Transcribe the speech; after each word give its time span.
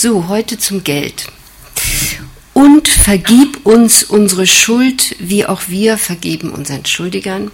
So, 0.00 0.28
heute 0.28 0.58
zum 0.58 0.84
Geld. 0.84 1.26
Und 2.52 2.86
vergib 2.86 3.66
uns 3.66 4.04
unsere 4.04 4.46
Schuld, 4.46 5.16
wie 5.18 5.44
auch 5.44 5.62
wir 5.66 5.98
vergeben 5.98 6.50
unseren 6.50 6.86
Schuldigern. 6.86 7.50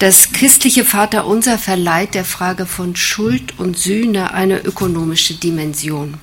Das 0.00 0.32
christliche 0.32 0.84
Vaterunser 0.84 1.58
verleiht 1.58 2.14
der 2.14 2.24
Frage 2.24 2.66
von 2.66 2.96
Schuld 2.96 3.56
und 3.56 3.78
Sühne 3.78 4.34
eine 4.34 4.58
ökonomische 4.58 5.34
Dimension. 5.34 6.14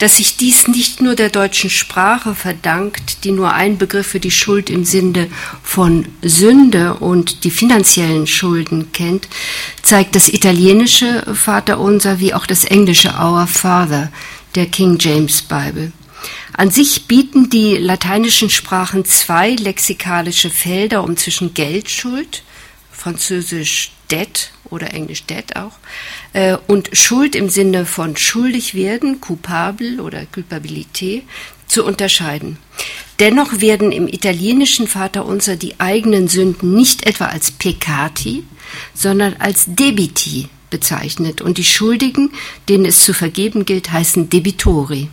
Dass 0.00 0.16
sich 0.16 0.36
dies 0.36 0.66
nicht 0.66 1.00
nur 1.00 1.14
der 1.14 1.30
deutschen 1.30 1.70
Sprache 1.70 2.34
verdankt, 2.34 3.22
die 3.22 3.30
nur 3.30 3.52
einen 3.52 3.78
Begriff 3.78 4.08
für 4.08 4.20
die 4.20 4.32
Schuld 4.32 4.68
im 4.68 4.84
Sinne 4.84 5.28
von 5.62 6.08
Sünde 6.22 6.94
und 6.94 7.44
die 7.44 7.52
finanziellen 7.52 8.26
Schulden 8.26 8.90
kennt, 8.90 9.28
zeigt 9.82 10.16
das 10.16 10.28
italienische 10.28 11.22
Vaterunser 11.34 12.18
wie 12.18 12.34
auch 12.34 12.46
das 12.46 12.64
englische 12.64 13.14
Our 13.14 13.46
Father, 13.46 14.10
der 14.56 14.66
King 14.66 14.98
James 14.98 15.42
Bible. 15.42 15.92
An 16.54 16.70
sich 16.70 17.06
bieten 17.06 17.50
die 17.50 17.76
lateinischen 17.76 18.48
Sprachen 18.50 19.04
zwei 19.04 19.50
lexikalische 19.50 20.50
Felder, 20.50 21.04
um 21.04 21.16
zwischen 21.16 21.52
Geldschuld, 21.54 22.42
französisch 22.90 23.92
debt 24.10 24.50
oder 24.70 24.94
englisch 24.94 25.24
debt 25.24 25.56
auch, 25.56 25.72
äh, 26.32 26.56
und 26.66 26.88
Schuld 26.92 27.36
im 27.36 27.50
Sinne 27.50 27.84
von 27.84 28.16
schuldig 28.16 28.74
werden, 28.74 29.20
coupable 29.20 30.02
oder 30.02 30.22
culpabilité, 30.22 31.22
zu 31.66 31.84
unterscheiden. 31.84 32.58
Dennoch 33.18 33.60
werden 33.60 33.92
im 33.92 34.08
italienischen 34.08 34.86
Vaterunser 34.86 35.56
die 35.56 35.78
eigenen 35.78 36.28
Sünden 36.28 36.74
nicht 36.74 37.06
etwa 37.06 37.26
als 37.26 37.50
peccati, 37.50 38.44
sondern 38.94 39.34
als 39.38 39.64
debiti 39.66 40.48
bezeichnet 40.70 41.40
und 41.40 41.58
die 41.58 41.64
Schuldigen, 41.64 42.30
denen 42.68 42.84
es 42.84 43.04
zu 43.04 43.12
vergeben 43.12 43.64
gilt, 43.64 43.92
heißen 43.92 44.28
Debitori. 44.28 45.08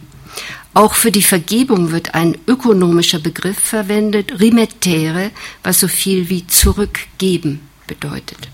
Auch 0.73 0.95
für 0.95 1.11
die 1.11 1.21
Vergebung 1.21 1.91
wird 1.91 2.15
ein 2.15 2.37
ökonomischer 2.47 3.19
Begriff 3.19 3.59
verwendet, 3.59 4.39
rimettere, 4.39 5.29
was 5.61 5.79
so 5.79 5.87
viel 5.87 6.29
wie 6.29 6.47
zurückgeben 6.47 7.59
bedeutet. 7.85 8.49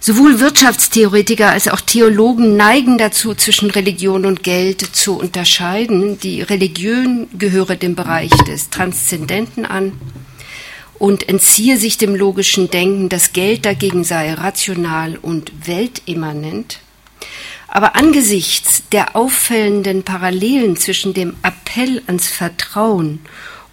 Sowohl 0.00 0.40
Wirtschaftstheoretiker 0.40 1.50
als 1.50 1.68
auch 1.68 1.82
Theologen 1.82 2.56
neigen 2.56 2.96
dazu, 2.96 3.34
zwischen 3.34 3.70
Religion 3.70 4.24
und 4.24 4.42
Geld 4.42 4.80
zu 4.80 5.18
unterscheiden. 5.18 6.18
Die 6.20 6.40
Religion 6.40 7.28
gehöre 7.36 7.76
dem 7.76 7.94
Bereich 7.94 8.30
des 8.46 8.70
Transzendenten 8.70 9.66
an 9.66 9.92
und 10.98 11.28
entziehe 11.28 11.78
sich 11.78 11.96
dem 11.98 12.14
logischen 12.14 12.70
Denken, 12.70 13.08
das 13.08 13.32
Geld 13.32 13.64
dagegen 13.64 14.04
sei 14.04 14.32
rational 14.34 15.16
und 15.16 15.66
weltimmanent. 15.66 16.80
Aber 17.68 17.96
angesichts 17.96 18.82
der 18.92 19.14
auffällenden 19.14 20.02
Parallelen 20.02 20.76
zwischen 20.76 21.14
dem 21.14 21.36
Appell 21.42 22.02
ans 22.06 22.28
Vertrauen 22.28 23.20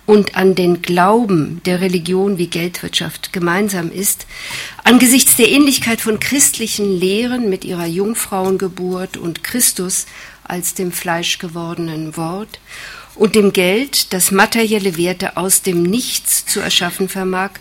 und 0.06 0.36
an 0.36 0.54
den 0.54 0.82
Glauben 0.82 1.62
der 1.66 1.82
Religion 1.82 2.38
wie 2.38 2.48
Geldwirtschaft 2.48 3.34
gemeinsam 3.34 3.92
ist, 3.92 4.28
angesichts 4.84 5.36
der 5.36 5.50
Ähnlichkeit 5.50 6.02
von 6.02 6.20
christlichen 6.20 7.00
Lehren 7.00 7.50
mit 7.50 7.66
ihrer 7.66 7.88
Jungfrauengeburt 7.88 9.18
und 9.18 9.44
Christus 9.44 10.06
als 10.44 10.76
dem 10.76 10.92
fleischgewordenen 10.92 12.18
Wort 12.18 12.60
und 13.16 13.36
dem 13.36 13.54
Geld, 13.54 14.14
das 14.14 14.32
materielle 14.32 14.98
Werte 14.98 15.38
aus 15.38 15.62
dem 15.62 15.84
Nichts 15.84 16.46
zu 16.46 16.60
erschaffen 16.60 17.10
vermag, 17.10 17.52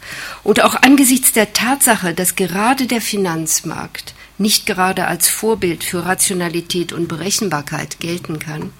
und 0.42 0.62
auch 0.62 0.74
angesichts 0.74 1.33
der 1.33 1.52
Tatsache, 1.52 2.14
dass 2.14 2.36
gerade 2.36 2.86
der 2.86 3.00
Finanzmarkt 3.00 4.14
nicht 4.36 4.66
gerade 4.66 5.06
als 5.06 5.28
Vorbild 5.28 5.84
für 5.84 6.05
Rationalität 6.05 6.92
und 6.92 7.06
Berechenbarkeit 7.06 8.00
gelten 8.00 8.38
kann, 8.38 8.72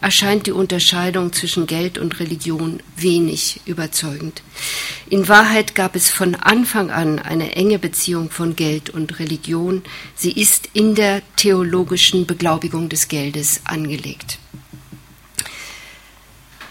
erscheint 0.00 0.46
die 0.46 0.52
Unterscheidung 0.52 1.32
zwischen 1.32 1.66
Geld 1.66 1.96
und 1.96 2.20
Religion 2.20 2.80
wenig 2.96 3.60
überzeugend. 3.64 4.42
In 5.08 5.28
Wahrheit 5.28 5.74
gab 5.74 5.96
es 5.96 6.10
von 6.10 6.34
Anfang 6.34 6.90
an 6.90 7.18
eine 7.18 7.56
enge 7.56 7.78
Beziehung 7.78 8.30
von 8.30 8.56
Geld 8.56 8.90
und 8.90 9.18
Religion. 9.18 9.82
Sie 10.14 10.32
ist 10.32 10.68
in 10.74 10.94
der 10.94 11.22
theologischen 11.36 12.26
Beglaubigung 12.26 12.88
des 12.90 13.08
Geldes 13.08 13.62
angelegt. 13.64 14.39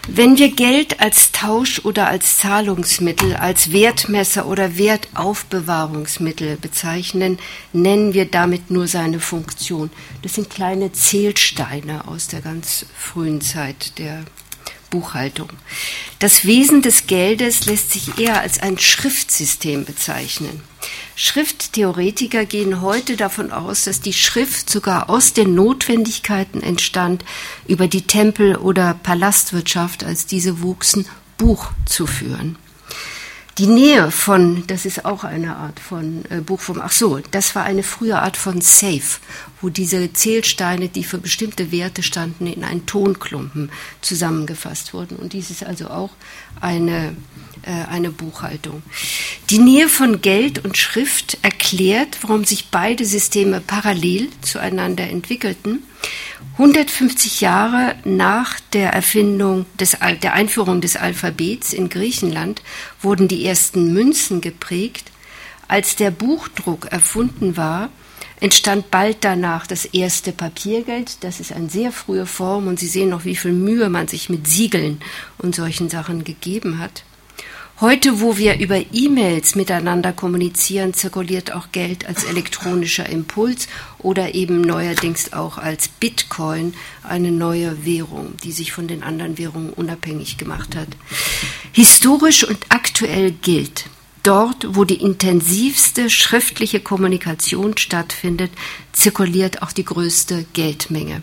Wenn 0.08 0.38
wir 0.38 0.50
Geld 0.50 1.00
als 1.00 1.30
Tausch 1.30 1.84
oder 1.84 2.08
als 2.08 2.38
Zahlungsmittel, 2.38 3.36
als 3.36 3.70
Wertmesser 3.70 4.46
oder 4.46 4.78
Wertaufbewahrungsmittel 4.78 6.56
bezeichnen, 6.56 7.38
nennen 7.72 8.14
wir 8.14 8.24
damit 8.24 8.70
nur 8.70 8.88
seine 8.88 9.20
Funktion. 9.20 9.90
Das 10.22 10.34
sind 10.34 10.48
kleine 10.48 10.92
Zählsteine 10.92 12.08
aus 12.08 12.28
der 12.28 12.40
ganz 12.40 12.86
frühen 12.96 13.40
Zeit 13.40 13.98
der 13.98 14.24
Buchhaltung. 14.90 15.48
Das 16.18 16.44
Wesen 16.44 16.82
des 16.82 17.06
Geldes 17.06 17.66
lässt 17.66 17.92
sich 17.92 18.18
eher 18.18 18.40
als 18.40 18.60
ein 18.60 18.78
Schriftsystem 18.78 19.84
bezeichnen. 19.84 20.60
Schrifttheoretiker 21.14 22.44
gehen 22.44 22.80
heute 22.80 23.16
davon 23.16 23.52
aus, 23.52 23.84
dass 23.84 24.00
die 24.00 24.12
Schrift 24.12 24.68
sogar 24.68 25.08
aus 25.08 25.32
den 25.32 25.54
Notwendigkeiten 25.54 26.62
entstand, 26.62 27.24
über 27.66 27.88
die 27.88 28.02
Tempel- 28.02 28.56
oder 28.56 28.94
Palastwirtschaft, 28.94 30.04
als 30.04 30.26
diese 30.26 30.62
wuchsen, 30.62 31.06
Buch 31.36 31.70
zu 31.86 32.06
führen. 32.06 32.56
Die 33.58 33.66
Nähe 33.66 34.10
von, 34.10 34.64
das 34.68 34.86
ist 34.86 35.04
auch 35.04 35.24
eine 35.24 35.56
Art 35.56 35.80
von 35.80 36.24
äh, 36.30 36.40
Buchform, 36.40 36.80
ach 36.82 36.92
so, 36.92 37.20
das 37.30 37.54
war 37.54 37.64
eine 37.64 37.82
frühe 37.82 38.18
Art 38.18 38.36
von 38.36 38.60
Safe, 38.60 39.18
wo 39.60 39.68
diese 39.68 40.12
Zählsteine, 40.12 40.88
die 40.88 41.04
für 41.04 41.18
bestimmte 41.18 41.72
Werte 41.72 42.02
standen, 42.02 42.46
in 42.46 42.64
einen 42.64 42.86
Tonklumpen 42.86 43.70
zusammengefasst 44.00 44.94
wurden. 44.94 45.16
Und 45.16 45.32
dies 45.32 45.50
ist 45.50 45.64
also 45.64 45.88
auch 45.88 46.10
eine, 46.60 47.14
eine 47.68 48.10
Buchhaltung. 48.10 48.82
Die 49.50 49.58
Nähe 49.58 49.88
von 49.88 50.20
Geld 50.20 50.64
und 50.64 50.76
Schrift 50.76 51.38
erklärt, 51.42 52.18
warum 52.22 52.44
sich 52.44 52.68
beide 52.70 53.04
Systeme 53.04 53.60
parallel 53.60 54.28
zueinander 54.42 55.04
entwickelten 55.04 55.82
150 56.60 57.40
Jahre 57.40 57.94
nach 58.04 58.60
der 58.72 58.92
Erfindung 58.92 59.64
des, 59.78 59.96
der 60.22 60.34
Einführung 60.34 60.80
des 60.80 60.96
Alphabets 60.96 61.72
in 61.72 61.88
Griechenland 61.88 62.62
wurden 63.00 63.28
die 63.28 63.46
ersten 63.46 63.92
Münzen 63.92 64.40
geprägt. 64.40 65.10
Als 65.68 65.96
der 65.96 66.10
Buchdruck 66.10 66.86
erfunden 66.92 67.56
war, 67.56 67.88
entstand 68.40 68.90
bald 68.90 69.18
danach 69.20 69.66
das 69.66 69.84
erste 69.86 70.32
Papiergeld. 70.32 71.24
Das 71.24 71.40
ist 71.40 71.52
eine 71.52 71.70
sehr 71.70 71.92
frühe 71.92 72.26
Form 72.26 72.66
und 72.66 72.78
Sie 72.78 72.88
sehen 72.88 73.10
noch, 73.10 73.24
wie 73.24 73.36
viel 73.36 73.52
Mühe 73.52 73.88
man 73.88 74.08
sich 74.08 74.28
mit 74.28 74.46
Siegeln 74.46 75.00
und 75.38 75.54
solchen 75.54 75.88
Sachen 75.88 76.24
gegeben 76.24 76.78
hat. 76.78 77.04
Heute, 77.80 78.20
wo 78.20 78.36
wir 78.36 78.58
über 78.58 78.78
E-Mails 78.92 79.54
miteinander 79.54 80.12
kommunizieren, 80.12 80.92
zirkuliert 80.92 81.52
auch 81.52 81.72
Geld 81.72 82.06
als 82.06 82.24
elektronischer 82.24 83.08
Impuls 83.08 83.68
oder 83.98 84.34
eben 84.34 84.60
neuerdings 84.60 85.32
auch 85.32 85.56
als 85.56 85.88
Bitcoin, 85.88 86.74
eine 87.02 87.32
neue 87.32 87.86
Währung, 87.86 88.34
die 88.44 88.52
sich 88.52 88.72
von 88.72 88.86
den 88.86 89.02
anderen 89.02 89.38
Währungen 89.38 89.72
unabhängig 89.72 90.36
gemacht 90.36 90.76
hat. 90.76 90.88
Historisch 91.72 92.46
und 92.46 92.58
aktuell 92.68 93.30
gilt, 93.30 93.86
Dort, 94.22 94.76
wo 94.76 94.84
die 94.84 95.00
intensivste 95.00 96.10
schriftliche 96.10 96.80
Kommunikation 96.80 97.78
stattfindet, 97.78 98.50
zirkuliert 98.92 99.62
auch 99.62 99.72
die 99.72 99.84
größte 99.84 100.44
Geldmenge. 100.52 101.22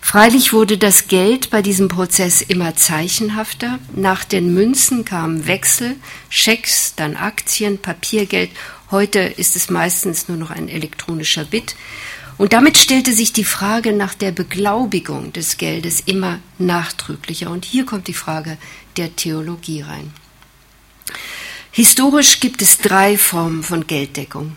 Freilich 0.00 0.52
wurde 0.52 0.78
das 0.78 1.08
Geld 1.08 1.50
bei 1.50 1.62
diesem 1.62 1.88
Prozess 1.88 2.40
immer 2.40 2.76
zeichenhafter. 2.76 3.78
Nach 3.94 4.24
den 4.24 4.54
Münzen 4.54 5.04
kamen 5.04 5.46
Wechsel, 5.46 5.96
Schecks, 6.30 6.94
dann 6.94 7.16
Aktien, 7.16 7.78
Papiergeld. 7.78 8.50
Heute 8.90 9.18
ist 9.18 9.56
es 9.56 9.68
meistens 9.68 10.28
nur 10.28 10.38
noch 10.38 10.50
ein 10.50 10.68
elektronischer 10.68 11.44
Bit. 11.44 11.74
Und 12.38 12.52
damit 12.52 12.78
stellte 12.78 13.12
sich 13.12 13.32
die 13.32 13.44
Frage 13.44 13.92
nach 13.92 14.14
der 14.14 14.30
Beglaubigung 14.30 15.32
des 15.32 15.56
Geldes 15.56 16.00
immer 16.06 16.38
nachdrücklicher. 16.58 17.50
Und 17.50 17.64
hier 17.64 17.84
kommt 17.84 18.06
die 18.06 18.14
Frage 18.14 18.56
der 18.96 19.14
Theologie 19.16 19.82
rein. 19.82 20.12
Historisch 21.78 22.40
gibt 22.40 22.60
es 22.60 22.78
drei 22.78 23.16
Formen 23.16 23.62
von 23.62 23.86
Gelddeckung. 23.86 24.56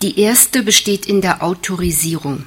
Die 0.00 0.18
erste 0.18 0.62
besteht 0.62 1.04
in 1.04 1.20
der 1.20 1.42
Autorisierung. 1.42 2.46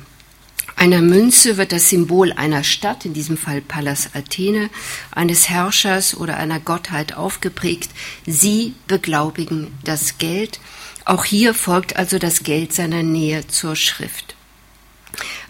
Einer 0.76 1.02
Münze 1.02 1.58
wird 1.58 1.72
das 1.72 1.92
Symbol 1.92 2.34
einer 2.34 2.64
Stadt, 2.64 3.06
in 3.06 3.14
diesem 3.14 3.38
Fall 3.38 3.62
Pallas 3.62 4.16
Athene, 4.16 4.72
eines 5.12 5.50
Herrschers 5.50 6.18
oder 6.18 6.38
einer 6.38 6.60
Gottheit 6.60 7.14
aufgeprägt. 7.14 7.92
Sie 8.26 8.74
beglaubigen 8.88 9.68
das 9.84 10.18
Geld. 10.18 10.60
Auch 11.06 11.26
hier 11.26 11.54
folgt 11.54 11.96
also 11.96 12.18
das 12.18 12.42
Geld 12.42 12.74
seiner 12.74 13.04
Nähe 13.04 13.46
zur 13.46 13.76
Schrift. 13.76 14.35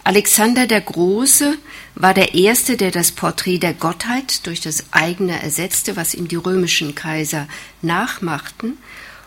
Alexander 0.06 0.68
der 0.68 0.82
Große 0.82 1.58
war 1.96 2.14
der 2.14 2.32
Erste, 2.32 2.76
der 2.76 2.92
das 2.92 3.10
Porträt 3.10 3.58
der 3.58 3.74
Gottheit 3.74 4.46
durch 4.46 4.60
das 4.60 4.84
eigene 4.92 5.42
ersetzte, 5.42 5.96
was 5.96 6.14
ihm 6.14 6.28
die 6.28 6.36
römischen 6.36 6.94
Kaiser 6.94 7.48
nachmachten. 7.82 8.78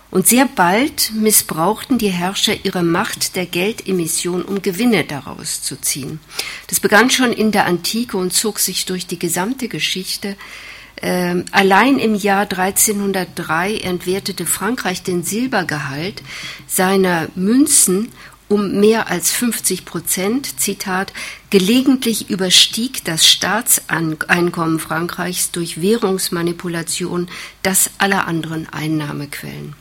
Und 0.10 0.26
sehr 0.26 0.46
bald 0.46 1.12
missbrauchten 1.14 1.98
die 1.98 2.08
Herrscher 2.08 2.54
ihre 2.64 2.82
Macht 2.82 3.36
der 3.36 3.46
Geldemission, 3.46 4.42
um 4.42 4.62
Gewinne 4.62 5.04
daraus 5.04 5.62
zu 5.62 5.76
ziehen. 5.82 6.22
Das 6.68 6.80
begann 6.80 7.10
schon 7.10 7.34
in 7.34 7.52
der 7.52 7.66
Antike 7.66 8.16
und 8.16 8.32
zog 8.32 8.60
sich 8.60 8.86
durch 8.86 9.06
die 9.06 9.20
gesamte 9.20 9.68
Geschichte. 9.68 10.38
Ähm, 11.02 11.44
allein 11.52 12.00
im 12.00 12.16
Jahr 12.16 12.44
1303 12.44 13.80
entwertete 13.80 14.46
Frankreich 14.46 15.04
den 15.04 15.24
Silbergehalt 15.24 16.22
seiner 16.68 17.28
Münzen 17.36 18.10
um 18.50 18.80
mehr 18.80 19.08
als 19.08 19.32
50 19.32 19.86
Prozent, 19.86 20.60
Zitat, 20.60 21.14
gelegentlich 21.50 22.30
überstieg 22.30 23.06
das 23.06 23.26
Staatseinkommen 23.28 24.80
Frankreichs 24.80 25.52
durch 25.52 25.82
Währungsmanipulation 25.82 27.30
das 27.64 27.92
aller 28.00 28.28
anderen 28.28 28.68
Einnahmequellen. 28.68 29.76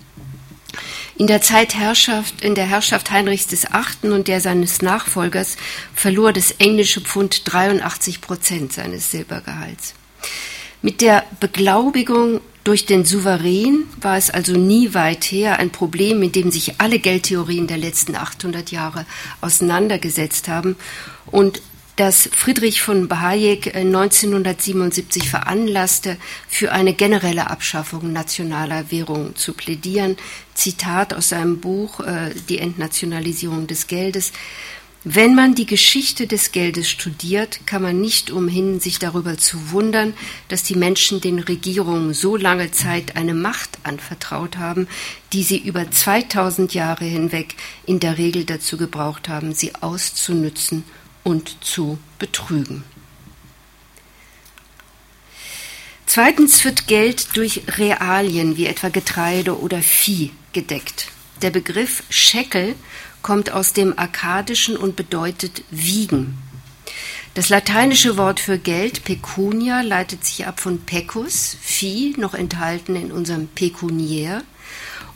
In 1.16 1.26
der 1.26 1.40
Zeit 1.40 1.74
Herrschaft, 1.74 2.42
in 2.42 2.54
der 2.54 2.66
Herrschaft 2.66 3.10
Heinrichs 3.10 3.50
VIII. 3.50 4.12
und 4.12 4.28
der 4.28 4.40
seines 4.40 4.82
Nachfolgers 4.82 5.56
verlor 5.92 6.32
das 6.32 6.52
englische 6.52 7.00
Pfund 7.00 7.52
83 7.52 8.20
Prozent 8.20 8.72
seines 8.72 9.10
Silbergehalts. 9.10 9.94
Mit 10.80 11.00
der 11.00 11.24
Beglaubigung 11.40 12.40
durch 12.68 12.84
den 12.84 13.06
Souverän 13.06 13.84
war 13.98 14.18
es 14.18 14.28
also 14.28 14.52
nie 14.52 14.92
weit 14.92 15.24
her 15.24 15.58
ein 15.58 15.70
Problem, 15.70 16.20
mit 16.20 16.36
dem 16.36 16.50
sich 16.50 16.82
alle 16.82 16.98
Geldtheorien 16.98 17.66
der 17.66 17.78
letzten 17.78 18.14
800 18.14 18.70
Jahre 18.70 19.06
auseinandergesetzt 19.40 20.48
haben 20.48 20.76
und 21.24 21.62
das 21.96 22.28
Friedrich 22.30 22.82
von 22.82 23.08
Hayek 23.10 23.74
1977 23.74 25.22
äh, 25.22 25.26
veranlasste, 25.26 26.18
für 26.46 26.70
eine 26.70 26.92
generelle 26.92 27.48
Abschaffung 27.48 28.12
nationaler 28.12 28.90
Währungen 28.90 29.34
zu 29.34 29.54
plädieren. 29.54 30.18
Zitat 30.52 31.14
aus 31.14 31.30
seinem 31.30 31.60
Buch 31.60 32.00
äh, 32.00 32.34
Die 32.50 32.58
Entnationalisierung 32.58 33.66
des 33.66 33.86
Geldes. 33.86 34.32
Wenn 35.04 35.36
man 35.36 35.54
die 35.54 35.66
Geschichte 35.66 36.26
des 36.26 36.50
Geldes 36.50 36.90
studiert, 36.90 37.60
kann 37.66 37.82
man 37.82 38.00
nicht 38.00 38.32
umhin, 38.32 38.80
sich 38.80 38.98
darüber 38.98 39.38
zu 39.38 39.70
wundern, 39.70 40.12
dass 40.48 40.64
die 40.64 40.74
Menschen 40.74 41.20
den 41.20 41.38
Regierungen 41.38 42.14
so 42.14 42.36
lange 42.36 42.72
Zeit 42.72 43.14
eine 43.14 43.34
Macht 43.34 43.78
anvertraut 43.84 44.56
haben, 44.56 44.88
die 45.32 45.44
sie 45.44 45.58
über 45.58 45.88
2000 45.88 46.74
Jahre 46.74 47.04
hinweg 47.04 47.54
in 47.86 48.00
der 48.00 48.18
Regel 48.18 48.44
dazu 48.44 48.76
gebraucht 48.76 49.28
haben, 49.28 49.54
sie 49.54 49.76
auszunützen 49.76 50.82
und 51.22 51.64
zu 51.64 51.98
betrügen. 52.18 52.82
Zweitens 56.06 56.64
wird 56.64 56.88
Geld 56.88 57.36
durch 57.36 57.62
Realien 57.68 58.56
wie 58.56 58.66
etwa 58.66 58.88
Getreide 58.88 59.60
oder 59.60 59.80
Vieh 59.80 60.32
gedeckt. 60.52 61.08
Der 61.42 61.50
Begriff 61.50 62.02
Scheckel 62.10 62.74
kommt 63.22 63.50
aus 63.52 63.72
dem 63.72 63.98
Akkadischen 63.98 64.76
und 64.76 64.96
bedeutet 64.96 65.62
wiegen. 65.70 66.38
Das 67.34 67.50
lateinische 67.50 68.16
Wort 68.16 68.40
für 68.40 68.58
Geld, 68.58 69.04
pecunia, 69.04 69.82
leitet 69.82 70.24
sich 70.24 70.46
ab 70.46 70.60
von 70.60 70.80
pecus, 70.80 71.56
Vieh, 71.60 72.14
noch 72.16 72.34
enthalten 72.34 72.96
in 72.96 73.12
unserem 73.12 73.46
pecuniär. 73.48 74.42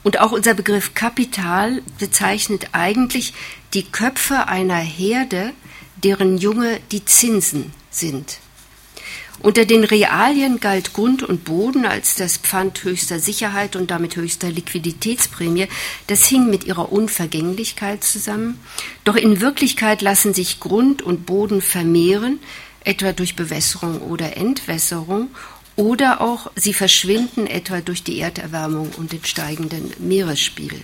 Und 0.04 0.20
auch 0.20 0.32
unser 0.32 0.54
Begriff 0.54 0.94
Kapital 0.94 1.82
bezeichnet 1.98 2.68
eigentlich 2.72 3.34
die 3.74 3.84
Köpfe 3.84 4.46
einer 4.48 4.76
Herde, 4.76 5.52
deren 6.02 6.38
Junge 6.38 6.80
die 6.90 7.04
Zinsen 7.04 7.72
sind. 7.90 8.38
Unter 9.42 9.64
den 9.64 9.82
Realien 9.82 10.60
galt 10.60 10.92
Grund 10.92 11.24
und 11.24 11.44
Boden 11.44 11.84
als 11.84 12.14
das 12.14 12.36
Pfand 12.36 12.84
höchster 12.84 13.18
Sicherheit 13.18 13.74
und 13.74 13.90
damit 13.90 14.14
höchster 14.14 14.48
Liquiditätsprämie. 14.48 15.66
Das 16.06 16.26
hing 16.26 16.48
mit 16.48 16.62
ihrer 16.64 16.92
Unvergänglichkeit 16.92 18.04
zusammen. 18.04 18.60
Doch 19.02 19.16
in 19.16 19.40
Wirklichkeit 19.40 20.00
lassen 20.00 20.32
sich 20.32 20.60
Grund 20.60 21.02
und 21.02 21.26
Boden 21.26 21.60
vermehren, 21.60 22.38
etwa 22.84 23.12
durch 23.12 23.34
Bewässerung 23.34 24.00
oder 24.02 24.36
Entwässerung, 24.36 25.28
oder 25.74 26.20
auch 26.20 26.50
sie 26.54 26.74
verschwinden 26.74 27.46
etwa 27.46 27.80
durch 27.80 28.04
die 28.04 28.20
Erderwärmung 28.20 28.90
und 28.96 29.12
den 29.12 29.24
steigenden 29.24 29.92
Meeresspiegel. 29.98 30.80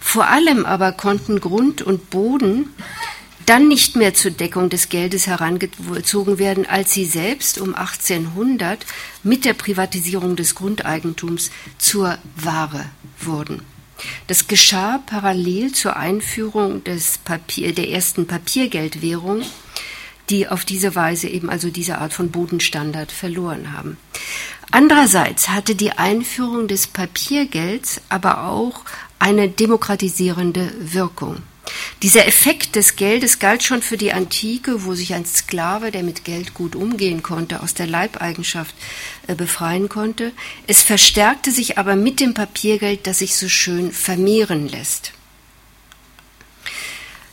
Vor 0.00 0.26
allem 0.26 0.66
aber 0.66 0.92
konnten 0.92 1.40
Grund 1.40 1.80
und 1.80 2.10
Boden 2.10 2.70
dann 3.50 3.66
nicht 3.66 3.96
mehr 3.96 4.14
zur 4.14 4.30
Deckung 4.30 4.68
des 4.68 4.90
Geldes 4.90 5.26
herangezogen 5.26 6.38
werden, 6.38 6.66
als 6.66 6.92
sie 6.92 7.04
selbst 7.04 7.60
um 7.60 7.74
1800 7.74 8.86
mit 9.24 9.44
der 9.44 9.54
Privatisierung 9.54 10.36
des 10.36 10.54
Grundeigentums 10.54 11.50
zur 11.76 12.16
Ware 12.36 12.84
wurden. 13.18 13.62
Das 14.28 14.46
geschah 14.46 14.98
parallel 15.04 15.72
zur 15.72 15.96
Einführung 15.96 16.84
des 16.84 17.18
Papier, 17.18 17.74
der 17.74 17.88
ersten 17.88 18.28
Papiergeldwährung, 18.28 19.42
die 20.30 20.46
auf 20.46 20.64
diese 20.64 20.94
Weise 20.94 21.26
eben 21.26 21.50
also 21.50 21.70
diese 21.70 21.98
Art 21.98 22.12
von 22.12 22.30
Bodenstandard 22.30 23.10
verloren 23.10 23.72
haben. 23.72 23.96
Andererseits 24.70 25.48
hatte 25.48 25.74
die 25.74 25.90
Einführung 25.90 26.68
des 26.68 26.86
Papiergelds 26.86 28.00
aber 28.10 28.44
auch 28.44 28.84
eine 29.18 29.48
demokratisierende 29.48 30.72
Wirkung. 30.78 31.42
Dieser 32.02 32.26
Effekt 32.26 32.76
des 32.76 32.96
Geldes 32.96 33.38
galt 33.38 33.62
schon 33.62 33.82
für 33.82 33.96
die 33.96 34.12
Antike, 34.12 34.84
wo 34.84 34.94
sich 34.94 35.14
ein 35.14 35.26
Sklave, 35.26 35.90
der 35.90 36.02
mit 36.02 36.24
Geld 36.24 36.54
gut 36.54 36.74
umgehen 36.74 37.22
konnte, 37.22 37.62
aus 37.62 37.74
der 37.74 37.86
Leibeigenschaft 37.86 38.74
äh, 39.26 39.34
befreien 39.34 39.88
konnte. 39.88 40.32
Es 40.66 40.82
verstärkte 40.82 41.50
sich 41.50 41.78
aber 41.78 41.96
mit 41.96 42.20
dem 42.20 42.34
Papiergeld, 42.34 43.06
das 43.06 43.18
sich 43.18 43.36
so 43.36 43.48
schön 43.48 43.92
vermehren 43.92 44.68
lässt. 44.68 45.12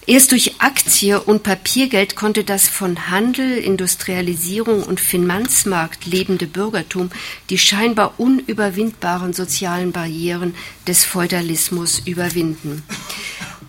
Erst 0.09 0.31
durch 0.31 0.61
Aktie 0.61 1.19
und 1.19 1.43
Papiergeld 1.43 2.15
konnte 2.15 2.45
das 2.45 2.69
von 2.69 3.09
Handel, 3.09 3.57
Industrialisierung 3.57 4.83
und 4.83 5.01
Finanzmarkt 5.01 6.05
lebende 6.05 6.47
Bürgertum 6.47 7.09
die 7.49 7.57
scheinbar 7.57 8.13
unüberwindbaren 8.17 9.33
sozialen 9.33 9.91
Barrieren 9.91 10.55
des 10.87 11.03
Feudalismus 11.03 11.99
überwinden. 12.05 12.83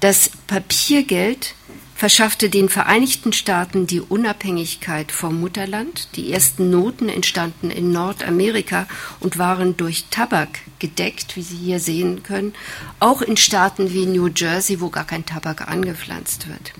Das 0.01 0.31
Papiergeld 0.47 1.55
verschaffte 1.97 2.49
den 2.49 2.69
Vereinigten 2.69 3.33
Staaten 3.33 3.89
die 3.89 4.01
Unabhängigkeit 4.01 5.11
vom 5.11 5.41
Mutterland. 5.41 6.09
Die 6.15 6.33
ersten 6.33 6.71
Noten 6.71 7.09
entstanden 7.09 7.73
in 7.73 7.91
Nordamerika 7.91 8.87
und 9.19 9.39
waren 9.39 9.77
durch 9.77 10.05
Tabak 10.09 10.61
gedeckt, 10.79 11.35
wie 11.35 11.43
Sie 11.43 11.57
hier 11.57 11.81
sehen 11.81 12.23
können, 12.23 12.55
auch 13.01 13.23
in 13.23 13.37
Staaten 13.37 13.93
wie 13.93 14.07
New 14.07 14.29
Jersey, 14.29 14.81
wo 14.81 14.89
gar 14.89 15.05
kein 15.05 15.27
Tabak 15.27 15.67
angepflanzt 15.67 16.47
wird. 16.47 16.73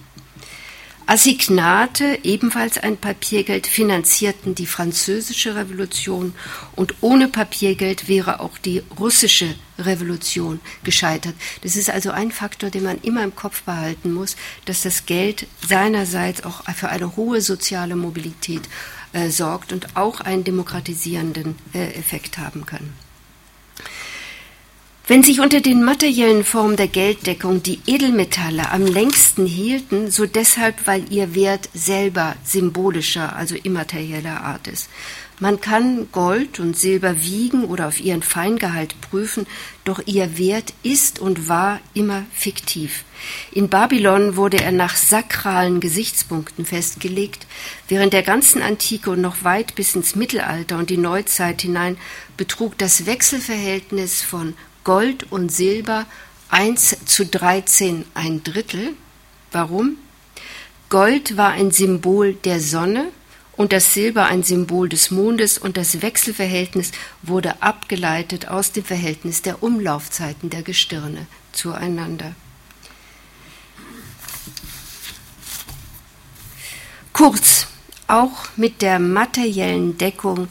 Assignate, 1.07 2.21
ebenfalls 2.23 2.79
ein 2.79 2.99
Papiergeld, 2.99 3.67
finanzierten 3.67 4.55
die 4.55 4.67
französische 4.67 5.57
Revolution 5.57 6.35
und 6.77 6.95
ohne 7.01 7.27
Papiergeld 7.27 8.07
wäre 8.07 8.39
auch 8.39 8.59
die 8.59 8.83
russische 9.01 9.57
Revolution 9.79 10.61
gescheitert. 10.85 11.35
Das 11.63 11.77
ist 11.77 11.91
also 11.91 12.11
ein 12.11 12.33
Faktor, 12.33 12.71
den 12.71 12.85
man 12.85 12.99
immer 13.03 13.23
im 13.23 13.35
Kopf 13.35 13.63
behalten 13.63 14.13
muss, 14.13 14.37
dass 14.65 14.83
das 14.83 15.07
Geld 15.07 15.47
seinerseits 15.67 16.45
auch 16.45 16.65
für 16.75 16.89
eine 16.89 17.17
hohe 17.17 17.41
soziale 17.41 17.97
Mobilität 17.97 18.63
äh, 19.13 19.31
sorgt 19.31 19.73
und 19.73 19.97
auch 19.97 20.21
einen 20.21 20.45
demokratisierenden 20.45 21.57
äh, 21.75 21.93
Effekt 21.95 22.39
haben 22.39 22.67
kann. 22.67 22.93
Wenn 25.07 25.23
sich 25.23 25.41
unter 25.41 25.63
den 25.63 25.83
materiellen 25.83 26.45
Formen 26.45 26.77
der 26.77 26.89
Gelddeckung 26.89 27.63
die 27.63 27.81
Edelmetalle 27.87 28.71
am 28.71 28.85
längsten 28.85 29.47
hielten, 29.47 30.11
so 30.11 30.27
deshalb, 30.27 30.87
weil 30.87 31.11
ihr 31.11 31.35
Wert 31.35 31.71
selber 31.73 32.37
symbolischer, 32.45 33.35
also 33.35 33.55
immaterieller 33.55 34.43
Art 34.43 34.69
ist. 34.69 34.91
Man 35.41 35.61
kann 35.61 36.11
Gold 36.11 36.59
und 36.59 36.77
Silber 36.77 37.23
wiegen 37.23 37.65
oder 37.65 37.87
auf 37.87 38.01
ihren 38.01 38.23
Feingehalt 38.23 39.01
prüfen, 39.01 39.47
doch 39.85 40.01
ihr 40.05 40.37
Wert 40.37 40.75
ist 40.83 41.21
und 41.21 41.49
war 41.49 41.79
immer 41.95 42.25
fiktiv. 42.33 43.05
In 43.53 43.69
Babylon 43.69 44.35
wurde 44.35 44.61
er 44.61 44.73
nach 44.73 44.97
sakralen 44.97 45.79
Gesichtspunkten 45.79 46.67
festgelegt, 46.67 47.47
während 47.87 48.13
der 48.13 48.25
ganzen 48.25 48.63
Antike 48.63 49.11
und 49.11 49.21
noch 49.21 49.45
weit 49.45 49.77
bis 49.77 49.95
ins 49.95 50.17
Mittelalter 50.17 50.77
und 50.77 50.91
die 50.91 50.97
Neuzeit 50.97 51.63
hinein 51.63 51.97
betrug 52.37 52.77
das 52.77 53.07
Wechselverhältnis 53.07 54.23
von 54.23 54.55
Gold 54.83 55.31
und 55.31 55.53
Silber 55.53 56.07
1 56.51 57.05
zu 57.05 57.25
13 57.25 58.05
ein 58.15 58.43
Drittel. 58.43 58.95
Warum? 59.53 59.99
Gold 60.89 61.37
war 61.37 61.51
ein 61.51 61.71
Symbol 61.71 62.33
der 62.33 62.59
Sonne 62.61 63.09
und 63.59 63.73
das 63.73 63.93
Silber 63.93 64.27
ein 64.27 64.45
Symbol 64.45 64.89
des 64.89 65.11
Mondes 65.11 65.59
und 65.59 65.77
das 65.77 66.01
Wechselverhältnis 66.01 66.93
wurde 67.23 67.61
abgeleitet 67.61 68.47
aus 68.47 68.71
dem 68.71 68.85
Verhältnis 68.85 69.43
der 69.43 69.65
Umlaufzeiten 69.65 70.49
der 70.49 70.63
Gestirne 70.63 71.27
zueinander. 71.53 72.35
Kurz, 77.13 77.67
auch 78.07 78.45
mit 78.57 78.81
der 78.81 79.01
materiellen 79.01 79.99
Deckung 79.99 80.47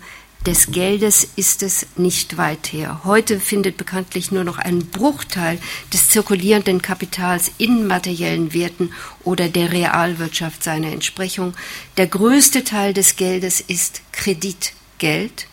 des 0.48 0.72
Geldes 0.72 1.28
ist 1.36 1.62
es 1.62 1.88
nicht 1.98 2.38
weit 2.38 2.72
her. 2.72 3.02
Heute 3.04 3.42
findet 3.42 3.76
bekanntlich 3.76 4.32
nur 4.32 4.46
noch 4.46 4.58
ein 4.58 4.80
Bruchteil 4.80 5.60
des 5.92 6.10
zirkulierenden 6.10 6.82
Kapitals 6.82 7.52
in 7.58 7.86
materiellen 7.86 8.54
Werten 8.54 8.94
oder 9.26 9.50
der 9.50 9.74
Realwirtschaft 9.74 10.64
seine 10.64 10.94
Entsprechung. 10.94 11.54
Der 11.98 12.08
größte 12.08 12.64
Teil 12.64 12.94
des 12.94 13.18
Geldes 13.18 13.60
ist 13.60 14.02
Kreditgeld. 14.14 15.48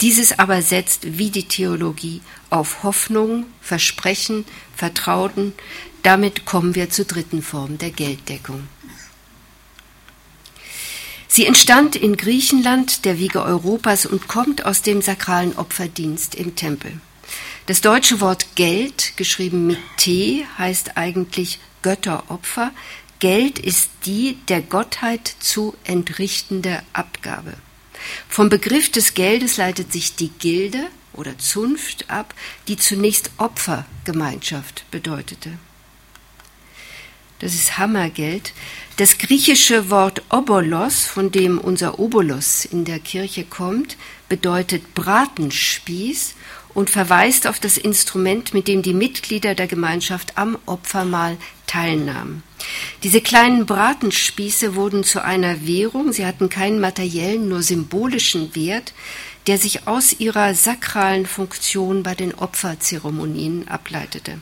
Dieses 0.00 0.38
aber 0.38 0.62
setzt 0.62 1.18
wie 1.18 1.28
die 1.28 1.46
Theologie 1.46 2.22
auf 2.48 2.82
Hoffnung, 2.82 3.44
Versprechen, 3.60 4.46
Vertrauten. 4.74 5.52
Damit 6.02 6.46
kommen 6.46 6.74
wir 6.74 6.88
zur 6.88 7.04
dritten 7.04 7.42
Form 7.42 7.76
der 7.76 7.90
Gelddeckung. 7.90 8.68
Sie 11.34 11.46
entstand 11.46 11.96
in 11.96 12.16
Griechenland, 12.16 13.04
der 13.04 13.18
Wiege 13.18 13.42
Europas, 13.42 14.06
und 14.06 14.28
kommt 14.28 14.64
aus 14.64 14.82
dem 14.82 15.02
sakralen 15.02 15.58
Opferdienst 15.58 16.36
im 16.36 16.54
Tempel. 16.54 17.00
Das 17.66 17.80
deutsche 17.80 18.20
Wort 18.20 18.54
Geld, 18.54 19.16
geschrieben 19.16 19.66
mit 19.66 19.80
T, 19.96 20.46
heißt 20.58 20.96
eigentlich 20.96 21.58
Götteropfer. 21.82 22.70
Geld 23.18 23.58
ist 23.58 23.90
die 24.06 24.38
der 24.46 24.62
Gottheit 24.62 25.34
zu 25.40 25.74
entrichtende 25.82 26.84
Abgabe. 26.92 27.54
Vom 28.28 28.48
Begriff 28.48 28.92
des 28.92 29.14
Geldes 29.14 29.56
leitet 29.56 29.92
sich 29.92 30.14
die 30.14 30.30
Gilde 30.38 30.86
oder 31.14 31.36
Zunft 31.38 32.08
ab, 32.12 32.32
die 32.68 32.76
zunächst 32.76 33.32
Opfergemeinschaft 33.38 34.84
bedeutete. 34.92 35.50
Das 37.44 37.52
ist 37.52 37.76
Hammergeld. 37.76 38.54
Das 38.96 39.18
griechische 39.18 39.90
Wort 39.90 40.22
Obolos, 40.30 41.04
von 41.04 41.30
dem 41.30 41.58
unser 41.58 41.98
Obolos 41.98 42.64
in 42.64 42.86
der 42.86 42.98
Kirche 42.98 43.44
kommt, 43.44 43.98
bedeutet 44.30 44.94
Bratenspieß 44.94 46.36
und 46.72 46.88
verweist 46.88 47.46
auf 47.46 47.60
das 47.60 47.76
Instrument, 47.76 48.54
mit 48.54 48.66
dem 48.66 48.80
die 48.80 48.94
Mitglieder 48.94 49.54
der 49.54 49.66
Gemeinschaft 49.66 50.38
am 50.38 50.56
Opfermahl 50.64 51.36
teilnahmen. 51.66 52.42
Diese 53.02 53.20
kleinen 53.20 53.66
Bratenspieße 53.66 54.74
wurden 54.74 55.04
zu 55.04 55.22
einer 55.22 55.66
Währung, 55.66 56.14
sie 56.14 56.24
hatten 56.24 56.48
keinen 56.48 56.80
materiellen, 56.80 57.50
nur 57.50 57.62
symbolischen 57.62 58.54
Wert, 58.54 58.94
der 59.46 59.58
sich 59.58 59.86
aus 59.86 60.18
ihrer 60.18 60.54
sakralen 60.54 61.26
Funktion 61.26 62.02
bei 62.02 62.14
den 62.14 62.32
Opferzeremonien 62.32 63.68
ableitete. 63.68 64.40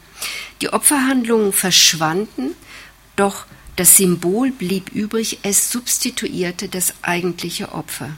Die 0.60 0.72
Opferhandlungen 0.72 1.52
verschwanden, 1.52 2.54
doch 3.16 3.46
das 3.76 3.96
Symbol 3.96 4.50
blieb 4.50 4.90
übrig, 4.92 5.38
es 5.42 5.70
substituierte 5.70 6.68
das 6.68 6.94
eigentliche 7.02 7.72
Opfer. 7.72 8.10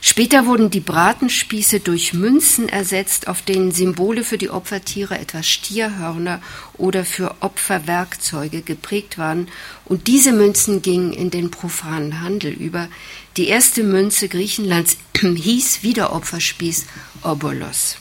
Später 0.00 0.46
wurden 0.46 0.70
die 0.70 0.80
Bratenspieße 0.80 1.80
durch 1.80 2.14
Münzen 2.14 2.68
ersetzt, 2.68 3.28
auf 3.28 3.42
denen 3.42 3.72
Symbole 3.72 4.24
für 4.24 4.38
die 4.38 4.48
Opfertiere, 4.48 5.18
etwa 5.18 5.42
Stierhörner 5.42 6.40
oder 6.78 7.04
für 7.04 7.36
Opferwerkzeuge 7.40 8.62
geprägt 8.62 9.18
waren, 9.18 9.48
und 9.84 10.06
diese 10.06 10.32
Münzen 10.32 10.80
gingen 10.80 11.12
in 11.12 11.30
den 11.30 11.50
profanen 11.50 12.22
Handel 12.22 12.52
über. 12.52 12.88
Die 13.36 13.48
erste 13.48 13.84
Münze 13.84 14.28
Griechenlands 14.28 14.96
hieß 15.20 15.82
Wiederopferspieß 15.82 16.86
Obolos. 17.22 17.98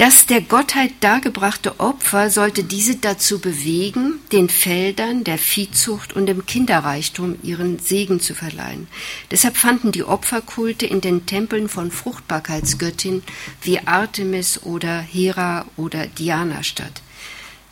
Das 0.00 0.24
der 0.24 0.40
Gottheit 0.40 0.92
dargebrachte 1.00 1.78
Opfer 1.78 2.30
sollte 2.30 2.64
diese 2.64 2.96
dazu 2.96 3.38
bewegen, 3.38 4.14
den 4.32 4.48
Feldern, 4.48 5.24
der 5.24 5.36
Viehzucht 5.36 6.14
und 6.14 6.24
dem 6.24 6.46
Kinderreichtum 6.46 7.36
ihren 7.42 7.78
Segen 7.78 8.18
zu 8.18 8.34
verleihen. 8.34 8.88
Deshalb 9.30 9.58
fanden 9.58 9.92
die 9.92 10.04
Opferkulte 10.04 10.86
in 10.86 11.02
den 11.02 11.26
Tempeln 11.26 11.68
von 11.68 11.90
Fruchtbarkeitsgöttinnen 11.90 13.22
wie 13.60 13.80
Artemis 13.80 14.62
oder 14.62 15.00
Hera 15.00 15.66
oder 15.76 16.06
Diana 16.06 16.62
statt. 16.62 17.02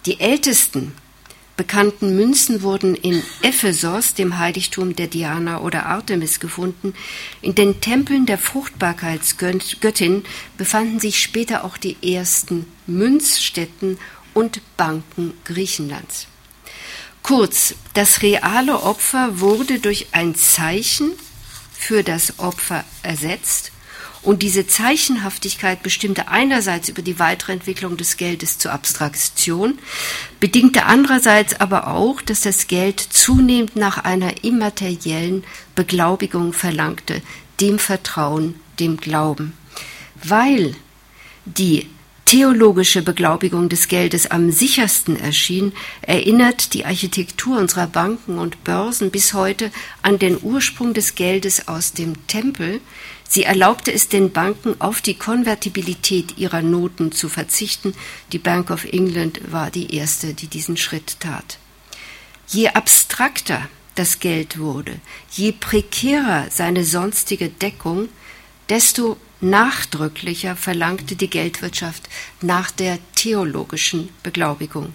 Die 0.05 0.21
ältesten 0.21 0.93
bekannten 1.59 2.15
Münzen 2.15 2.63
wurden 2.63 2.95
in 2.95 3.23
Ephesos, 3.43 4.15
dem 4.15 4.39
Heiligtum 4.39 4.95
der 4.95 5.09
Diana 5.09 5.61
oder 5.61 5.87
Artemis, 5.87 6.39
gefunden. 6.41 6.95
In 7.43 7.57
den 7.57 7.81
Tempeln 7.83 8.27
der 8.27 8.39
Fruchtbarkeitsgöttin 8.39 10.25
befanden 10.57 11.01
sich 11.01 11.21
später 11.21 11.65
auch 11.65 11.77
die 11.77 11.97
ersten 12.15 12.65
Münzstätten 12.87 13.99
und 14.35 14.63
Banken 14.77 15.35
Griechenlands. 15.45 16.29
Kurz, 17.25 17.75
das 17.93 18.23
reale 18.23 18.81
Opfer 18.83 19.41
wurde 19.41 19.81
durch 19.81 20.07
ein 20.13 20.37
Zeichen 20.37 21.11
für 21.73 22.05
das 22.05 22.39
Opfer 22.39 22.85
ersetzt 23.03 23.73
und 24.29 24.43
diese 24.43 24.67
Zeichenhaftigkeit 24.67 25.83
bestimmte 25.83 26.29
einerseits 26.29 26.91
über 26.91 27.01
die 27.01 27.19
weitere 27.19 27.53
Entwicklung 27.53 27.97
des 27.97 28.19
Geldes 28.19 28.59
zur 28.59 28.73
Abstraktion, 28.73 29.79
bedingte 30.39 30.85
andererseits 30.85 31.59
aber 31.63 31.87
auch, 31.87 32.21
dass 32.21 32.43
das 32.43 32.67
Geld 32.67 33.01
zunehmend 33.01 33.75
nach 33.75 34.05
einer 34.05 34.45
immateriellen 34.45 35.45
Beglaubigung 35.75 36.53
verlangte, 36.53 37.23
dem 37.63 37.79
Vertrauen, 37.79 38.57
dem 38.79 38.99
Glauben. 38.99 39.55
Weil 40.23 40.77
die 41.47 41.87
theologische 42.27 43.01
Beglaubigung 43.01 43.71
des 43.71 43.89
Geldes 43.89 44.31
am 44.31 44.51
sichersten 44.51 45.19
erschien, 45.19 45.73
erinnert 46.03 46.75
die 46.75 46.85
Architektur 46.85 47.57
unserer 47.57 47.87
Banken 47.87 48.37
und 48.37 48.63
Börsen 48.65 49.11
bis 49.11 49.33
heute 49.33 49.71
an 50.03 50.19
den 50.19 50.37
Ursprung 50.43 50.93
des 50.93 51.15
Geldes 51.15 51.69
aus 51.69 51.95
dem 51.95 52.27
Tempel, 52.27 52.83
Sie 53.31 53.43
erlaubte 53.43 53.93
es 53.93 54.09
den 54.09 54.33
Banken, 54.33 54.81
auf 54.81 55.03
die 55.03 55.13
Konvertibilität 55.13 56.39
ihrer 56.39 56.63
Noten 56.63 57.13
zu 57.13 57.29
verzichten. 57.29 57.93
Die 58.33 58.39
Bank 58.39 58.71
of 58.71 58.87
England 58.87 59.53
war 59.53 59.71
die 59.71 59.95
erste, 59.95 60.33
die 60.33 60.47
diesen 60.47 60.79
Schritt 60.79 61.21
tat. 61.21 61.59
Je 62.49 62.69
abstrakter 62.69 63.69
das 63.97 64.21
Geld 64.21 64.59
wurde, 64.59 64.99
je 65.31 65.53
prekärer 65.53 66.47
seine 66.51 66.85
sonstige 66.85 67.51
Deckung, 67.51 68.09
desto 68.71 69.19
nachdrücklicher 69.41 70.57
verlangte 70.57 71.15
die 71.15 71.29
Geldwirtschaft 71.29 72.09
nach 72.41 72.71
der 72.71 72.99
theologischen 73.15 74.09
Beglaubigung. 74.23 74.95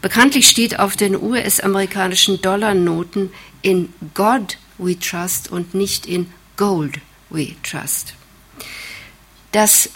Bekanntlich 0.00 0.48
steht 0.48 0.78
auf 0.78 0.96
den 0.96 1.20
US-amerikanischen 1.20 2.40
Dollarnoten 2.40 3.30
in 3.60 3.92
God 4.14 4.56
we 4.78 4.98
trust 4.98 5.50
und 5.50 5.74
nicht 5.74 6.06
in 6.06 6.32
Gold 6.56 7.00
we 7.32 7.56
trust. 7.62 8.14
Dass 9.52 9.90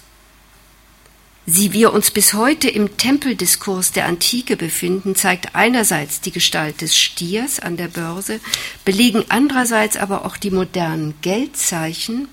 sie 1.46 1.72
wir 1.72 1.92
uns 1.92 2.10
bis 2.10 2.34
heute 2.34 2.68
im 2.68 2.96
Tempeldiskurs 2.96 3.92
der 3.92 4.06
Antike 4.06 4.56
befinden, 4.56 5.14
zeigt 5.14 5.54
einerseits 5.54 6.20
die 6.20 6.32
Gestalt 6.32 6.80
des 6.80 6.96
Stiers 6.96 7.60
an 7.60 7.76
der 7.76 7.88
Börse, 7.88 8.40
belegen 8.84 9.24
andererseits 9.28 9.96
aber 9.96 10.24
auch 10.24 10.36
die 10.36 10.50
modernen 10.50 11.14
Geldzeichen. 11.22 12.28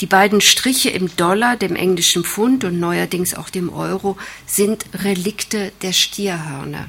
Die 0.00 0.06
beiden 0.06 0.40
Striche 0.40 0.90
im 0.90 1.14
Dollar, 1.16 1.56
dem 1.56 1.76
englischen 1.76 2.24
Pfund 2.24 2.64
und 2.64 2.80
neuerdings 2.80 3.34
auch 3.34 3.50
dem 3.50 3.70
Euro 3.70 4.16
sind 4.46 4.86
Relikte 4.94 5.72
der 5.82 5.92
Stierhörner. 5.92 6.88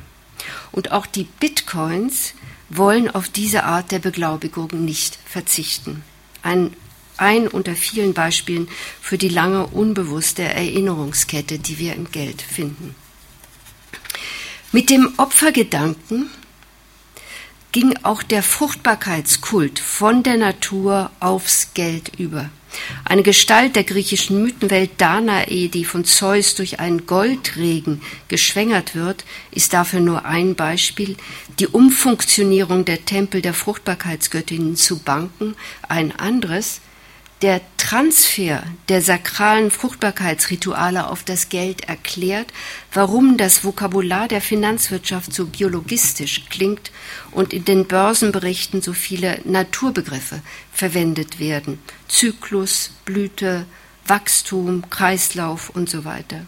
Und 0.72 0.92
auch 0.92 1.06
die 1.06 1.28
Bitcoins 1.40 2.34
wollen 2.70 3.12
auf 3.12 3.28
diese 3.28 3.66
Art 3.66 3.92
der 3.92 4.00
Beglaubigung 4.00 4.70
nicht 4.86 5.20
verzichten. 5.26 6.04
Ein 6.42 6.74
ein 7.18 7.48
unter 7.48 7.76
vielen 7.76 8.14
Beispielen 8.14 8.68
für 9.02 9.18
die 9.18 9.30
lange 9.30 9.68
unbewusste 9.68 10.44
Erinnerungskette, 10.44 11.60
die 11.60 11.80
wir 11.80 11.96
im 11.96 12.12
Geld 12.12 12.42
finden. 12.42 12.96
Mit 14.72 14.90
dem 14.90 15.14
Opfergedanken 15.18 16.30
ging 17.72 17.98
auch 18.04 18.24
der 18.24 18.44
Fruchtbarkeitskult 18.44 19.80
von 19.80 20.24
der 20.24 20.38
Natur 20.38 21.12
aufs 21.20 21.74
Geld 21.74 22.20
über. 22.20 22.50
Eine 23.04 23.24
Gestalt 23.24 23.76
der 23.76 23.84
griechischen 23.84 24.42
Mythenwelt 24.42 24.92
Danae, 24.98 25.68
die 25.68 25.84
von 25.84 26.06
Zeus 26.06 26.56
durch 26.56 26.80
einen 26.80 27.06
Goldregen 27.06 28.02
geschwängert 28.28 28.96
wird, 28.96 29.26
ist 29.52 29.74
dafür 29.74 30.00
nur 30.00 30.26
ein 30.26 30.56
Beispiel. 30.56 31.18
Die 31.60 31.68
Umfunktionierung 31.68 32.86
der 32.86 33.06
Tempel 33.06 33.42
der 33.42 33.54
Fruchtbarkeitsgöttinnen 33.54 34.76
zu 34.76 35.00
Banken 35.00 35.56
ein 35.88 36.18
anderes 36.18 36.82
der 37.42 37.62
Transfer 37.78 38.64
der 38.90 39.02
sakralen 39.02 39.72
Fruchtbarkeitsrituale 39.72 41.08
auf 41.08 41.24
das 41.24 41.50
Geld 41.50 41.86
erklärt, 41.86 42.54
warum 42.94 43.38
das 43.38 43.64
Vokabular 43.64 44.28
der 44.28 44.42
Finanzwirtschaft 44.42 45.34
so 45.34 45.48
biologistisch 45.48 46.46
klingt 46.50 46.92
und 47.32 47.54
in 47.54 47.66
den 47.66 47.88
Börsenberichten 47.88 48.82
so 48.82 48.94
viele 48.94 49.42
Naturbegriffe 49.44 50.42
verwendet 50.72 51.40
werden. 51.40 51.80
Zyklus, 52.08 52.92
Blüte, 53.06 53.66
Wachstum, 54.06 54.90
Kreislauf 54.90 55.70
und 55.72 55.90
so 55.90 56.06
weiter. 56.06 56.46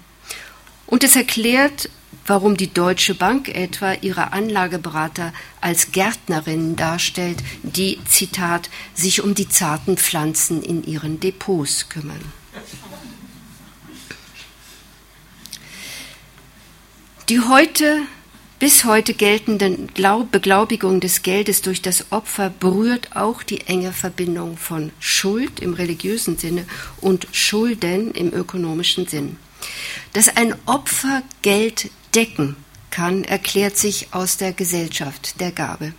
Und 0.85 1.03
es 1.03 1.15
erklärt 1.15 1.89
warum 2.25 2.57
die 2.57 2.73
Deutsche 2.73 3.15
Bank 3.15 3.49
etwa 3.49 3.93
ihre 3.93 4.33
Anlageberater 4.33 5.33
als 5.61 5.91
Gärtnerinnen 5.91 6.75
darstellt, 6.75 7.43
die, 7.63 7.99
Zitat, 8.07 8.69
sich 8.93 9.21
um 9.21 9.35
die 9.35 9.49
zarten 9.49 9.97
Pflanzen 9.97 10.61
in 10.61 10.83
ihren 10.83 11.19
Depots 11.19 11.89
kümmern. 11.89 12.21
Die 17.29 17.39
heute 17.39 18.01
bis 18.59 18.85
heute 18.85 19.13
geltenden 19.13 19.89
Beglaubigung 20.31 21.01
des 21.01 21.21
Geldes 21.21 21.61
durch 21.61 21.81
das 21.81 22.11
Opfer 22.11 22.49
berührt 22.49 23.15
auch 23.15 23.43
die 23.43 23.61
enge 23.61 23.91
Verbindung 23.91 24.55
von 24.55 24.91
Schuld 24.99 25.59
im 25.59 25.73
religiösen 25.73 26.37
Sinne 26.37 26.65
und 27.01 27.27
Schulden 27.33 28.11
im 28.11 28.33
ökonomischen 28.33 29.07
Sinn. 29.07 29.37
Dass 30.13 30.33
ein 30.35 30.55
Opfer 30.65 31.23
Geld 31.41 31.89
decken 32.15 32.55
kann, 32.89 33.23
erklärt 33.23 33.77
sich 33.77 34.07
aus 34.11 34.37
der 34.37 34.53
Gesellschaft 34.53 35.39
der 35.39 35.51
Gabe. 35.51 35.93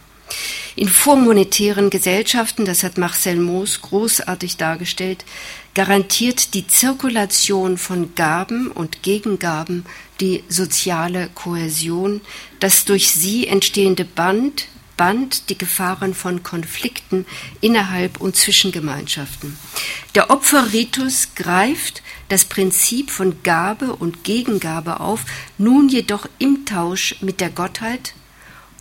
In 0.77 0.89
vormonetären 0.89 1.91
Gesellschaften, 1.91 2.65
das 2.65 2.83
hat 2.83 2.99
Marcel 2.99 3.37
Moos 3.37 3.81
großartig 3.83 4.57
dargestellt, 4.57 5.25
garantiert 5.75 6.55
die 6.55 6.67
Zirkulation 6.67 7.79
von 7.79 8.15
Gaben 8.15 8.71
und 8.71 9.03
Gegengaben 9.03 9.85
die 10.21 10.43
soziale 10.49 11.29
Kohäsion, 11.35 12.21
das 12.61 12.85
durch 12.85 13.11
sie 13.13 13.47
entstehende 13.47 14.05
Band, 14.05 14.69
Band 14.97 15.51
die 15.51 15.59
Gefahren 15.59 16.15
von 16.15 16.43
Konflikten 16.45 17.27
innerhalb 17.61 18.21
und 18.21 18.37
zwischen 18.37 18.71
Gemeinschaften. 18.71 19.57
Der 20.15 20.31
Opferritus 20.31 21.29
greift 21.35 22.03
das 22.29 22.45
Prinzip 22.45 23.11
von 23.11 23.43
Gabe 23.43 23.95
und 23.95 24.25
Gegengabe 24.25 25.01
auf, 25.01 25.25
nun 25.59 25.89
jedoch 25.89 26.27
im 26.39 26.67
Tausch 26.67 27.17
mit 27.21 27.41
der 27.41 27.51
Gottheit. 27.51 28.15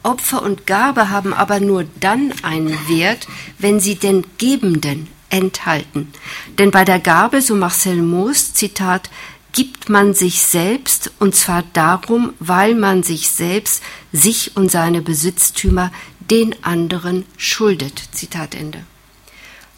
Opfer 0.03 0.41
und 0.41 0.67
Gabe 0.67 1.09
haben 1.09 1.33
aber 1.33 1.59
nur 1.59 1.85
dann 1.99 2.33
einen 2.43 2.77
Wert, 2.87 3.27
wenn 3.57 3.79
sie 3.79 3.95
den 3.95 4.25
Gebenden 4.37 5.07
enthalten. 5.29 6.11
Denn 6.59 6.71
bei 6.71 6.83
der 6.85 6.99
Gabe, 6.99 7.41
so 7.41 7.55
Marcel 7.55 8.01
Moos, 8.01 8.53
Zitat, 8.53 9.09
gibt 9.53 9.87
man 9.87 10.13
sich 10.13 10.41
selbst, 10.41 11.11
und 11.19 11.35
zwar 11.35 11.63
darum, 11.73 12.33
weil 12.39 12.75
man 12.75 13.03
sich 13.03 13.29
selbst, 13.29 13.81
sich 14.11 14.55
und 14.55 14.71
seine 14.71 15.01
Besitztümer 15.01 15.91
den 16.19 16.55
anderen 16.63 17.25
schuldet. 17.37 18.01
Zitat 18.11 18.55
Ende. 18.55 18.83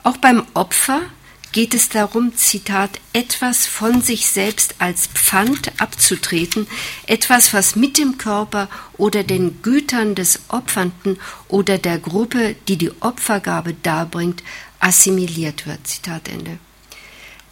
Auch 0.04 0.18
beim 0.18 0.44
Opfer 0.54 1.02
geht 1.56 1.74
es 1.74 1.88
darum, 1.88 2.36
Zitat, 2.36 3.00
etwas 3.14 3.66
von 3.66 4.02
sich 4.02 4.28
selbst 4.28 4.76
als 4.80 5.08
Pfand 5.08 5.72
abzutreten, 5.80 6.68
etwas, 7.08 7.54
was 7.54 7.78
mit 7.78 7.98
dem 7.98 8.18
Körper 8.18 8.68
oder 8.98 9.24
den 9.24 9.62
Gütern 9.62 10.16
des 10.16 10.42
Opfernden 10.50 11.18
oder 11.48 11.78
der 11.78 11.98
Gruppe, 11.98 12.58
die 12.68 12.76
die 12.76 12.92
Opfergabe 13.00 13.74
darbringt, 13.74 14.44
assimiliert 14.82 15.66
wird. 15.66 15.88
Zitat 15.88 16.28
Ende. 16.28 16.60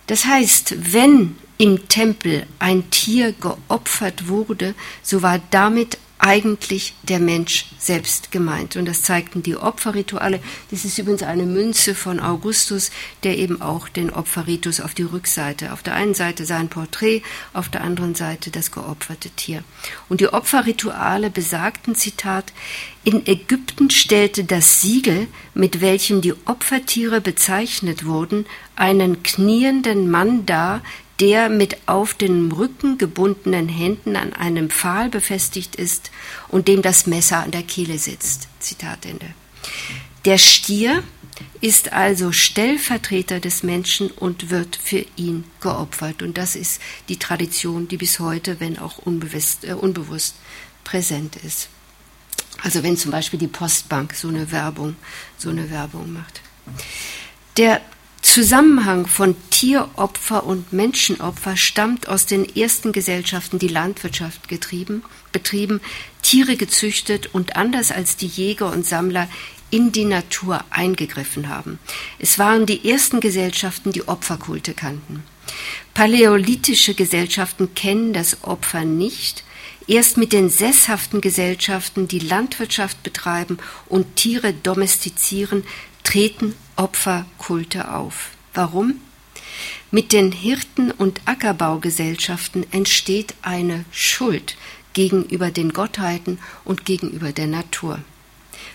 Das 0.07 0.25
heißt, 0.25 0.75
wenn 0.93 1.37
im 1.57 1.87
Tempel 1.87 2.45
ein 2.59 2.89
Tier 2.89 3.31
geopfert 3.31 4.27
wurde, 4.27 4.75
so 5.01 5.21
war 5.21 5.39
damit 5.49 5.97
eigentlich 6.19 6.93
der 7.03 7.19
Mensch 7.19 7.65
selbst 7.77 8.31
gemeint. 8.31 8.77
Und 8.77 8.85
das 8.85 9.01
zeigten 9.01 9.43
die 9.43 9.57
Opferrituale. 9.57 10.39
Das 10.71 10.85
ist 10.85 10.97
übrigens 10.97 11.23
eine 11.23 11.43
Münze 11.43 11.95
von 11.95 12.19
Augustus, 12.19 12.91
der 13.23 13.37
eben 13.37 13.61
auch 13.61 13.89
den 13.89 14.09
Opferritus 14.09 14.79
auf 14.79 14.93
die 14.93 15.03
Rückseite, 15.03 15.73
auf 15.73 15.83
der 15.83 15.95
einen 15.95 16.13
Seite 16.13 16.45
sein 16.45 16.69
Porträt, 16.69 17.23
auf 17.51 17.67
der 17.67 17.81
anderen 17.81 18.15
Seite 18.15 18.51
das 18.51 18.71
geopferte 18.71 19.31
Tier. 19.31 19.63
Und 20.07 20.21
die 20.21 20.31
Opferrituale 20.31 21.29
besagten, 21.29 21.95
Zitat, 21.95 22.53
in 23.03 23.27
Ägypten 23.27 23.89
stellte 23.89 24.45
das 24.45 24.81
Siegel, 24.81 25.27
mit 25.53 25.81
welchem 25.81 26.21
die 26.21 26.33
Opfertiere 26.45 27.19
bezeichnet 27.19 28.05
wurden, 28.05 28.45
einen 28.77 29.23
knienden 29.23 30.09
Mann 30.09 30.45
dar, 30.45 30.81
der 31.19 31.49
mit 31.49 31.77
auf 31.87 32.13
den 32.13 32.51
Rücken 32.51 32.97
gebundenen 32.97 33.69
Händen 33.69 34.15
an 34.15 34.33
einem 34.33 34.69
Pfahl 34.69 35.09
befestigt 35.09 35.75
ist 35.75 36.11
und 36.47 36.67
dem 36.67 36.81
das 36.81 37.07
Messer 37.07 37.43
an 37.43 37.51
der 37.51 37.63
Kehle 37.63 37.97
sitzt. 37.97 38.47
Zitat 38.59 39.05
Ende. 39.05 39.27
Der 40.25 40.37
Stier 40.37 41.03
ist 41.61 41.93
also 41.93 42.31
Stellvertreter 42.31 43.39
des 43.39 43.63
Menschen 43.63 44.11
und 44.11 44.49
wird 44.49 44.75
für 44.75 45.05
ihn 45.15 45.45
geopfert. 45.61 46.21
Und 46.21 46.37
das 46.37 46.55
ist 46.55 46.81
die 47.09 47.17
Tradition, 47.17 47.87
die 47.87 47.97
bis 47.97 48.19
heute, 48.19 48.59
wenn 48.59 48.77
auch 48.79 48.97
unbewusst, 48.99 49.65
äh, 49.65 49.73
unbewusst 49.73 50.35
präsent 50.83 51.37
ist. 51.37 51.69
Also 52.61 52.83
wenn 52.83 52.97
zum 52.97 53.11
Beispiel 53.11 53.39
die 53.39 53.47
Postbank 53.47 54.13
so 54.13 54.27
eine 54.27 54.51
Werbung, 54.51 54.95
so 55.37 55.49
eine 55.49 55.69
Werbung 55.69 56.13
macht. 56.13 56.41
Der 57.57 57.81
Zusammenhang 58.23 59.05
von 59.05 59.35
Tieropfer 59.49 60.45
und 60.45 60.71
Menschenopfer 60.71 61.57
stammt 61.57 62.07
aus 62.07 62.25
den 62.25 62.55
ersten 62.55 62.93
Gesellschaften, 62.93 63.59
die 63.59 63.67
Landwirtschaft 63.67 64.47
getrieben, 64.47 65.03
betrieben, 65.33 65.81
Tiere 66.21 66.55
gezüchtet 66.55 67.29
und 67.33 67.57
anders 67.57 67.91
als 67.91 68.15
die 68.15 68.27
Jäger 68.27 68.71
und 68.71 68.85
Sammler 68.85 69.27
in 69.71 69.91
die 69.91 70.05
Natur 70.05 70.63
eingegriffen 70.69 71.49
haben. 71.49 71.79
Es 72.17 72.39
waren 72.39 72.65
die 72.65 72.89
ersten 72.89 73.19
Gesellschaften, 73.19 73.91
die 73.91 74.07
Opferkulte 74.07 74.73
kannten. 74.73 75.23
Paläolithische 75.93 76.93
Gesellschaften 76.93 77.75
kennen 77.75 78.13
das 78.13 78.43
Opfer 78.43 78.85
nicht. 78.85 79.43
Erst 79.85 80.15
mit 80.15 80.31
den 80.31 80.49
sesshaften 80.49 81.19
Gesellschaften, 81.19 82.07
die 82.07 82.19
Landwirtschaft 82.19 83.03
betreiben 83.03 83.57
und 83.89 84.15
Tiere 84.15 84.53
domestizieren, 84.53 85.65
treten 86.03 86.55
Opferkulte 86.75 87.93
auf. 87.93 88.31
Warum? 88.53 88.99
Mit 89.91 90.11
den 90.11 90.31
Hirten- 90.31 90.91
und 90.91 91.21
Ackerbaugesellschaften 91.25 92.65
entsteht 92.71 93.35
eine 93.41 93.85
Schuld 93.91 94.55
gegenüber 94.93 95.51
den 95.51 95.73
Gottheiten 95.73 96.39
und 96.65 96.85
gegenüber 96.85 97.31
der 97.31 97.47
Natur. 97.47 97.99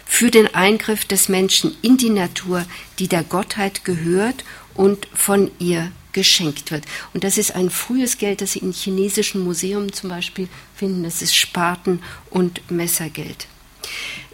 Für 0.05 0.31
den 0.31 0.55
Eingriff 0.55 1.05
des 1.05 1.29
Menschen 1.29 1.77
in 1.83 1.97
die 1.97 2.11
Natur, 2.11 2.65
die 2.99 3.09
der 3.09 3.23
Gottheit 3.23 3.85
gehört 3.85 4.45
und 4.75 5.07
von 5.15 5.51
ihr 5.59 5.93
geschenkt 6.13 6.71
wird. 6.71 6.85
Und 7.15 7.25
das 7.25 7.39
ist 7.39 7.55
ein 7.55 7.71
frühes 7.71 8.19
Geld, 8.19 8.41
das 8.41 8.53
Sie 8.53 8.61
in 8.61 8.73
chinesischen 8.73 9.45
Museen 9.45 9.93
zum 9.93 10.11
Beispiel 10.11 10.49
finden. 10.75 11.05
Das 11.05 11.23
ist 11.23 11.37
Spaten- 11.37 12.03
und 12.31 12.71
Messergeld. 12.71 13.47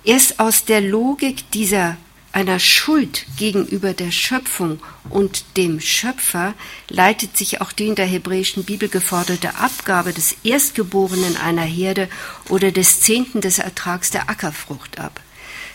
Erst 0.05 0.39
aus 0.39 0.65
der 0.65 0.81
Logik 0.81 1.51
dieser 1.53 1.97
einer 2.35 2.59
Schuld 2.59 3.27
gegenüber 3.37 3.93
der 3.93 4.11
Schöpfung 4.11 4.81
und 5.09 5.45
dem 5.57 5.81
Schöpfer 5.81 6.55
leitet 6.89 7.37
sich 7.37 7.61
auch 7.61 7.71
die 7.71 7.87
in 7.87 7.95
der 7.95 8.07
hebräischen 8.07 8.65
Bibel 8.65 8.89
geforderte 8.89 9.55
Abgabe 9.55 10.13
des 10.13 10.37
Erstgeborenen 10.43 11.37
einer 11.37 11.63
Herde 11.63 12.09
oder 12.49 12.73
des 12.73 13.01
Zehnten 13.01 13.41
des 13.41 13.61
Ertrags 13.61 14.11
der 14.11 14.29
Ackerfrucht 14.29 14.99
ab. 14.99 15.21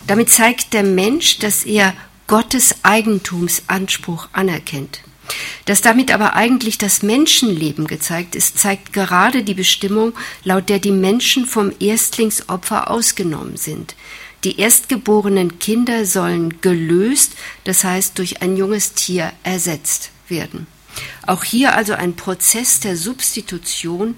Damit 0.06 0.30
zeigt 0.30 0.74
der 0.74 0.84
Mensch, 0.84 1.40
dass 1.40 1.64
er 1.64 1.94
Gottes 2.28 2.76
Eigentumsanspruch 2.84 4.28
anerkennt. 4.34 5.02
Dass 5.66 5.82
damit 5.82 6.12
aber 6.12 6.34
eigentlich 6.34 6.78
das 6.78 7.04
Menschenleben 7.04 7.88
gezeigt 7.88 8.36
ist, 8.36 8.60
zeigt 8.60 8.92
gerade 8.92 9.44
die 9.44 9.54
Bestimmung, 9.54 10.14
laut 10.44 10.68
der 10.68 10.80
die 10.80 10.92
Menschen 10.92 11.46
vom 11.46 11.72
Erstlingsopfer 11.80 12.90
ausgenommen 12.90 13.56
sind. 13.56 13.96
Die 14.44 14.60
erstgeborenen 14.60 15.60
Kinder 15.60 16.06
sollen 16.06 16.62
gelöst, 16.62 17.34
das 17.66 17.84
heißt 17.84 18.18
durch 18.18 18.42
ein 18.42 18.56
junges 18.56 18.94
Tier 18.94 19.34
ersetzt 19.44 20.12
werden. 20.28 20.68
Auch 21.26 21.44
hier 21.44 21.76
also 21.76 21.94
ein 21.94 22.16
Prozess 22.16 22.80
der 22.80 22.96
Substitution. 22.96 24.18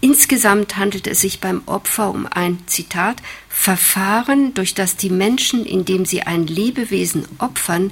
Insgesamt 0.00 0.76
handelt 0.76 1.06
es 1.06 1.20
sich 1.20 1.40
beim 1.40 1.62
Opfer 1.66 2.10
um 2.10 2.26
ein 2.26 2.58
Zitat 2.66 3.20
Verfahren, 3.48 4.54
durch 4.54 4.74
das 4.74 4.96
die 4.96 5.10
Menschen, 5.10 5.66
indem 5.66 6.04
sie 6.04 6.22
ein 6.22 6.46
Lebewesen 6.46 7.26
opfern, 7.38 7.90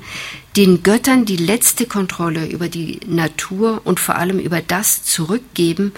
den 0.57 0.85
Göttern 0.85 1.25
die 1.25 1.37
letzte 1.37 1.87
Kontrolle 1.87 2.47
über 2.47 2.69
die 2.69 3.01
Natur 3.07 3.81
und 3.85 3.99
vor 3.99 4.15
allem 4.15 4.39
über 4.39 4.61
das 4.61 5.03
zurückgeben, 5.03 5.93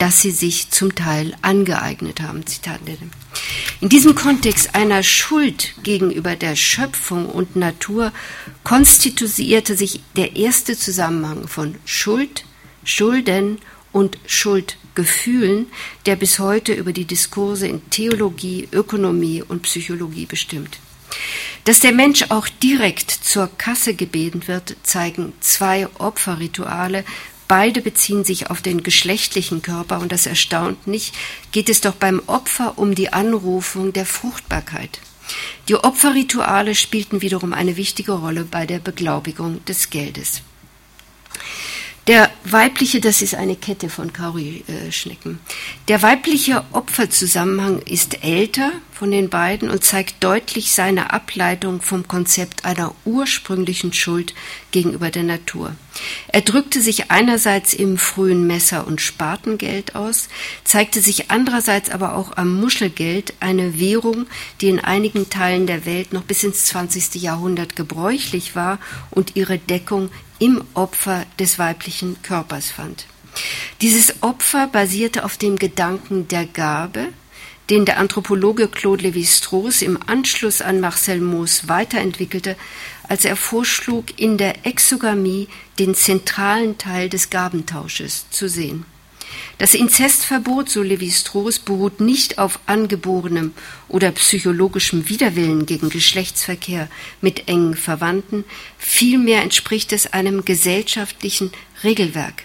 das 0.00 0.22
sie 0.22 0.30
sich 0.30 0.70
zum 0.70 0.94
Teil 0.94 1.36
angeeignet 1.42 2.22
haben. 2.22 2.46
Zitat 2.46 2.80
Ende. 2.86 3.10
In 3.82 3.90
diesem 3.90 4.14
Kontext 4.14 4.74
einer 4.74 5.02
Schuld 5.02 5.74
gegenüber 5.82 6.36
der 6.36 6.56
Schöpfung 6.56 7.26
und 7.26 7.54
Natur 7.54 8.10
konstituierte 8.64 9.76
sich 9.76 10.00
der 10.16 10.36
erste 10.36 10.76
Zusammenhang 10.76 11.46
von 11.46 11.74
Schuld, 11.84 12.44
Schulden 12.82 13.58
und 13.92 14.16
Schuldgefühlen, 14.26 15.66
der 16.06 16.16
bis 16.16 16.38
heute 16.38 16.72
über 16.72 16.94
die 16.94 17.04
Diskurse 17.04 17.68
in 17.68 17.88
Theologie, 17.90 18.68
Ökonomie 18.72 19.42
und 19.42 19.62
Psychologie 19.62 20.24
bestimmt. 20.24 20.78
Dass 21.64 21.80
der 21.80 21.92
Mensch 21.92 22.24
auch 22.30 22.48
direkt 22.48 23.10
zur 23.10 23.50
Kasse 23.58 23.92
gebeten 23.92 24.48
wird, 24.48 24.76
zeigen 24.82 25.34
zwei 25.40 25.88
Opferrituale, 25.98 27.04
beide 27.50 27.80
beziehen 27.80 28.22
sich 28.22 28.48
auf 28.48 28.62
den 28.62 28.84
geschlechtlichen 28.84 29.60
Körper 29.60 29.98
und 29.98 30.12
das 30.12 30.24
erstaunt 30.26 30.86
nicht, 30.86 31.12
geht 31.50 31.68
es 31.68 31.80
doch 31.80 31.96
beim 31.96 32.22
Opfer 32.28 32.78
um 32.78 32.94
die 32.94 33.12
Anrufung 33.12 33.92
der 33.92 34.06
Fruchtbarkeit. 34.06 35.00
Die 35.66 35.74
Opferrituale 35.74 36.76
spielten 36.76 37.22
wiederum 37.22 37.52
eine 37.52 37.76
wichtige 37.76 38.12
Rolle 38.12 38.44
bei 38.44 38.66
der 38.66 38.78
Beglaubigung 38.78 39.64
des 39.64 39.90
Geldes. 39.90 40.42
Der 42.10 42.28
weibliche, 42.42 43.00
das 43.00 43.22
ist 43.22 43.36
eine 43.36 43.54
Kette 43.54 43.88
von 43.88 44.12
Kauri-Schnecken. 44.12 45.38
Der 45.86 46.02
weibliche 46.02 46.64
Opferzusammenhang 46.72 47.82
ist 47.82 48.24
älter 48.24 48.72
von 48.92 49.12
den 49.12 49.30
beiden 49.30 49.70
und 49.70 49.84
zeigt 49.84 50.16
deutlich 50.24 50.72
seine 50.72 51.12
Ableitung 51.12 51.80
vom 51.80 52.08
Konzept 52.08 52.64
einer 52.64 52.96
ursprünglichen 53.04 53.92
Schuld 53.92 54.34
gegenüber 54.72 55.12
der 55.12 55.22
Natur. 55.22 55.76
Er 56.32 56.40
drückte 56.40 56.80
sich 56.80 57.12
einerseits 57.12 57.74
im 57.74 57.96
frühen 57.96 58.44
Messer- 58.44 58.88
und 58.88 59.00
Spartengeld 59.00 59.94
aus, 59.94 60.28
zeigte 60.64 61.00
sich 61.00 61.30
andererseits 61.30 61.90
aber 61.90 62.16
auch 62.16 62.36
am 62.36 62.60
Muschelgeld, 62.60 63.34
eine 63.38 63.78
Währung, 63.78 64.26
die 64.60 64.68
in 64.68 64.80
einigen 64.80 65.30
Teilen 65.30 65.68
der 65.68 65.86
Welt 65.86 66.12
noch 66.12 66.22
bis 66.22 66.42
ins 66.42 66.64
20. 66.64 67.22
Jahrhundert 67.22 67.76
gebräuchlich 67.76 68.56
war 68.56 68.80
und 69.12 69.36
ihre 69.36 69.58
Deckung 69.58 70.10
im 70.40 70.64
Opfer 70.74 71.24
des 71.38 71.60
weiblichen 71.60 72.20
Körpers 72.22 72.70
fand. 72.70 73.06
Dieses 73.80 74.22
Opfer 74.22 74.66
basierte 74.66 75.24
auf 75.24 75.36
dem 75.36 75.56
Gedanken 75.56 76.26
der 76.26 76.46
Gabe, 76.46 77.08
den 77.70 77.84
der 77.84 77.98
Anthropologe 77.98 78.66
Claude 78.66 79.04
Lévi-Strauss 79.04 79.82
im 79.82 79.96
Anschluss 80.06 80.60
an 80.60 80.80
Marcel 80.80 81.20
Mauss 81.20 81.68
weiterentwickelte, 81.68 82.56
als 83.08 83.24
er 83.24 83.36
vorschlug, 83.36 84.18
in 84.18 84.38
der 84.38 84.66
Exogamie 84.66 85.46
den 85.78 85.94
zentralen 85.94 86.78
Teil 86.78 87.08
des 87.08 87.30
Gabentausches 87.30 88.28
zu 88.30 88.48
sehen. 88.48 88.84
Das 89.58 89.74
Inzestverbot, 89.74 90.68
so 90.70 90.82
Levi-Strauss, 90.82 91.58
beruht 91.58 92.00
nicht 92.00 92.38
auf 92.38 92.58
angeborenem 92.66 93.52
oder 93.88 94.10
psychologischem 94.12 95.08
Widerwillen 95.08 95.66
gegen 95.66 95.90
Geschlechtsverkehr 95.90 96.88
mit 97.20 97.48
engen 97.48 97.76
Verwandten, 97.76 98.44
vielmehr 98.78 99.42
entspricht 99.42 99.92
es 99.92 100.12
einem 100.12 100.44
gesellschaftlichen 100.44 101.52
Regelwerk. 101.84 102.44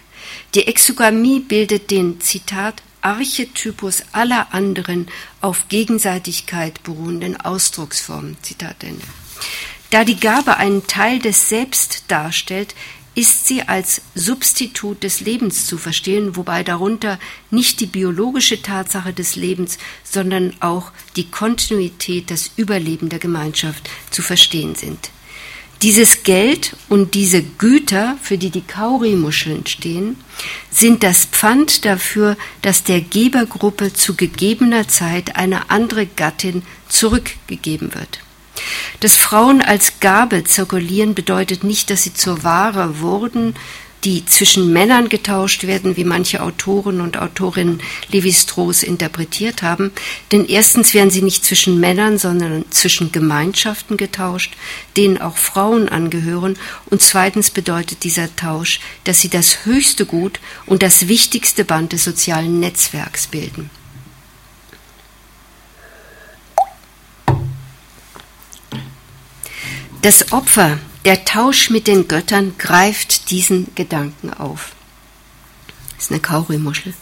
Die 0.54 0.68
Exogamie 0.68 1.40
bildet 1.40 1.92
den, 1.92 2.20
Zitat, 2.20 2.82
Archetypus 3.02 4.04
aller 4.14 4.54
anderen 4.54 5.08
auf 5.40 5.68
Gegenseitigkeit 5.70 6.82
beruhenden 6.82 7.40
Ausdrucksformen. 7.40 8.36
Zitat 8.42 8.84
Ende. 8.84 9.06
Da 9.92 10.04
die 10.04 10.20
Gabe 10.20 10.58
einen 10.58 10.88
Teil 10.88 11.20
des 11.20 11.48
Selbst 11.48 12.06
darstellt, 12.08 12.74
ist 13.16 13.48
sie 13.48 13.64
als 13.64 14.02
Substitut 14.14 15.02
des 15.04 15.22
Lebens 15.22 15.66
zu 15.66 15.78
verstehen, 15.78 16.36
wobei 16.36 16.64
darunter 16.64 17.18
nicht 17.50 17.80
die 17.80 17.86
biologische 17.86 18.62
Tatsache 18.62 19.14
des 19.14 19.36
Lebens, 19.38 19.78
sondern 20.04 20.54
auch 20.60 20.92
die 21.16 21.30
Kontinuität, 21.30 22.30
das 22.30 22.52
Überleben 22.58 23.10
der 23.10 23.20
Gemeinschaft 23.20 23.90
zu 24.12 24.22
verstehen 24.22 24.76
sind. 24.76 25.10
Dieses 25.82 26.24
Geld 26.24 26.76
und 26.90 27.16
diese 27.16 27.44
Güter, 27.44 28.18
für 28.22 28.38
die 28.38 28.50
die 28.50 28.62
Kauri-Muscheln 28.62 29.66
stehen, 29.68 30.18
sind 30.72 31.04
das 31.04 31.26
Pfand 31.26 31.86
dafür, 31.86 32.38
dass 32.62 32.84
der 32.84 33.02
Gebergruppe 33.02 33.94
zu 33.94 34.16
gegebener 34.16 34.88
Zeit 34.88 35.36
eine 35.36 35.70
andere 35.70 36.06
Gattin 36.06 36.64
zurückgegeben 36.88 37.94
wird. 37.94 38.20
Dass 39.00 39.16
Frauen 39.16 39.62
als 39.62 40.00
Gabe 40.00 40.44
zirkulieren, 40.44 41.16
bedeutet 41.16 41.64
nicht, 41.64 41.90
dass 41.90 42.04
sie 42.04 42.14
zur 42.14 42.44
Ware 42.44 43.00
wurden, 43.00 43.56
die 44.06 44.24
zwischen 44.26 44.72
Männern 44.72 45.10
getauscht 45.10 45.66
werden, 45.66 45.98
wie 45.98 46.04
manche 46.04 46.42
Autoren 46.44 47.02
und 47.02 47.18
Autorinnen 47.18 47.82
Levi-Strauss 48.10 48.84
interpretiert 48.84 49.64
haben. 49.64 49.92
Denn 50.32 50.46
erstens 50.46 50.94
werden 50.94 51.10
sie 51.10 51.24
nicht 51.24 51.44
zwischen 51.44 51.80
Männern, 51.80 52.20
sondern 52.20 52.66
zwischen 52.70 53.12
Gemeinschaften 53.12 53.98
getauscht, 53.98 54.54
denen 54.96 55.20
auch 55.20 55.38
Frauen 55.38 55.90
angehören. 55.90 56.56
Und 56.86 57.02
zweitens 57.02 57.50
bedeutet 57.50 58.04
dieser 58.04 58.34
Tausch, 58.36 58.80
dass 59.06 59.22
sie 59.22 59.30
das 59.30 59.66
höchste 59.66 60.06
Gut 60.06 60.40
und 60.68 60.84
das 60.84 61.08
wichtigste 61.08 61.66
Band 61.66 61.92
des 61.92 62.04
sozialen 62.04 62.60
Netzwerks 62.60 63.26
bilden. 63.28 63.72
Das 70.06 70.32
Opfer, 70.32 70.78
der 71.04 71.26
Tausch 71.26 71.72
mit 71.72 71.88
den 71.88 72.08
Göttern 72.08 72.54
greift 72.60 73.32
diesen 73.32 73.74
Gedanken 73.74 74.32
auf. 74.32 74.74
Das 75.96 76.04
ist 76.04 76.12
eine 76.12 76.20
Kaurimuschel. 76.20 76.94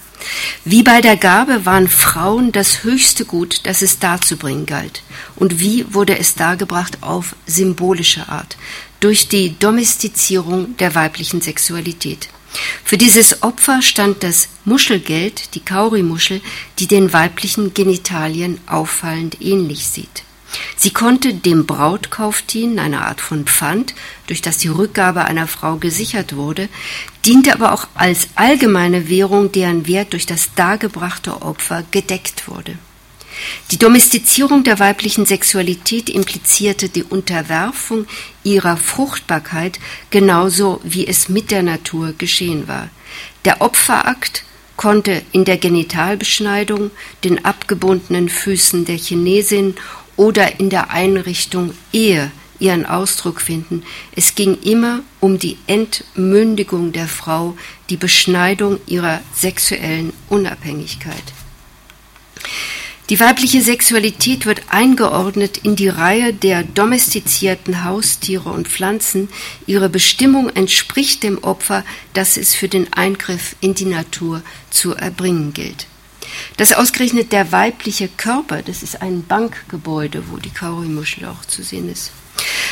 Wie 0.63 0.83
bei 0.83 1.01
der 1.01 1.17
Gabe 1.17 1.65
waren 1.65 1.89
Frauen 1.89 2.53
das 2.53 2.85
höchste 2.85 3.25
Gut, 3.25 3.59
das 3.65 3.81
es 3.81 3.99
darzubringen 3.99 4.65
galt. 4.65 5.03
Und 5.35 5.59
wie 5.59 5.85
wurde 5.93 6.17
es 6.17 6.35
dargebracht 6.35 6.99
auf 7.01 7.35
symbolische 7.45 8.29
Art? 8.29 8.55
Durch 9.01 9.27
die 9.27 9.59
Domestizierung 9.59 10.77
der 10.77 10.95
weiblichen 10.95 11.41
Sexualität. 11.41 12.29
Für 12.85 12.97
dieses 12.97 13.43
Opfer 13.43 13.81
stand 13.81 14.23
das 14.23 14.47
Muschelgeld, 14.63 15.55
die 15.55 15.65
Kaurimuschel, 15.65 16.39
die 16.79 16.87
den 16.87 17.11
weiblichen 17.11 17.73
Genitalien 17.73 18.61
auffallend 18.65 19.41
ähnlich 19.41 19.87
sieht. 19.87 20.23
Sie 20.75 20.91
konnte 20.91 21.33
dem 21.33 21.65
Brautkauf 21.65 22.41
dienen, 22.41 22.79
eine 22.79 23.05
Art 23.05 23.21
von 23.21 23.45
Pfand, 23.45 23.95
durch 24.27 24.41
das 24.41 24.57
die 24.57 24.67
Rückgabe 24.67 25.25
einer 25.25 25.47
Frau 25.47 25.77
gesichert 25.77 26.35
wurde, 26.35 26.69
diente 27.25 27.53
aber 27.53 27.71
auch 27.71 27.87
als 27.95 28.27
allgemeine 28.35 29.09
Währung, 29.09 29.51
deren 29.51 29.87
Wert 29.87 30.13
durch 30.13 30.25
das 30.25 30.53
dargebrachte 30.55 31.41
Opfer 31.41 31.83
gedeckt 31.91 32.47
wurde. 32.47 32.77
Die 33.71 33.77
Domestizierung 33.77 34.63
der 34.63 34.79
weiblichen 34.79 35.25
Sexualität 35.25 36.09
implizierte 36.09 36.89
die 36.89 37.03
Unterwerfung 37.03 38.05
ihrer 38.43 38.77
Fruchtbarkeit 38.77 39.79
genauso 40.09 40.79
wie 40.83 41.07
es 41.07 41.29
mit 41.29 41.51
der 41.51 41.63
Natur 41.63 42.13
geschehen 42.17 42.67
war. 42.67 42.89
Der 43.45 43.61
Opferakt 43.61 44.43
konnte 44.75 45.21
in 45.31 45.45
der 45.45 45.57
Genitalbeschneidung, 45.57 46.91
den 47.23 47.45
abgebundenen 47.45 48.29
Füßen 48.29 48.85
der 48.85 48.97
Chinesin 48.97 49.75
oder 50.17 50.59
in 50.59 50.69
der 50.69 50.91
Einrichtung 50.91 51.73
Ehe 51.91 52.31
ihren 52.59 52.85
Ausdruck 52.85 53.41
finden. 53.41 53.83
Es 54.15 54.35
ging 54.35 54.57
immer 54.63 55.01
um 55.19 55.37
die 55.37 55.57
Entmündigung 55.67 56.91
der 56.91 57.07
Frau, 57.07 57.57
die 57.89 57.97
Beschneidung 57.97 58.79
ihrer 58.87 59.21
sexuellen 59.35 60.13
Unabhängigkeit. 60.29 61.23
Die 63.09 63.19
weibliche 63.19 63.61
Sexualität 63.61 64.45
wird 64.45 64.61
eingeordnet 64.69 65.57
in 65.57 65.75
die 65.75 65.89
Reihe 65.89 66.33
der 66.33 66.63
domestizierten 66.63 67.83
Haustiere 67.83 68.49
und 68.49 68.69
Pflanzen. 68.69 69.27
Ihre 69.67 69.89
Bestimmung 69.89 70.49
entspricht 70.49 71.21
dem 71.21 71.37
Opfer, 71.43 71.83
das 72.13 72.37
es 72.37 72.55
für 72.55 72.69
den 72.69 72.93
Eingriff 72.93 73.57
in 73.59 73.75
die 73.75 73.85
Natur 73.85 74.41
zu 74.69 74.95
erbringen 74.95 75.53
gilt. 75.53 75.85
Dass 76.57 76.73
ausgerechnet 76.73 77.31
der 77.31 77.51
weibliche 77.51 78.07
Körper, 78.07 78.61
das 78.61 78.83
ist 78.83 79.01
ein 79.01 79.25
Bankgebäude, 79.25 80.23
wo 80.29 80.37
die 80.37 80.51
Kaurimuschel 80.51 81.25
auch 81.25 81.45
zu 81.45 81.63
sehen 81.63 81.91
ist, 81.91 82.11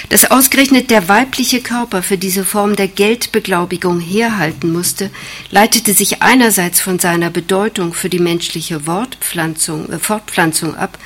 dass 0.09 0.29
ausgerechnet 0.29 0.89
der 0.89 1.07
weibliche 1.07 1.61
Körper 1.61 2.03
für 2.03 2.17
diese 2.17 2.43
Form 2.43 2.75
der 2.75 2.87
Geldbeglaubigung 2.87 3.99
herhalten 3.99 4.71
musste, 4.71 5.11
leitete 5.49 5.93
sich 5.93 6.21
einerseits 6.21 6.81
von 6.81 6.99
seiner 6.99 7.29
Bedeutung 7.29 7.93
für 7.93 8.09
die 8.09 8.19
menschliche 8.19 8.87
Wortpflanzung, 8.87 9.91
äh, 9.91 9.99
Fortpflanzung 9.99 10.75
ab, 10.75 10.97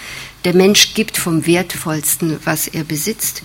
der 0.45 0.55
Mensch 0.55 0.93
gibt 0.93 1.17
vom 1.17 1.45
Wertvollsten, 1.45 2.39
was 2.45 2.67
er 2.67 2.83
besitzt, 2.83 3.43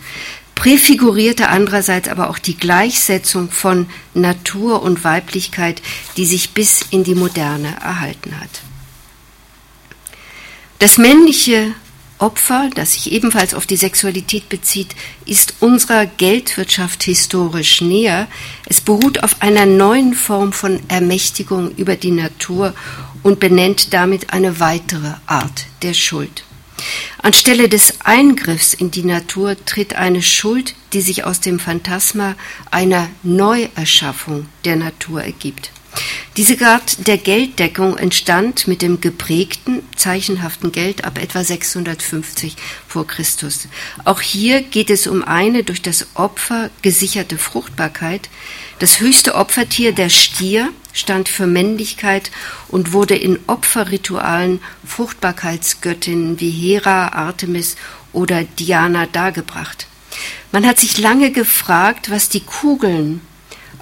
präfigurierte 0.55 1.49
andererseits 1.49 2.09
aber 2.09 2.29
auch 2.29 2.39
die 2.39 2.57
Gleichsetzung 2.57 3.51
von 3.51 3.87
Natur 4.13 4.83
und 4.83 5.05
Weiblichkeit, 5.05 5.81
die 6.19 6.27
sich 6.27 6.51
bis 6.51 6.83
in 6.91 7.03
die 7.03 7.15
Moderne 7.15 7.77
erhalten 7.83 8.39
hat. 8.39 8.70
Das 10.81 10.97
männliche 10.97 11.75
Opfer, 12.17 12.71
das 12.75 12.95
sich 12.95 13.13
ebenfalls 13.13 13.53
auf 13.53 13.67
die 13.67 13.77
Sexualität 13.77 14.49
bezieht, 14.49 14.97
ist 15.27 15.57
unserer 15.61 16.07
Geldwirtschaft 16.07 17.03
historisch 17.03 17.83
näher. 17.83 18.29
Es 18.65 18.81
beruht 18.81 19.23
auf 19.23 19.43
einer 19.43 19.67
neuen 19.67 20.15
Form 20.15 20.55
von 20.55 20.81
Ermächtigung 20.89 21.73
über 21.73 21.97
die 21.97 22.13
Natur 22.13 22.73
und 23.23 23.41
benennt 23.41 23.93
damit 23.93 24.33
eine 24.33 24.59
weitere 24.59 25.13
Art 25.27 25.67
der 25.83 25.93
Schuld. 25.93 26.45
Anstelle 27.19 27.69
des 27.69 28.01
Eingriffs 28.03 28.73
in 28.73 28.91
die 28.91 29.05
Natur 29.05 29.63
tritt 29.67 29.97
eine 29.97 30.23
Schuld, 30.23 30.75
die 30.95 31.03
sich 31.03 31.25
aus 31.25 31.41
dem 31.41 31.59
Phantasma 31.59 32.37
einer 32.71 33.11
Neuerschaffung 33.23 34.47
der 34.65 34.77
Natur 34.77 35.23
ergibt. 35.23 35.73
Diese 36.37 36.65
Art 36.65 37.07
der 37.07 37.19
Gelddeckung 37.19 37.99
entstand 37.99 38.69
mit 38.69 38.83
dem 38.83 39.01
geprägten, 39.01 39.83
zeichenhaften 39.97 40.73
Geld 40.73 41.05
ab 41.05 41.19
etwa 41.19 41.43
650 41.43 42.57
vor 42.87 43.07
Christus. 43.07 43.69
Auch 44.05 44.21
hier 44.21 44.63
geht 44.63 44.91
es 44.91 45.07
um 45.07 45.23
eine 45.23 45.65
durch 45.65 45.83
das 45.83 46.07
Opfer 46.15 46.71
gesicherte 46.83 47.37
Fruchtbarkeit. 47.37 48.31
Das 48.79 49.01
höchste 49.01 49.35
Opfertier, 49.35 49.93
der 49.93 50.09
Stier, 50.09 50.71
stand 50.93 51.29
für 51.29 51.47
Männlichkeit 51.47 52.31
und 52.69 52.93
wurde 52.93 53.17
in 53.17 53.39
Opferritualen 53.47 54.61
Fruchtbarkeitsgöttinnen 54.87 56.41
wie 56.41 56.51
Hera, 56.51 57.09
Artemis 57.09 57.77
oder 58.13 58.45
Diana 58.45 59.07
dargebracht. 59.07 59.87
Man 60.53 60.67
hat 60.67 60.81
sich 60.81 60.99
lange 60.99 61.31
gefragt, 61.31 62.11
was 62.11 62.29
die 62.29 62.41
Kugeln 62.41 63.21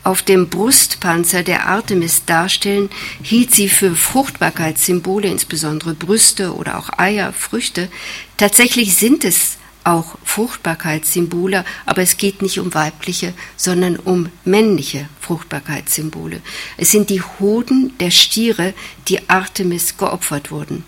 auf 0.08 0.22
dem 0.22 0.48
Brustpanzer 0.48 1.42
der 1.42 1.66
Artemis 1.66 2.24
darstellen, 2.24 2.88
hielt 3.22 3.54
sie 3.54 3.68
für 3.68 3.94
Fruchtbarkeitssymbole, 3.94 5.28
insbesondere 5.28 5.92
Brüste 5.92 6.54
oder 6.54 6.78
auch 6.78 6.88
Eier, 6.98 7.34
Früchte. 7.34 7.90
Tatsächlich 8.38 8.96
sind 8.96 9.26
es 9.26 9.58
auch 9.84 10.16
Fruchtbarkeitssymbole, 10.24 11.62
aber 11.84 12.00
es 12.00 12.16
geht 12.16 12.40
nicht 12.40 12.58
um 12.58 12.72
weibliche, 12.72 13.34
sondern 13.58 13.96
um 13.96 14.30
männliche 14.46 15.10
Fruchtbarkeitssymbole. 15.20 16.40
Es 16.78 16.90
sind 16.90 17.10
die 17.10 17.20
Hoden 17.20 17.92
der 18.00 18.10
Stiere, 18.10 18.72
die 19.08 19.28
Artemis 19.28 19.98
geopfert 19.98 20.50
wurden. 20.50 20.84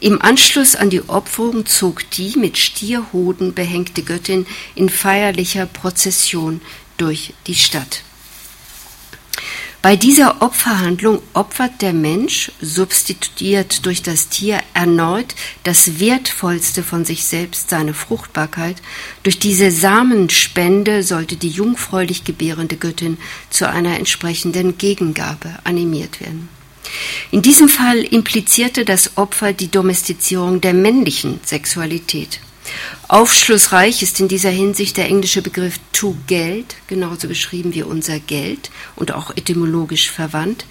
Im 0.00 0.20
Anschluss 0.20 0.74
an 0.74 0.90
die 0.90 1.08
Opferung 1.08 1.64
zog 1.66 2.10
die 2.10 2.36
mit 2.36 2.58
Stierhoden 2.58 3.54
behängte 3.54 4.02
Göttin 4.02 4.46
in 4.74 4.88
feierlicher 4.88 5.66
Prozession 5.66 6.60
durch 6.96 7.34
die 7.46 7.54
Stadt. 7.54 8.02
Bei 9.84 9.96
dieser 9.96 10.40
Opferhandlung 10.40 11.20
opfert 11.34 11.82
der 11.82 11.92
Mensch, 11.92 12.50
substituiert 12.58 13.84
durch 13.84 14.00
das 14.00 14.30
Tier, 14.30 14.60
erneut 14.72 15.34
das 15.62 16.00
Wertvollste 16.00 16.82
von 16.82 17.04
sich 17.04 17.26
selbst, 17.26 17.68
seine 17.68 17.92
Fruchtbarkeit. 17.92 18.76
Durch 19.24 19.38
diese 19.38 19.70
Samenspende 19.70 21.02
sollte 21.02 21.36
die 21.36 21.50
jungfräulich 21.50 22.24
gebärende 22.24 22.78
Göttin 22.78 23.18
zu 23.50 23.68
einer 23.68 23.98
entsprechenden 23.98 24.78
Gegengabe 24.78 25.50
animiert 25.64 26.18
werden. 26.18 26.48
In 27.30 27.42
diesem 27.42 27.68
Fall 27.68 27.98
implizierte 27.98 28.86
das 28.86 29.18
Opfer 29.18 29.52
die 29.52 29.70
Domestizierung 29.70 30.62
der 30.62 30.72
männlichen 30.72 31.40
Sexualität. 31.44 32.40
Aufschlussreich 33.08 34.02
ist 34.02 34.20
in 34.20 34.28
dieser 34.28 34.50
Hinsicht 34.50 34.96
der 34.96 35.06
englische 35.06 35.42
Begriff 35.42 35.78
to 35.92 36.16
Geld, 36.26 36.76
genauso 36.86 37.28
geschrieben 37.28 37.74
wie 37.74 37.82
unser 37.82 38.18
Geld 38.18 38.70
und 38.96 39.12
auch 39.12 39.30
etymologisch 39.36 40.10
verwandt. 40.10 40.64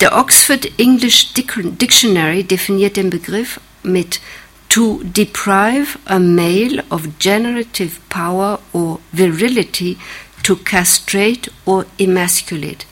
Der 0.00 0.16
Oxford 0.16 0.70
English 0.78 1.32
Dictionary 1.32 2.44
definiert 2.44 2.96
den 2.96 3.10
Begriff 3.10 3.60
mit 3.82 4.20
to 4.68 5.00
deprive 5.04 5.98
a 6.06 6.18
male 6.18 6.84
of 6.90 7.18
generative 7.18 7.98
power 8.08 8.58
or 8.72 9.00
virility, 9.12 9.96
to 10.42 10.56
castrate 10.56 11.50
or 11.64 11.86
emasculate. 11.98 12.84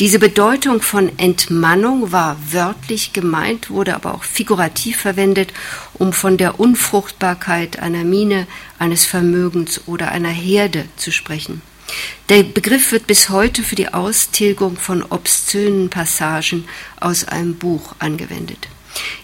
Diese 0.00 0.18
Bedeutung 0.18 0.80
von 0.80 1.18
Entmannung 1.18 2.10
war 2.10 2.38
wörtlich 2.52 3.12
gemeint, 3.12 3.68
wurde 3.68 3.94
aber 3.94 4.14
auch 4.14 4.24
figurativ 4.24 4.96
verwendet, 4.96 5.52
um 5.92 6.14
von 6.14 6.38
der 6.38 6.58
Unfruchtbarkeit 6.58 7.80
einer 7.80 8.02
Mine, 8.02 8.46
eines 8.78 9.04
Vermögens 9.04 9.82
oder 9.86 10.10
einer 10.10 10.30
Herde 10.30 10.86
zu 10.96 11.12
sprechen. 11.12 11.60
Der 12.30 12.44
Begriff 12.44 12.92
wird 12.92 13.08
bis 13.08 13.28
heute 13.28 13.62
für 13.62 13.74
die 13.74 13.92
Austilgung 13.92 14.78
von 14.78 15.02
obszönen 15.02 15.90
Passagen 15.90 16.64
aus 16.98 17.24
einem 17.24 17.56
Buch 17.56 17.94
angewendet. 17.98 18.68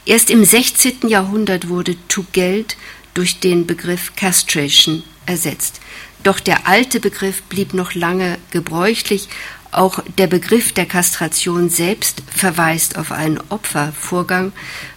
Erst 0.04 0.28
im 0.28 0.44
16. 0.44 1.08
Jahrhundert 1.08 1.68
wurde 1.68 1.96
to 2.08 2.26
Geld 2.32 2.76
durch 3.14 3.40
den 3.40 3.66
Begriff 3.66 4.14
Castration 4.14 5.04
ersetzt. 5.24 5.80
Doch 6.22 6.40
der 6.40 6.66
alte 6.66 7.00
Begriff 7.00 7.42
blieb 7.44 7.72
noch 7.72 7.94
lange 7.94 8.36
gebräuchlich 8.50 9.28
auch 9.76 10.00
der 10.18 10.26
Begriff 10.26 10.72
der 10.72 10.86
Kastration 10.86 11.68
selbst 11.68 12.22
verweist 12.34 12.96
auf 12.98 13.12
einen 13.12 13.40
Opfervorgang. 13.48 14.52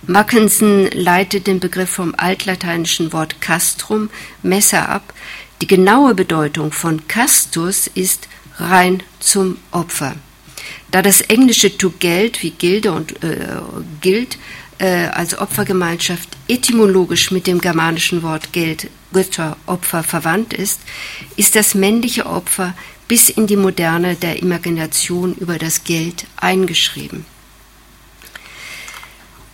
Mackensen 0.07 0.89
leitet 0.91 1.47
den 1.47 1.59
Begriff 1.59 1.89
vom 1.89 2.15
altlateinischen 2.17 3.11
Wort 3.13 3.41
castrum, 3.41 4.09
Messer 4.41 4.89
ab. 4.89 5.13
Die 5.61 5.67
genaue 5.67 6.15
Bedeutung 6.15 6.71
von 6.71 7.07
castus 7.07 7.87
ist 7.87 8.29
rein 8.57 9.03
zum 9.19 9.57
Opfer. 9.71 10.15
Da 10.91 11.01
das 11.01 11.21
englische 11.21 11.77
to 11.77 11.91
Geld 11.99 12.41
wie 12.41 12.51
Gilde 12.51 12.91
und 12.93 13.23
äh, 13.23 13.57
gilt 14.01 14.37
äh, 14.79 15.07
als 15.07 15.37
Opfergemeinschaft 15.37 16.29
etymologisch 16.47 17.31
mit 17.31 17.47
dem 17.47 17.59
germanischen 17.59 18.23
Wort 18.23 18.53
Geld, 18.53 18.89
Götter, 19.11 19.57
Opfer 19.65 20.03
verwandt 20.03 20.53
ist, 20.53 20.81
ist 21.35 21.55
das 21.55 21.75
männliche 21.75 22.25
Opfer 22.25 22.73
bis 23.09 23.27
in 23.27 23.47
die 23.47 23.57
Moderne 23.57 24.15
der 24.15 24.41
Imagination 24.41 25.35
über 25.35 25.57
das 25.57 25.83
Geld 25.83 26.25
eingeschrieben. 26.37 27.25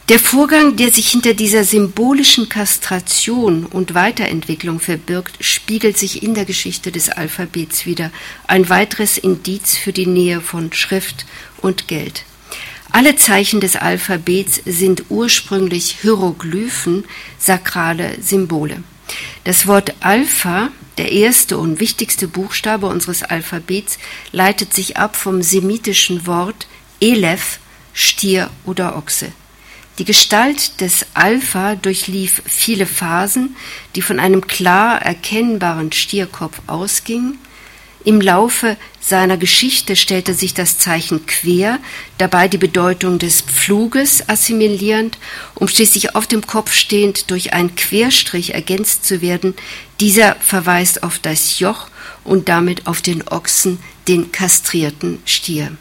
Der 0.09 0.19
Vorgang, 0.19 0.75
der 0.75 0.91
sich 0.91 1.09
hinter 1.09 1.33
dieser 1.33 1.63
symbolischen 1.63 2.47
Kastration 2.47 3.65
und 3.65 3.95
Weiterentwicklung 3.95 4.79
verbirgt, 4.79 5.43
spiegelt 5.43 5.97
sich 5.97 6.21
in 6.21 6.35
der 6.35 6.45
Geschichte 6.45 6.91
des 6.91 7.09
Alphabets 7.09 7.87
wieder, 7.87 8.11
ein 8.45 8.69
weiteres 8.69 9.17
Indiz 9.17 9.75
für 9.75 9.93
die 9.93 10.05
Nähe 10.05 10.41
von 10.41 10.71
Schrift 10.73 11.25
und 11.57 11.87
Geld. 11.87 12.23
Alle 12.91 13.15
Zeichen 13.15 13.61
des 13.61 13.75
Alphabets 13.75 14.61
sind 14.65 15.05
ursprünglich 15.09 15.97
Hieroglyphen, 16.01 17.05
sakrale 17.39 18.21
Symbole. 18.21 18.83
Das 19.43 19.67
Wort 19.67 19.93
Alpha, 19.99 20.69
der 20.97 21.11
erste 21.11 21.57
und 21.57 21.79
wichtigste 21.79 22.27
Buchstabe 22.27 22.87
unseres 22.87 23.23
Alphabets, 23.23 23.97
leitet 24.31 24.73
sich 24.73 24.97
ab 24.97 25.15
vom 25.15 25.41
semitischen 25.41 26.25
Wort 26.25 26.67
Elef, 27.01 27.59
Stier 27.93 28.49
oder 28.65 28.97
Ochse. 28.97 29.31
Die 29.97 30.05
Gestalt 30.05 30.81
des 30.81 31.05
Alpha 31.13 31.75
durchlief 31.75 32.41
viele 32.45 32.85
Phasen, 32.85 33.55
die 33.95 34.01
von 34.01 34.19
einem 34.19 34.45
klar 34.45 35.01
erkennbaren 35.01 35.91
Stierkopf 35.93 36.61
ausgingen, 36.67 37.37
im 38.03 38.19
Laufe 38.21 38.77
seiner 39.07 39.37
Geschichte 39.37 39.95
stellte 39.95 40.33
sich 40.33 40.55
das 40.55 40.79
Zeichen 40.79 41.27
quer, 41.27 41.79
dabei 42.17 42.47
die 42.47 42.57
Bedeutung 42.57 43.19
des 43.19 43.41
Pfluges 43.41 44.27
assimilierend, 44.27 45.19
um 45.53 45.67
schließlich 45.67 46.15
auf 46.15 46.25
dem 46.25 46.47
Kopf 46.47 46.73
stehend 46.73 47.29
durch 47.29 47.53
einen 47.53 47.75
Querstrich 47.75 48.55
ergänzt 48.55 49.05
zu 49.05 49.21
werden. 49.21 49.53
Dieser 49.99 50.35
verweist 50.37 51.03
auf 51.03 51.19
das 51.19 51.59
Joch 51.59 51.87
und 52.23 52.49
damit 52.49 52.87
auf 52.87 53.03
den 53.03 53.27
Ochsen, 53.27 53.77
den 54.07 54.31
kastrierten 54.31 55.21
Stier. 55.25 55.77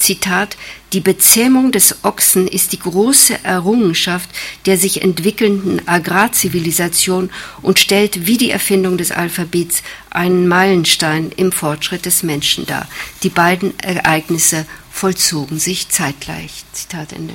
Zitat, 0.00 0.56
die 0.92 1.00
Bezähmung 1.00 1.72
des 1.72 2.04
Ochsen 2.04 2.48
ist 2.48 2.72
die 2.72 2.80
große 2.80 3.44
Errungenschaft 3.44 4.28
der 4.66 4.76
sich 4.76 5.02
entwickelnden 5.02 5.86
Agrarzivilisation 5.86 7.30
und 7.62 7.78
stellt 7.78 8.26
wie 8.26 8.36
die 8.36 8.50
Erfindung 8.50 8.98
des 8.98 9.12
Alphabets 9.12 9.82
einen 10.10 10.48
Meilenstein 10.48 11.30
im 11.36 11.52
Fortschritt 11.52 12.06
des 12.06 12.22
Menschen 12.22 12.66
dar. 12.66 12.88
Die 13.22 13.28
beiden 13.28 13.78
Ereignisse 13.78 14.66
vollzogen 14.90 15.58
sich 15.58 15.88
zeitgleich. 15.88 16.64
Zitat 16.72 17.12
Ende. 17.12 17.34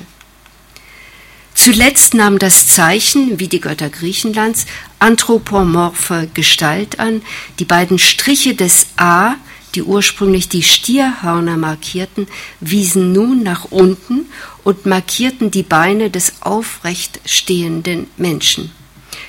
Zuletzt 1.54 2.12
nahm 2.12 2.38
das 2.38 2.68
Zeichen, 2.68 3.38
wie 3.38 3.48
die 3.48 3.60
Götter 3.60 3.88
Griechenlands, 3.88 4.66
anthropomorphe 4.98 6.28
Gestalt 6.34 7.00
an. 7.00 7.22
Die 7.58 7.64
beiden 7.64 7.98
Striche 7.98 8.54
des 8.54 8.88
A 8.98 9.36
die 9.74 9.82
ursprünglich 9.82 10.48
die 10.48 10.62
Stierhörner 10.62 11.56
markierten, 11.56 12.26
wiesen 12.60 13.12
nun 13.12 13.42
nach 13.42 13.66
unten 13.66 14.26
und 14.64 14.86
markierten 14.86 15.50
die 15.50 15.62
Beine 15.62 16.10
des 16.10 16.40
aufrecht 16.40 17.20
stehenden 17.26 18.06
Menschen. 18.16 18.70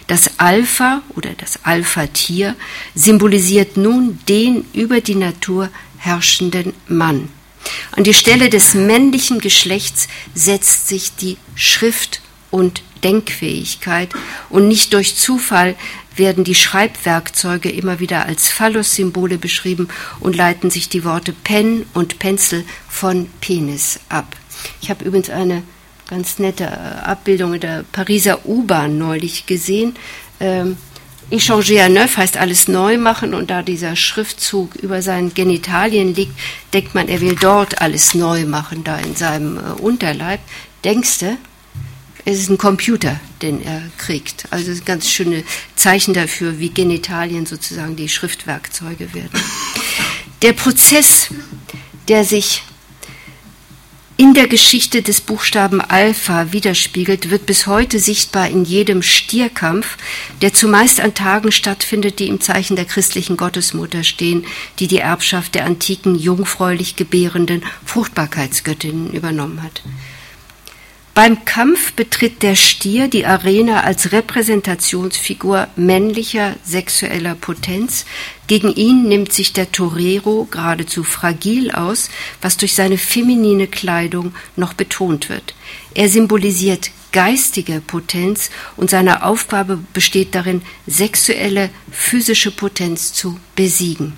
Das 0.07 0.39
Alpha 0.39 1.01
oder 1.15 1.31
das 1.37 1.59
Alpha-Tier 1.63 2.55
symbolisiert 2.95 3.75
nun 3.75 4.19
den 4.29 4.65
über 4.73 5.01
die 5.01 5.15
Natur 5.15 5.69
herrschenden 5.97 6.73
Mann. 6.87 7.29
An 7.91 8.03
die 8.03 8.13
Stelle 8.13 8.49
des 8.49 8.73
männlichen 8.73 9.39
Geschlechts 9.39 10.07
setzt 10.33 10.87
sich 10.87 11.15
die 11.15 11.37
Schrift 11.55 12.21
und 12.51 12.81
Denkfähigkeit 13.03 14.13
und 14.49 14.67
nicht 14.67 14.93
durch 14.93 15.15
Zufall 15.15 15.75
werden 16.17 16.43
die 16.43 16.55
Schreibwerkzeuge 16.55 17.69
immer 17.69 17.99
wieder 17.99 18.25
als 18.25 18.49
Phallus-Symbole 18.49 19.37
beschrieben 19.37 19.87
und 20.19 20.35
leiten 20.35 20.69
sich 20.69 20.89
die 20.89 21.03
Worte 21.03 21.33
Pen 21.33 21.85
und 21.93 22.19
Pencil 22.19 22.63
von 22.87 23.27
Penis 23.41 23.99
ab. 24.09 24.35
Ich 24.81 24.89
habe 24.89 25.05
übrigens 25.05 25.29
eine 25.29 25.63
ganz 26.09 26.39
nette 26.39 26.65
äh, 26.65 27.05
Abbildung 27.05 27.53
in 27.53 27.59
der 27.59 27.83
Pariser 27.91 28.45
U-Bahn 28.45 28.97
neulich 28.97 29.45
gesehen. 29.45 29.95
Ähm, 30.39 30.77
Échanger 31.29 31.83
à 31.83 31.89
neuf 31.89 32.15
heißt 32.15 32.37
alles 32.37 32.69
neu 32.69 32.97
machen 32.97 33.33
und 33.33 33.49
da 33.49 33.61
dieser 33.61 33.97
Schriftzug 33.97 34.75
über 34.75 35.01
seinen 35.01 35.33
Genitalien 35.33 36.15
liegt, 36.15 36.31
denkt 36.73 36.95
man, 36.95 37.09
er 37.09 37.19
will 37.19 37.35
dort 37.35 37.81
alles 37.81 38.13
neu 38.13 38.45
machen, 38.45 38.85
da 38.85 38.97
in 38.99 39.13
seinem 39.13 39.57
äh, 39.57 39.81
Unterleib. 39.81 40.39
Denkst 40.85 41.19
du? 41.19 41.37
Es 42.23 42.39
ist 42.39 42.49
ein 42.49 42.57
Computer, 42.57 43.19
den 43.41 43.63
er 43.63 43.81
kriegt. 43.97 44.45
Also 44.51 44.71
ein 44.71 44.85
ganz 44.85 45.09
schöne 45.09 45.43
Zeichen 45.75 46.13
dafür, 46.13 46.59
wie 46.59 46.69
Genitalien 46.69 47.45
sozusagen 47.45 47.95
die 47.95 48.09
Schriftwerkzeuge 48.09 49.13
werden. 49.13 49.39
Der 50.41 50.53
Prozess, 50.53 51.29
der 52.07 52.23
sich 52.23 52.63
in 54.19 54.33
der 54.33 54.47
Geschichte 54.47 55.03
des 55.03 55.21
Buchstaben 55.21 55.79
Alpha 55.79 56.51
widerspiegelt, 56.51 57.29
wird 57.29 57.45
bis 57.45 57.67
heute 57.67 57.99
sichtbar 57.99 58.49
in 58.49 58.65
jedem 58.65 59.03
Stierkampf, 59.03 59.95
der 60.41 60.53
zumeist 60.53 60.99
an 60.99 61.13
Tagen 61.13 61.51
stattfindet, 61.51 62.17
die 62.17 62.27
im 62.27 62.41
Zeichen 62.41 62.75
der 62.75 62.85
christlichen 62.85 63.37
Gottesmutter 63.37 64.03
stehen, 64.03 64.45
die 64.79 64.87
die 64.87 64.97
Erbschaft 64.97 65.53
der 65.53 65.65
antiken 65.65 66.15
jungfräulich 66.15 66.95
gebärenden 66.95 67.63
Fruchtbarkeitsgöttinnen 67.85 69.13
übernommen 69.13 69.61
hat. 69.61 69.83
Beim 71.17 71.45
Kampf 71.45 71.93
betritt 71.93 72.43
der 72.43 72.55
Stier 72.55 73.07
die 73.07 73.25
Arena 73.25 73.81
als 73.81 74.11
Repräsentationsfigur 74.11 75.67
männlicher 75.75 76.55
sexueller 76.63 77.33
Potenz. 77.33 78.05
Gegen 78.45 78.71
ihn 78.71 79.07
nimmt 79.07 79.33
sich 79.33 79.51
der 79.51 79.71
Torero 79.71 80.47
geradezu 80.51 81.03
fragil 81.03 81.71
aus, 81.71 82.11
was 82.39 82.57
durch 82.57 82.75
seine 82.75 82.99
feminine 82.99 83.65
Kleidung 83.65 84.35
noch 84.55 84.75
betont 84.75 85.27
wird. 85.27 85.55
Er 85.95 86.07
symbolisiert 86.07 86.91
geistige 87.11 87.81
Potenz 87.81 88.51
und 88.75 88.91
seine 88.91 89.23
Aufgabe 89.23 89.79
besteht 89.93 90.35
darin, 90.35 90.61
sexuelle, 90.85 91.71
physische 91.91 92.51
Potenz 92.51 93.13
zu 93.13 93.39
besiegen. 93.55 94.13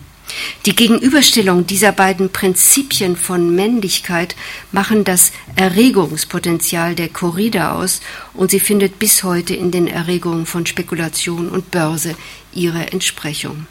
Die 0.65 0.76
Gegenüberstellung 0.76 1.65
dieser 1.65 1.92
beiden 1.92 2.32
Prinzipien 2.32 3.15
von 3.15 3.56
Männlichkeit 3.56 4.36
machen 4.72 5.04
das 5.04 5.32
Erregungspotenzial 5.56 6.96
der 6.96 7.10
Corrida 7.10 7.76
aus 7.76 8.02
und 8.34 8.52
sie 8.52 8.60
findet 8.60 9.00
bis 9.00 9.24
heute 9.24 9.56
in 9.56 9.72
den 9.72 9.88
Erregungen 9.88 10.46
von 10.46 10.65
Spekulation 10.65 11.50
und 11.50 11.72
Börse 11.72 12.15
ihre 12.54 12.92
Entsprechung. 12.92 13.68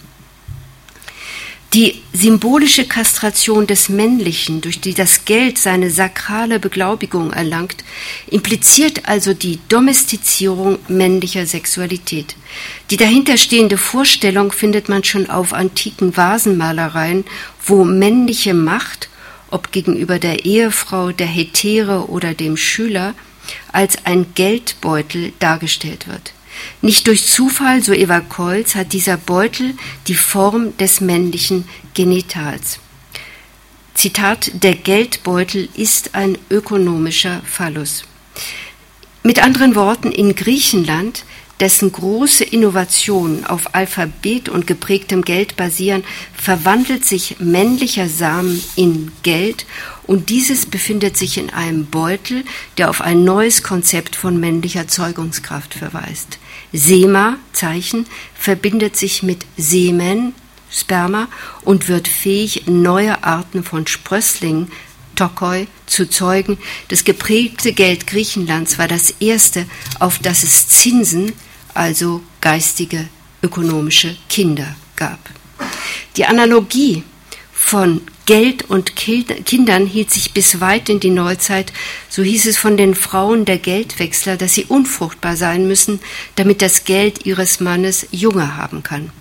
Die 1.74 2.00
symbolische 2.14 2.86
Kastration 2.86 3.66
des 3.66 3.90
Männlichen, 3.90 4.62
durch 4.62 4.80
die 4.80 4.94
das 4.94 5.26
Geld 5.26 5.58
seine 5.58 5.90
sakrale 5.90 6.58
Beglaubigung 6.58 7.30
erlangt, 7.30 7.84
impliziert 8.26 9.06
also 9.06 9.34
die 9.34 9.58
Domestizierung 9.68 10.78
männlicher 10.88 11.44
Sexualität. 11.44 12.36
Die 12.90 12.96
dahinterstehende 12.96 13.76
Vorstellung 13.76 14.50
findet 14.50 14.88
man 14.88 15.04
schon 15.04 15.28
auf 15.28 15.52
antiken 15.52 16.16
Vasenmalereien, 16.16 17.26
wo 17.66 17.84
männliche 17.84 18.54
Macht, 18.54 19.10
ob 19.50 19.70
gegenüber 19.70 20.18
der 20.18 20.46
Ehefrau, 20.46 21.12
der 21.12 21.26
Hetäre 21.26 22.08
oder 22.08 22.32
dem 22.32 22.56
Schüler, 22.56 23.14
als 23.72 24.06
ein 24.06 24.32
Geldbeutel 24.34 25.34
dargestellt 25.38 26.08
wird. 26.08 26.32
Nicht 26.82 27.06
durch 27.06 27.26
Zufall, 27.26 27.82
so 27.82 27.92
Eva 27.92 28.20
Kolz, 28.20 28.74
hat 28.74 28.92
dieser 28.92 29.16
Beutel 29.16 29.74
die 30.06 30.14
Form 30.14 30.76
des 30.76 31.00
männlichen 31.00 31.68
Genitals. 31.94 32.78
Zitat, 33.94 34.52
der 34.62 34.76
Geldbeutel 34.76 35.68
ist 35.74 36.14
ein 36.14 36.38
ökonomischer 36.50 37.42
Phallus. 37.44 38.04
Mit 39.24 39.42
anderen 39.42 39.74
Worten, 39.74 40.12
in 40.12 40.36
Griechenland, 40.36 41.24
dessen 41.60 41.90
große 41.90 42.44
Innovationen 42.44 43.44
auf 43.44 43.74
Alphabet 43.74 44.48
und 44.48 44.66
geprägtem 44.66 45.22
Geld 45.22 45.56
basieren, 45.56 46.04
verwandelt 46.32 47.04
sich 47.04 47.40
männlicher 47.40 48.08
Samen 48.08 48.62
in 48.76 49.10
Geld 49.22 49.66
und 50.06 50.30
dieses 50.30 50.66
befindet 50.66 51.16
sich 51.16 51.36
in 51.36 51.50
einem 51.50 51.86
Beutel, 51.86 52.44
der 52.76 52.90
auf 52.90 53.00
ein 53.00 53.24
neues 53.24 53.62
Konzept 53.62 54.14
von 54.14 54.38
männlicher 54.38 54.86
Zeugungskraft 54.86 55.74
verweist. 55.74 56.38
Sema, 56.72 57.38
Zeichen, 57.52 58.06
verbindet 58.34 58.96
sich 58.96 59.22
mit 59.22 59.46
Semen, 59.56 60.34
Sperma, 60.70 61.28
und 61.62 61.88
wird 61.88 62.08
fähig, 62.08 62.64
neue 62.66 63.24
Arten 63.24 63.64
von 63.64 63.86
Sprösslingen, 63.86 64.70
Tokoi, 65.14 65.66
zu 65.86 66.08
zeugen. 66.08 66.58
Das 66.88 67.04
geprägte 67.04 67.72
Geld 67.72 68.06
Griechenlands 68.06 68.78
war 68.78 68.88
das 68.88 69.10
erste, 69.20 69.66
auf 69.98 70.18
das 70.18 70.42
es 70.42 70.68
Zinsen, 70.68 71.32
also 71.74 72.22
geistige, 72.40 73.08
ökonomische 73.42 74.16
Kinder 74.28 74.76
gab. 74.96 75.18
Die 76.16 76.24
Analogie 76.24 77.02
von 77.52 78.02
Geld 78.28 78.68
und 78.68 78.94
Kindern 78.94 79.86
hielt 79.86 80.10
sich 80.10 80.34
bis 80.34 80.60
weit 80.60 80.90
in 80.90 81.00
die 81.00 81.08
Neuzeit, 81.08 81.72
so 82.10 82.22
hieß 82.22 82.44
es 82.44 82.58
von 82.58 82.76
den 82.76 82.94
Frauen 82.94 83.46
der 83.46 83.56
Geldwechsler, 83.56 84.36
dass 84.36 84.52
sie 84.52 84.66
unfruchtbar 84.66 85.34
sein 85.34 85.66
müssen, 85.66 85.98
damit 86.34 86.60
das 86.60 86.84
Geld 86.84 87.24
ihres 87.24 87.60
Mannes 87.60 88.06
Junge 88.10 88.58
haben 88.58 88.82
kann. 88.82 89.12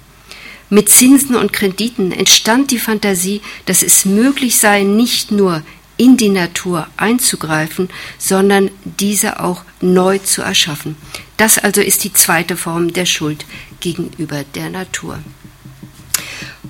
Mit 0.69 0.89
Zinsen 0.89 1.37
und 1.37 1.53
Krediten 1.53 2.11
entstand 2.11 2.69
die 2.69 2.79
Fantasie, 2.79 3.39
dass 3.65 3.81
es 3.81 4.03
möglich 4.03 4.57
sei, 4.57 4.83
nicht 4.83 5.31
nur 5.31 5.63
in 5.95 6.17
die 6.17 6.27
Natur 6.27 6.89
einzugreifen, 6.97 7.87
sondern 8.17 8.69
diese 8.83 9.39
auch 9.39 9.63
neu 9.79 10.17
zu 10.17 10.41
erschaffen. 10.41 10.97
Das 11.37 11.57
also 11.57 11.79
ist 11.79 12.03
die 12.03 12.11
zweite 12.11 12.57
Form 12.57 12.91
der 12.91 13.05
Schuld 13.05 13.45
gegenüber 13.79 14.43
der 14.53 14.69
Natur. 14.69 15.19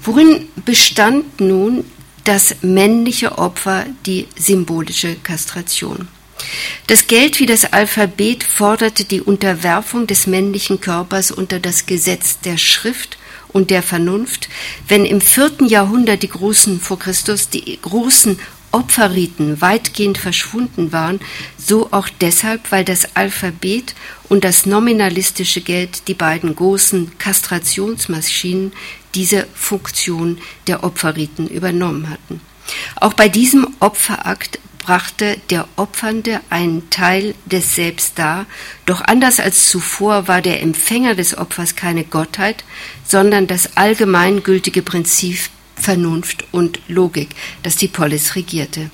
Worin 0.03 0.47
bestand 0.65 1.41
nun 1.41 1.83
das 2.27 2.55
männliche 2.61 3.37
Opfer 3.37 3.85
die 4.05 4.27
symbolische 4.37 5.15
Kastration. 5.15 6.09
Das 6.85 7.07
Geld 7.07 7.39
wie 7.39 7.45
das 7.45 7.71
Alphabet 7.71 8.43
forderte 8.43 9.05
die 9.05 9.21
Unterwerfung 9.21 10.07
des 10.07 10.27
männlichen 10.27 10.81
Körpers 10.81 11.31
unter 11.31 11.59
das 11.59 11.85
Gesetz 11.85 12.39
der 12.41 12.57
Schrift 12.57 13.17
und 13.49 13.71
der 13.71 13.81
Vernunft, 13.81 14.49
wenn 14.89 15.05
im 15.05 15.21
vierten 15.21 15.67
Jahrhundert 15.67 16.21
die 16.21 16.29
großen 16.29 16.81
vor 16.81 16.99
Christus 16.99 17.49
die 17.49 17.79
großen 17.81 18.37
Opferriten 18.71 19.61
weitgehend 19.61 20.17
verschwunden 20.17 20.91
waren, 20.91 21.21
so 21.57 21.87
auch 21.91 22.09
deshalb, 22.21 22.71
weil 22.71 22.83
das 22.83 23.15
Alphabet 23.15 23.95
und 24.27 24.43
das 24.43 24.65
nominalistische 24.65 25.61
Geld 25.61 26.07
die 26.09 26.13
beiden 26.13 26.53
großen 26.55 27.17
Kastrationsmaschinen 27.17 28.73
diese 29.17 29.47
Funktion 29.55 30.37
der 30.67 30.83
Opferriten 30.83 31.47
übernommen 31.47 32.07
hatten. 32.07 32.39
Auch 32.97 33.13
bei 33.13 33.29
diesem 33.29 33.67
Opferakt 33.79 34.59
brachte 34.77 35.37
der 35.49 35.67
Opfernde 35.75 36.39
einen 36.51 36.91
Teil 36.91 37.33
des 37.45 37.73
Selbst 37.73 38.19
dar, 38.19 38.45
doch 38.85 39.01
anders 39.01 39.39
als 39.39 39.69
zuvor 39.71 40.27
war 40.27 40.43
der 40.43 40.61
Empfänger 40.61 41.15
des 41.15 41.35
Opfers 41.35 41.75
keine 41.75 42.03
Gottheit, 42.03 42.63
sondern 43.03 43.47
das 43.47 43.75
allgemeingültige 43.75 44.83
Prinzip 44.83 45.39
Vernunft 45.75 46.45
und 46.51 46.79
Logik, 46.87 47.29
das 47.63 47.75
die 47.75 47.87
Polis 47.87 48.35
regierte. 48.35 48.91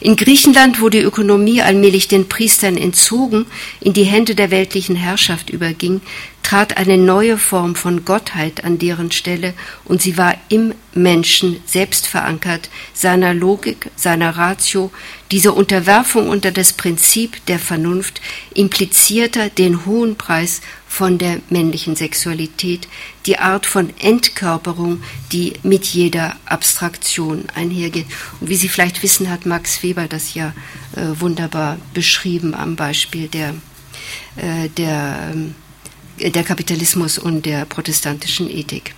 In 0.00 0.16
Griechenland, 0.16 0.80
wo 0.80 0.88
die 0.88 1.00
Ökonomie 1.00 1.62
allmählich 1.62 2.08
den 2.08 2.28
Priestern 2.28 2.76
entzogen, 2.76 3.46
in 3.80 3.92
die 3.92 4.04
Hände 4.04 4.34
der 4.34 4.50
weltlichen 4.50 4.96
Herrschaft 4.96 5.50
überging, 5.50 6.00
trat 6.48 6.78
eine 6.78 6.96
neue 6.96 7.36
Form 7.36 7.74
von 7.74 8.06
Gottheit 8.06 8.64
an 8.64 8.78
deren 8.78 9.10
Stelle 9.10 9.52
und 9.84 10.00
sie 10.00 10.16
war 10.16 10.34
im 10.48 10.72
Menschen 10.94 11.60
selbst 11.66 12.06
verankert, 12.06 12.70
seiner 12.94 13.34
Logik, 13.34 13.90
seiner 13.96 14.30
Ratio. 14.30 14.90
Diese 15.30 15.52
Unterwerfung 15.52 16.30
unter 16.30 16.50
das 16.50 16.72
Prinzip 16.72 17.44
der 17.46 17.58
Vernunft 17.58 18.22
implizierte 18.54 19.50
den 19.50 19.84
hohen 19.84 20.16
Preis 20.16 20.62
von 20.88 21.18
der 21.18 21.40
männlichen 21.50 21.94
Sexualität, 21.94 22.88
die 23.26 23.38
Art 23.38 23.66
von 23.66 23.92
Entkörperung, 23.98 25.02
die 25.32 25.52
mit 25.62 25.86
jeder 25.86 26.36
Abstraktion 26.46 27.44
einhergeht. 27.54 28.06
Und 28.40 28.48
wie 28.48 28.56
Sie 28.56 28.68
vielleicht 28.68 29.02
wissen, 29.02 29.30
hat 29.30 29.46
Max 29.46 29.82
Weber 29.82 30.08
das 30.08 30.34
ja 30.34 30.54
äh, 30.96 31.20
wunderbar 31.20 31.78
beschrieben 31.94 32.54
am 32.54 32.74
Beispiel 32.74 33.28
der, 33.28 33.54
äh, 34.36 34.68
der 34.70 35.30
ähm, 35.32 35.54
der 36.20 36.42
Kapitalismus 36.42 37.18
und 37.18 37.46
der 37.46 37.64
protestantischen 37.64 38.50
Ethik. 38.50 38.94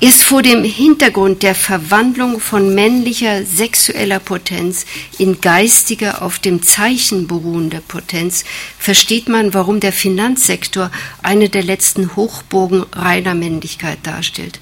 Erst 0.00 0.22
vor 0.22 0.42
dem 0.42 0.62
Hintergrund 0.64 1.42
der 1.42 1.54
Verwandlung 1.54 2.40
von 2.40 2.74
männlicher 2.74 3.44
sexueller 3.44 4.20
Potenz 4.20 4.86
in 5.18 5.40
geistige, 5.40 6.22
auf 6.22 6.38
dem 6.38 6.62
Zeichen 6.62 7.26
beruhende 7.26 7.80
Potenz 7.80 8.44
versteht 8.78 9.28
man, 9.28 9.54
warum 9.54 9.80
der 9.80 9.92
Finanzsektor 9.92 10.90
eine 11.22 11.48
der 11.48 11.64
letzten 11.64 12.14
Hochburgen 12.16 12.84
reiner 12.92 13.34
Männlichkeit 13.34 13.98
darstellt. 14.04 14.60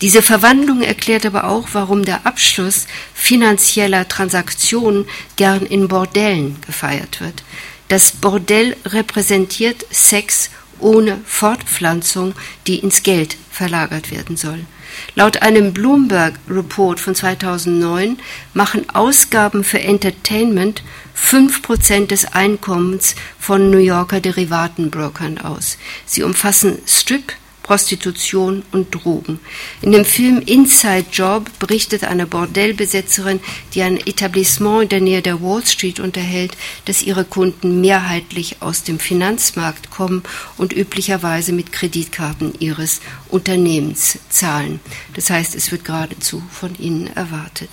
Diese 0.00 0.22
Verwandlung 0.22 0.82
erklärt 0.82 1.24
aber 1.24 1.44
auch, 1.44 1.68
warum 1.72 2.04
der 2.04 2.26
Abschluss 2.26 2.86
finanzieller 3.14 4.06
Transaktionen 4.08 5.06
gern 5.36 5.64
in 5.64 5.88
Bordellen 5.88 6.56
gefeiert 6.66 7.20
wird. 7.20 7.42
Das 7.88 8.12
Bordell 8.12 8.76
repräsentiert 8.84 9.86
Sex 9.90 10.50
ohne 10.80 11.20
Fortpflanzung, 11.24 12.34
die 12.66 12.78
ins 12.78 13.02
Geld 13.02 13.36
verlagert 13.54 14.10
werden 14.10 14.36
soll. 14.36 14.66
Laut 15.14 15.42
einem 15.42 15.72
Bloomberg 15.72 16.34
Report 16.48 17.00
von 17.00 17.14
2009 17.14 18.18
machen 18.52 18.88
Ausgaben 18.90 19.64
für 19.64 19.80
Entertainment 19.80 20.82
5% 21.16 22.08
des 22.08 22.26
Einkommens 22.26 23.14
von 23.38 23.70
New 23.70 23.78
Yorker 23.78 24.20
Derivatenbrokern 24.20 25.38
aus. 25.38 25.78
Sie 26.04 26.22
umfassen 26.22 26.78
Strip, 26.86 27.32
Prostitution 27.64 28.62
und 28.72 28.94
Drogen. 28.94 29.40
In 29.80 29.90
dem 29.90 30.04
Film 30.04 30.40
Inside 30.44 31.06
Job 31.10 31.50
berichtet 31.58 32.04
eine 32.04 32.26
Bordellbesetzerin, 32.26 33.40
die 33.72 33.82
ein 33.82 33.96
Etablissement 33.96 34.82
in 34.82 34.88
der 34.90 35.00
Nähe 35.00 35.22
der 35.22 35.42
Wall 35.42 35.64
Street 35.66 35.98
unterhält, 35.98 36.56
dass 36.84 37.02
ihre 37.02 37.24
Kunden 37.24 37.80
mehrheitlich 37.80 38.60
aus 38.60 38.82
dem 38.84 38.98
Finanzmarkt 38.98 39.90
kommen 39.90 40.22
und 40.58 40.74
üblicherweise 40.74 41.52
mit 41.52 41.72
Kreditkarten 41.72 42.52
ihres 42.60 43.00
Unternehmens 43.30 44.18
zahlen. 44.28 44.78
Das 45.14 45.30
heißt, 45.30 45.54
es 45.54 45.72
wird 45.72 45.86
geradezu 45.86 46.42
von 46.52 46.78
ihnen 46.78 47.06
erwartet. 47.16 47.70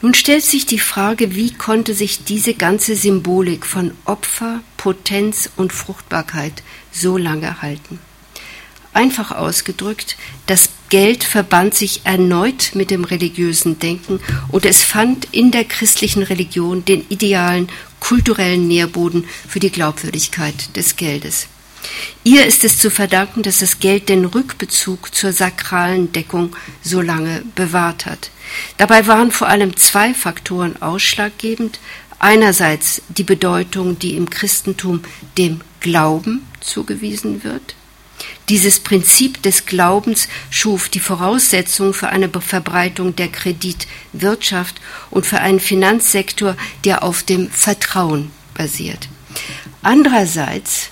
Nun 0.00 0.14
stellt 0.14 0.44
sich 0.44 0.64
die 0.66 0.78
Frage, 0.78 1.34
wie 1.34 1.52
konnte 1.54 1.92
sich 1.92 2.22
diese 2.22 2.54
ganze 2.54 2.94
Symbolik 2.94 3.66
von 3.66 3.92
Opfer, 4.04 4.60
Potenz 4.76 5.50
und 5.56 5.72
Fruchtbarkeit 5.72 6.62
so 6.92 7.16
lange 7.16 7.62
halten? 7.62 7.98
Einfach 8.92 9.30
ausgedrückt, 9.32 10.16
das 10.46 10.70
Geld 10.88 11.22
verband 11.22 11.74
sich 11.74 12.00
erneut 12.04 12.70
mit 12.74 12.90
dem 12.90 13.04
religiösen 13.04 13.78
Denken 13.78 14.18
und 14.48 14.64
es 14.64 14.82
fand 14.82 15.28
in 15.32 15.50
der 15.50 15.64
christlichen 15.64 16.22
Religion 16.22 16.84
den 16.84 17.04
idealen 17.08 17.68
kulturellen 18.00 18.66
Nährboden 18.66 19.24
für 19.46 19.60
die 19.60 19.70
Glaubwürdigkeit 19.70 20.74
des 20.76 20.96
Geldes. 20.96 21.46
Ihr 22.24 22.46
ist 22.46 22.64
es 22.64 22.78
zu 22.78 22.90
verdanken, 22.90 23.42
dass 23.42 23.60
das 23.60 23.78
Geld 23.78 24.08
den 24.08 24.24
Rückbezug 24.24 25.14
zur 25.14 25.32
sakralen 25.32 26.12
Deckung 26.12 26.56
so 26.82 27.00
lange 27.00 27.42
bewahrt 27.54 28.06
hat. 28.06 28.30
Dabei 28.76 29.06
waren 29.06 29.30
vor 29.30 29.48
allem 29.48 29.76
zwei 29.76 30.14
Faktoren 30.14 30.80
ausschlaggebend. 30.82 31.78
Einerseits 32.18 33.02
die 33.08 33.22
Bedeutung, 33.22 33.98
die 33.98 34.16
im 34.16 34.28
Christentum 34.28 35.02
dem 35.36 35.60
Glauben 35.80 36.46
zugewiesen 36.60 37.44
wird. 37.44 37.74
Dieses 38.48 38.80
Prinzip 38.80 39.42
des 39.42 39.66
Glaubens 39.66 40.28
schuf 40.50 40.88
die 40.88 41.00
Voraussetzung 41.00 41.94
für 41.94 42.08
eine 42.08 42.28
Verbreitung 42.28 43.14
der 43.14 43.28
Kreditwirtschaft 43.28 44.80
und 45.10 45.26
für 45.26 45.40
einen 45.40 45.60
Finanzsektor, 45.60 46.56
der 46.84 47.02
auf 47.02 47.22
dem 47.22 47.50
Vertrauen 47.50 48.30
basiert. 48.54 49.08
Andererseits 49.82 50.90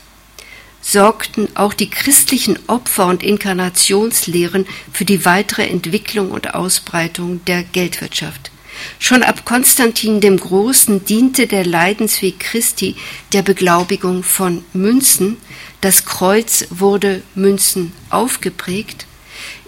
sorgten 0.80 1.48
auch 1.56 1.74
die 1.74 1.90
christlichen 1.90 2.58
Opfer- 2.68 3.06
und 3.06 3.24
Inkarnationslehren 3.24 4.66
für 4.92 5.04
die 5.04 5.24
weitere 5.24 5.66
Entwicklung 5.66 6.30
und 6.30 6.54
Ausbreitung 6.54 7.44
der 7.46 7.64
Geldwirtschaft. 7.64 8.52
Schon 8.98 9.22
ab 9.22 9.44
Konstantin 9.44 10.20
dem 10.20 10.38
Großen 10.38 11.04
diente 11.04 11.46
der 11.46 11.64
Leidensweg 11.64 12.40
Christi 12.40 12.96
der 13.32 13.42
Beglaubigung 13.42 14.22
von 14.22 14.64
Münzen. 14.72 15.36
Das 15.80 16.04
Kreuz 16.04 16.66
wurde 16.70 17.22
Münzen 17.34 17.92
aufgeprägt. 18.10 19.06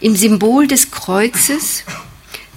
Im 0.01 0.17
Symbol 0.17 0.67
des 0.67 0.91
Kreuzes 0.91 1.85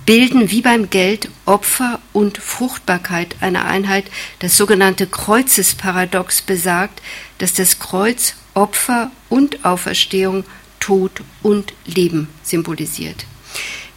bilden 0.05 0.49
wie 0.51 0.61
beim 0.61 0.89
Geld 0.89 1.29
Opfer 1.45 1.99
und 2.13 2.37
Fruchtbarkeit 2.37 3.35
eine 3.41 3.65
Einheit. 3.65 4.05
Das 4.39 4.57
sogenannte 4.57 5.07
Kreuzesparadox 5.07 6.41
besagt, 6.41 7.01
dass 7.37 7.53
das 7.53 7.79
Kreuz 7.79 8.35
Opfer 8.53 9.11
und 9.29 9.63
Auferstehung, 9.63 10.43
Tod 10.79 11.21
und 11.43 11.73
Leben 11.85 12.27
symbolisiert. 12.43 13.25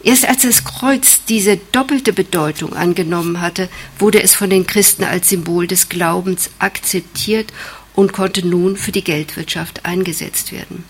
Erst 0.05 0.29
als 0.29 0.43
das 0.43 0.65
Kreuz 0.65 1.25
diese 1.27 1.57
doppelte 1.57 2.13
Bedeutung 2.13 2.75
angenommen 2.75 3.41
hatte, 3.41 3.71
wurde 3.99 4.23
es 4.23 4.35
von 4.35 4.51
den 4.51 4.67
Christen 4.67 5.05
als 5.05 5.31
Symbol 5.31 5.67
des 5.67 5.89
Glaubens 5.89 6.51
akzeptiert 6.59 7.53
und 7.95 8.13
konnte 8.13 8.47
nun 8.47 8.77
für 8.77 8.93
die 8.93 9.03
Geldwirtschaft 9.03 9.87
eingesetzt 9.87 10.53
werden. 10.53 10.85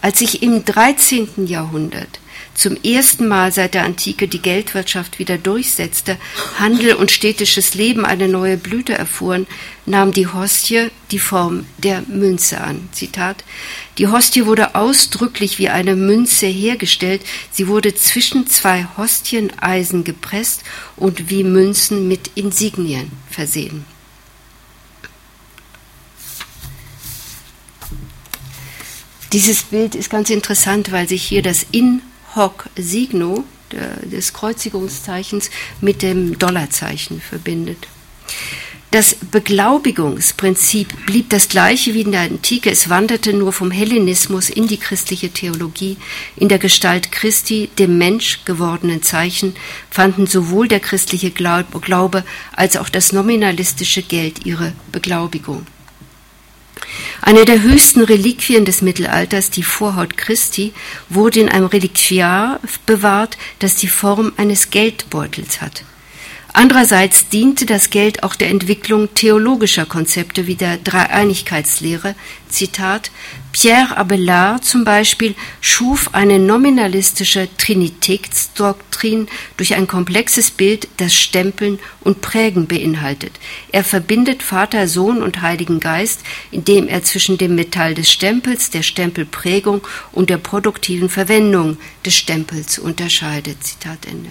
Als 0.00 0.20
sich 0.20 0.42
im 0.42 0.64
13. 0.64 1.46
Jahrhundert 1.46 2.20
zum 2.54 2.76
ersten 2.82 3.28
Mal 3.28 3.52
seit 3.52 3.74
der 3.74 3.84
Antike 3.84 4.28
die 4.28 4.40
Geldwirtschaft 4.40 5.18
wieder 5.18 5.36
durchsetzte, 5.36 6.16
Handel 6.58 6.94
und 6.94 7.10
städtisches 7.10 7.74
Leben 7.74 8.06
eine 8.06 8.28
neue 8.28 8.56
Blüte 8.56 8.94
erfuhren, 8.94 9.46
nahm 9.84 10.12
die 10.12 10.26
Hostie 10.26 10.88
die 11.10 11.18
Form 11.18 11.66
der 11.78 12.02
Münze 12.08 12.60
an. 12.60 12.88
Zitat 12.92 13.44
Die 13.98 14.08
Hostie 14.08 14.44
wurde 14.44 14.74
ausdrücklich 14.74 15.58
wie 15.58 15.70
eine 15.70 15.96
Münze 15.96 16.46
hergestellt, 16.46 17.22
sie 17.50 17.66
wurde 17.66 17.94
zwischen 17.94 18.46
zwei 18.46 18.86
Hostieneisen 18.96 20.04
gepresst 20.04 20.64
und 20.96 21.30
wie 21.30 21.44
Münzen 21.44 22.06
mit 22.06 22.30
Insignien 22.34 23.10
versehen. 23.30 23.86
Dieses 29.32 29.62
Bild 29.62 29.94
ist 29.94 30.10
ganz 30.10 30.30
interessant, 30.30 30.92
weil 30.92 31.08
sich 31.08 31.22
hier 31.22 31.42
das 31.42 31.66
In 31.72 32.02
hoc 32.34 32.68
signo 32.76 33.44
des 34.02 34.32
Kreuzigungszeichens 34.32 35.50
mit 35.80 36.02
dem 36.02 36.38
Dollarzeichen 36.38 37.20
verbindet. 37.20 37.88
Das 38.96 39.14
Beglaubigungsprinzip 39.14 40.88
blieb 41.04 41.28
das 41.28 41.50
gleiche 41.50 41.92
wie 41.92 42.00
in 42.00 42.12
der 42.12 42.22
Antike. 42.22 42.70
Es 42.70 42.88
wanderte 42.88 43.34
nur 43.34 43.52
vom 43.52 43.70
Hellenismus 43.70 44.48
in 44.48 44.68
die 44.68 44.78
christliche 44.78 45.28
Theologie. 45.28 45.98
In 46.34 46.48
der 46.48 46.58
Gestalt 46.58 47.12
Christi, 47.12 47.68
dem 47.78 47.98
Mensch 47.98 48.46
gewordenen 48.46 49.02
Zeichen, 49.02 49.54
fanden 49.90 50.26
sowohl 50.26 50.66
der 50.66 50.80
christliche 50.80 51.30
Glaube 51.30 52.24
als 52.52 52.78
auch 52.78 52.88
das 52.88 53.12
nominalistische 53.12 54.00
Geld 54.00 54.46
ihre 54.46 54.72
Beglaubigung. 54.92 55.66
Eine 57.20 57.44
der 57.44 57.60
höchsten 57.60 58.00
Reliquien 58.02 58.64
des 58.64 58.80
Mittelalters, 58.80 59.50
die 59.50 59.62
Vorhaut 59.62 60.16
Christi, 60.16 60.72
wurde 61.10 61.40
in 61.40 61.50
einem 61.50 61.66
Reliquiar 61.66 62.60
bewahrt, 62.86 63.36
das 63.58 63.76
die 63.76 63.88
Form 63.88 64.32
eines 64.38 64.70
Geldbeutels 64.70 65.60
hat. 65.60 65.84
Andererseits 66.58 67.28
diente 67.28 67.66
das 67.66 67.90
Geld 67.90 68.22
auch 68.22 68.34
der 68.34 68.48
Entwicklung 68.48 69.12
theologischer 69.12 69.84
Konzepte 69.84 70.46
wie 70.46 70.54
der 70.54 70.78
Dreieinigkeitslehre. 70.78 72.14
Zitat 72.48 73.10
Pierre 73.52 73.94
Abelard 73.98 74.64
zum 74.64 74.82
Beispiel 74.82 75.34
schuf 75.60 76.14
eine 76.14 76.38
nominalistische 76.38 77.50
Trinitätsdoktrin 77.58 79.28
durch 79.58 79.74
ein 79.74 79.86
komplexes 79.86 80.50
Bild, 80.50 80.88
das 80.96 81.12
Stempeln 81.12 81.78
und 82.00 82.22
Prägen 82.22 82.66
beinhaltet. 82.66 83.32
Er 83.70 83.84
verbindet 83.84 84.42
Vater, 84.42 84.88
Sohn 84.88 85.22
und 85.22 85.42
Heiligen 85.42 85.78
Geist, 85.78 86.22
indem 86.50 86.88
er 86.88 87.02
zwischen 87.02 87.36
dem 87.36 87.54
Metall 87.54 87.92
des 87.92 88.10
Stempels, 88.10 88.70
der 88.70 88.82
Stempelprägung 88.82 89.86
und 90.10 90.30
der 90.30 90.38
produktiven 90.38 91.10
Verwendung 91.10 91.76
des 92.06 92.16
Stempels 92.16 92.78
unterscheidet. 92.78 93.62
Zitat 93.62 94.06
Ende. 94.06 94.30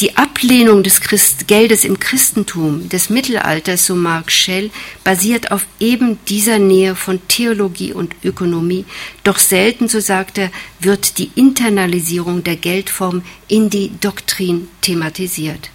Die 0.00 0.16
Ablehnung 0.16 0.84
des 0.84 1.00
Christ 1.00 1.48
Geldes 1.48 1.84
im 1.84 1.98
Christentum 1.98 2.88
des 2.88 3.10
Mittelalters, 3.10 3.84
so 3.84 3.96
Mark 3.96 4.30
Schell, 4.30 4.70
basiert 5.02 5.50
auf 5.50 5.66
eben 5.80 6.20
dieser 6.26 6.60
Nähe 6.60 6.94
von 6.94 7.18
Theologie 7.26 7.92
und 7.92 8.14
Ökonomie. 8.22 8.84
Doch 9.24 9.38
selten, 9.38 9.88
so 9.88 9.98
sagt 9.98 10.38
er, 10.38 10.52
wird 10.78 11.18
die 11.18 11.32
Internalisierung 11.34 12.44
der 12.44 12.54
Geldform 12.54 13.22
in 13.48 13.70
die 13.70 13.90
Doktrin 14.00 14.68
thematisiert. 14.82 15.70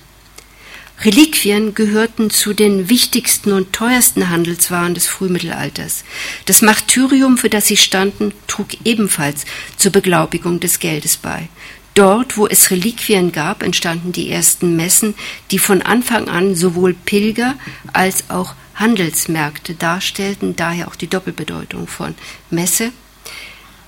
Reliquien 1.01 1.75
gehörten 1.75 2.29
zu 2.29 2.53
den 2.53 2.87
wichtigsten 2.87 3.51
und 3.51 3.73
teuersten 3.73 4.29
Handelswaren 4.29 4.93
des 4.93 5.05
Frühmittelalters. 5.05 6.05
Das 6.45 6.61
Martyrium, 6.61 7.37
für 7.37 7.49
das 7.49 7.67
sie 7.67 7.75
standen, 7.75 8.31
trug 8.47 8.67
ebenfalls 8.85 9.43
zur 9.75 9.91
Beglaubigung 9.91 10.61
des 10.61 10.79
Geldes 10.79 11.17
bei. 11.17 11.49
Dort, 11.93 12.37
wo 12.37 12.47
es 12.47 12.71
Reliquien 12.71 13.31
gab, 13.31 13.61
entstanden 13.61 14.11
die 14.11 14.29
ersten 14.29 14.75
Messen, 14.75 15.13
die 15.51 15.59
von 15.59 15.83
Anfang 15.83 16.27
an 16.27 16.55
sowohl 16.55 16.93
Pilger 16.93 17.55
als 17.93 18.29
auch 18.29 18.55
Handelsmärkte 18.75 19.75
darstellten, 19.75 20.55
daher 20.55 20.87
auch 20.87 20.95
die 20.95 21.07
Doppelbedeutung 21.07 21.87
von 21.87 22.15
Messe. 22.49 22.91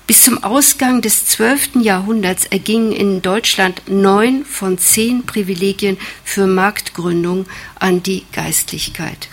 Bis 0.06 0.22
zum 0.22 0.44
Ausgang 0.44 1.02
des 1.02 1.26
12. 1.26 1.82
Jahrhunderts 1.82 2.44
ergingen 2.44 2.92
in 2.92 3.22
Deutschland 3.22 3.82
neun 3.88 4.44
von 4.44 4.78
zehn 4.78 5.26
Privilegien 5.26 5.98
für 6.22 6.46
Marktgründung 6.46 7.46
an 7.80 8.04
die 8.04 8.24
Geistlichkeit. 8.30 9.28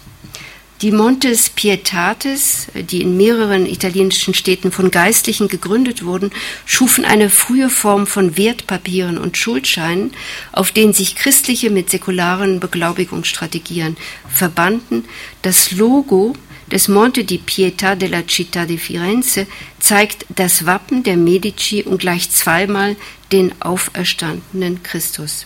Die 0.83 0.91
Montes 0.91 1.49
Pietatis, 1.49 2.67
die 2.75 3.03
in 3.03 3.15
mehreren 3.15 3.65
italienischen 3.65 4.33
Städten 4.33 4.69
von 4.69 4.91
Geistlichen 4.91 5.47
gegründet 5.47 6.03
wurden, 6.03 6.31
schufen 6.65 7.05
eine 7.05 7.29
frühe 7.29 7.69
Form 7.69 8.05
von 8.05 8.35
Wertpapieren 8.35 9.17
und 9.17 9.37
Schuldscheinen, 9.37 10.11
auf 10.51 10.71
denen 10.71 10.91
sich 10.91 11.15
Christliche 11.15 11.69
mit 11.69 11.89
säkularen 11.89 12.59
Beglaubigungsstrategien 12.59 13.95
verbanden. 14.27 15.05
Das 15.41 15.71
Logo 15.71 16.33
des 16.69 16.89
Monte 16.89 17.23
di 17.23 17.37
Pietà 17.37 17.95
della 17.95 18.19
Città 18.27 18.65
di 18.65 18.77
Firenze 18.77 19.47
zeigt 19.79 20.25
das 20.35 20.65
Wappen 20.65 21.03
der 21.03 21.15
Medici 21.15 21.83
und 21.83 21.99
gleich 21.99 22.29
zweimal 22.29 22.97
den 23.31 23.53
auferstandenen 23.61 24.83
Christus. 24.83 25.45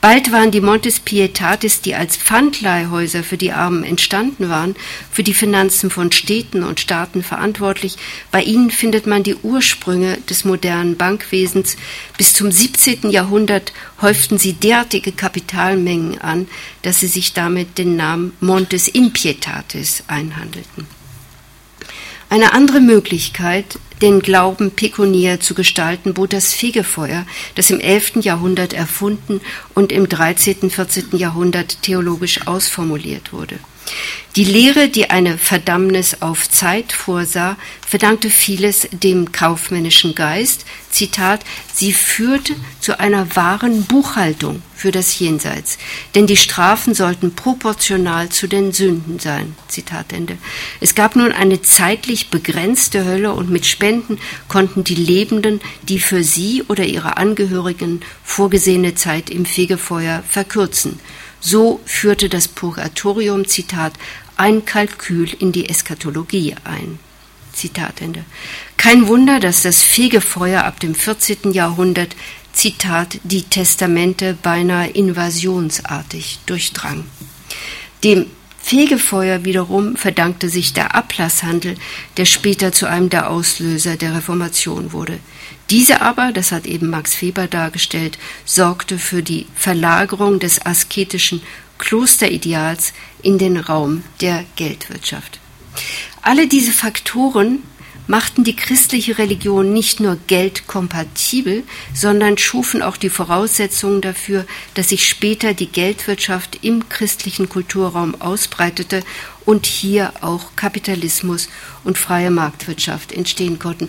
Bald 0.00 0.32
waren 0.32 0.50
die 0.50 0.62
Montes 0.62 0.98
Pietatis, 0.98 1.82
die 1.82 1.94
als 1.94 2.16
Pfandleihhäuser 2.16 3.22
für 3.22 3.36
die 3.36 3.52
Armen 3.52 3.84
entstanden 3.84 4.48
waren, 4.48 4.74
für 5.12 5.22
die 5.22 5.34
Finanzen 5.34 5.90
von 5.90 6.10
Städten 6.10 6.62
und 6.64 6.80
Staaten 6.80 7.22
verantwortlich. 7.22 7.96
Bei 8.30 8.42
ihnen 8.42 8.70
findet 8.70 9.06
man 9.06 9.22
die 9.22 9.34
Ursprünge 9.34 10.16
des 10.30 10.46
modernen 10.46 10.96
Bankwesens. 10.96 11.76
Bis 12.16 12.32
zum 12.32 12.50
17. 12.50 13.10
Jahrhundert 13.10 13.74
häuften 14.00 14.38
sie 14.38 14.54
derartige 14.54 15.12
Kapitalmengen 15.12 16.18
an, 16.18 16.48
dass 16.80 17.00
sie 17.00 17.06
sich 17.06 17.34
damit 17.34 17.76
den 17.76 17.96
Namen 17.96 18.32
Montes 18.40 18.88
Impietatis 18.88 20.04
einhandelten. 20.06 20.86
Eine 22.30 22.54
andere 22.54 22.80
Möglichkeit, 22.80 23.78
den 24.02 24.20
Glauben 24.20 24.70
pekuniär 24.70 25.40
zu 25.40 25.54
gestalten, 25.54 26.14
bot 26.14 26.32
das 26.32 26.52
Fegefeuer, 26.52 27.26
das 27.54 27.70
im 27.70 27.80
11. 27.80 28.16
Jahrhundert 28.22 28.72
erfunden 28.72 29.40
und 29.74 29.92
im 29.92 30.08
13. 30.08 30.70
14. 30.70 31.16
Jahrhundert 31.16 31.82
theologisch 31.82 32.46
ausformuliert 32.46 33.32
wurde. 33.32 33.58
Die 34.36 34.44
Lehre, 34.44 34.88
die 34.88 35.10
eine 35.10 35.38
Verdammnis 35.38 36.22
auf 36.22 36.48
Zeit 36.48 36.92
vorsah, 36.92 37.56
verdankte 37.86 38.30
vieles 38.30 38.88
dem 38.92 39.32
kaufmännischen 39.32 40.14
Geist. 40.14 40.64
Zitat, 40.90 41.40
sie 41.72 41.92
führte 41.92 42.54
zu 42.80 43.00
einer 43.00 43.34
wahren 43.34 43.84
Buchhaltung 43.84 44.62
für 44.76 44.92
das 44.92 45.18
Jenseits, 45.18 45.78
denn 46.14 46.28
die 46.28 46.36
Strafen 46.36 46.94
sollten 46.94 47.34
proportional 47.34 48.28
zu 48.28 48.46
den 48.46 48.72
Sünden 48.72 49.18
sein. 49.18 49.56
Zitat 49.66 50.12
Ende. 50.12 50.38
Es 50.80 50.94
gab 50.94 51.16
nun 51.16 51.32
eine 51.32 51.62
zeitlich 51.62 52.30
begrenzte 52.30 53.04
Hölle 53.04 53.32
und 53.32 53.50
mit 53.50 53.66
Spenden 53.90 54.18
konnten 54.46 54.84
die 54.84 54.94
Lebenden 54.94 55.60
die 55.82 55.98
für 55.98 56.22
sie 56.22 56.62
oder 56.68 56.84
ihre 56.84 57.16
Angehörigen 57.16 58.02
vorgesehene 58.22 58.94
Zeit 58.94 59.30
im 59.30 59.44
Fegefeuer 59.44 60.22
verkürzen. 60.28 61.00
So 61.40 61.80
führte 61.86 62.28
das 62.28 62.46
Purgatorium, 62.46 63.48
Zitat, 63.48 63.94
ein 64.36 64.64
Kalkül 64.64 65.30
in 65.40 65.50
die 65.50 65.68
Eschatologie 65.68 66.54
ein. 66.62 67.00
Zitat 67.52 68.00
Ende. 68.00 68.24
Kein 68.76 69.08
Wunder, 69.08 69.40
dass 69.40 69.62
das 69.62 69.82
Fegefeuer 69.82 70.62
ab 70.62 70.78
dem 70.78 70.94
14. 70.94 71.52
Jahrhundert, 71.52 72.14
Zitat, 72.52 73.18
die 73.24 73.42
Testamente 73.42 74.36
beinahe 74.40 74.88
invasionsartig 74.88 76.38
durchdrang. 76.46 77.04
Dem 78.04 78.26
Fegefeuer 78.70 79.44
wiederum 79.44 79.96
verdankte 79.96 80.48
sich 80.48 80.72
der 80.72 80.94
Ablasshandel, 80.94 81.74
der 82.16 82.24
später 82.24 82.70
zu 82.70 82.88
einem 82.88 83.10
der 83.10 83.28
Auslöser 83.28 83.96
der 83.96 84.14
Reformation 84.14 84.92
wurde. 84.92 85.18
Diese 85.70 86.02
aber, 86.02 86.30
das 86.30 86.52
hat 86.52 86.66
eben 86.66 86.88
Max 86.88 87.20
Weber 87.20 87.48
dargestellt, 87.48 88.16
sorgte 88.44 89.00
für 89.00 89.24
die 89.24 89.48
Verlagerung 89.56 90.38
des 90.38 90.64
asketischen 90.64 91.42
Klosterideals 91.78 92.92
in 93.22 93.38
den 93.38 93.56
Raum 93.56 94.04
der 94.20 94.44
Geldwirtschaft. 94.54 95.40
Alle 96.22 96.46
diese 96.46 96.70
Faktoren 96.70 97.64
machten 98.10 98.42
die 98.42 98.56
christliche 98.56 99.18
Religion 99.18 99.72
nicht 99.72 100.00
nur 100.00 100.18
geldkompatibel, 100.26 101.62
sondern 101.94 102.38
schufen 102.38 102.82
auch 102.82 102.96
die 102.96 103.08
Voraussetzungen 103.08 104.00
dafür, 104.00 104.46
dass 104.74 104.88
sich 104.88 105.08
später 105.08 105.54
die 105.54 105.68
Geldwirtschaft 105.68 106.58
im 106.62 106.88
christlichen 106.88 107.48
Kulturraum 107.48 108.20
ausbreitete 108.20 109.04
und 109.46 109.64
hier 109.64 110.12
auch 110.22 110.56
Kapitalismus 110.56 111.48
und 111.84 111.98
freie 111.98 112.32
Marktwirtschaft 112.32 113.12
entstehen 113.12 113.60
konnten. 113.60 113.88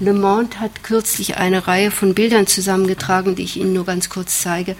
Le 0.00 0.12
Monde 0.12 0.60
hat 0.60 0.82
kürzlich 0.82 1.38
eine 1.38 1.66
Reihe 1.66 1.90
von 1.90 2.12
Bildern 2.12 2.46
zusammengetragen, 2.46 3.36
die 3.36 3.44
ich 3.44 3.56
Ihnen 3.56 3.72
nur 3.72 3.86
ganz 3.86 4.10
kurz 4.10 4.42
zeige, 4.42 4.76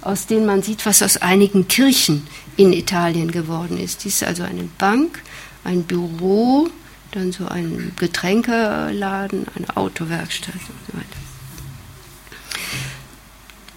aus 0.00 0.26
denen 0.26 0.46
man 0.46 0.64
sieht, 0.64 0.84
was 0.84 1.02
aus 1.02 1.16
einigen 1.16 1.68
Kirchen 1.68 2.26
in 2.56 2.72
Italien 2.72 3.30
geworden 3.30 3.78
ist. 3.78 4.02
Dies 4.02 4.16
ist 4.16 4.24
also 4.24 4.42
eine 4.42 4.64
Bank, 4.78 5.22
ein 5.62 5.84
Büro, 5.84 6.68
dann 7.12 7.30
so 7.30 7.46
ein 7.46 7.92
Getränkeladen, 7.96 9.46
eine 9.54 9.76
Autowerkstatt 9.76 10.54
und 10.54 10.86
so 10.86 10.98
weiter. 10.98 11.06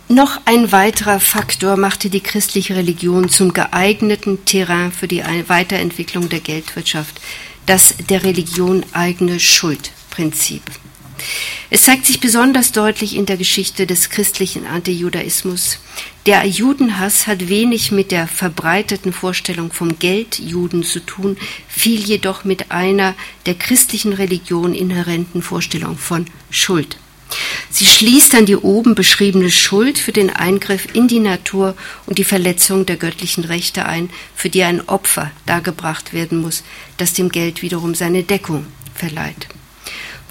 Noch 0.08 0.40
ein 0.46 0.72
weiterer 0.72 1.20
Faktor 1.20 1.78
machte 1.78 2.10
die 2.10 2.22
christliche 2.22 2.76
Religion 2.76 3.28
zum 3.28 3.54
geeigneten 3.54 4.46
Terrain 4.46 4.92
für 4.92 5.08
die 5.08 5.24
Weiterentwicklung 5.48 6.30
der 6.30 6.40
Geldwirtschaft, 6.40 7.20
das 7.66 7.96
der 8.10 8.24
Religion 8.24 8.86
eigene 8.94 9.40
Schuldprinzip. 9.40 10.62
Es 11.70 11.84
zeigt 11.84 12.06
sich 12.06 12.20
besonders 12.20 12.72
deutlich 12.72 13.16
in 13.16 13.26
der 13.26 13.38
Geschichte 13.38 13.88
des 13.88 14.10
christlichen 14.10 14.66
Antijudaismus. 14.66 15.80
Der 16.26 16.46
Judenhass 16.46 17.28
hat 17.28 17.50
wenig 17.50 17.92
mit 17.92 18.12
der 18.12 18.28
verbreiteten 18.28 19.14
Vorstellung 19.14 19.72
vom 19.72 19.98
Geldjuden 20.00 20.84
zu 20.84 21.00
tun, 21.00 21.38
viel 21.68 22.00
jedoch 22.00 22.44
mit 22.44 22.72
einer 22.72 23.16
der 23.46 23.56
christlichen 23.56 24.14
Religion 24.14 24.74
inhärenten 24.74 25.42
Vorstellung 25.42 25.98
von 25.98 26.26
Schuld. 26.50 26.98
Sie 27.70 27.86
schließt 27.86 28.34
dann 28.34 28.46
die 28.46 28.56
oben 28.56 28.96
beschriebene 28.96 29.52
Schuld 29.52 29.98
für 29.98 30.12
den 30.12 30.30
Eingriff 30.30 30.88
in 30.94 31.08
die 31.08 31.20
Natur 31.20 31.76
und 32.06 32.18
die 32.18 32.24
Verletzung 32.24 32.86
der 32.86 32.96
göttlichen 32.96 33.44
Rechte 33.44 33.86
ein, 33.86 34.10
für 34.36 34.50
die 34.50 34.64
ein 34.64 34.88
Opfer 34.88 35.32
dargebracht 35.46 36.14
werden 36.14 36.40
muss, 36.40 36.64
das 36.98 37.14
dem 37.14 37.30
Geld 37.30 37.62
wiederum 37.62 37.96
seine 37.96 38.24
Deckung 38.24 38.66
verleiht. 38.94 39.48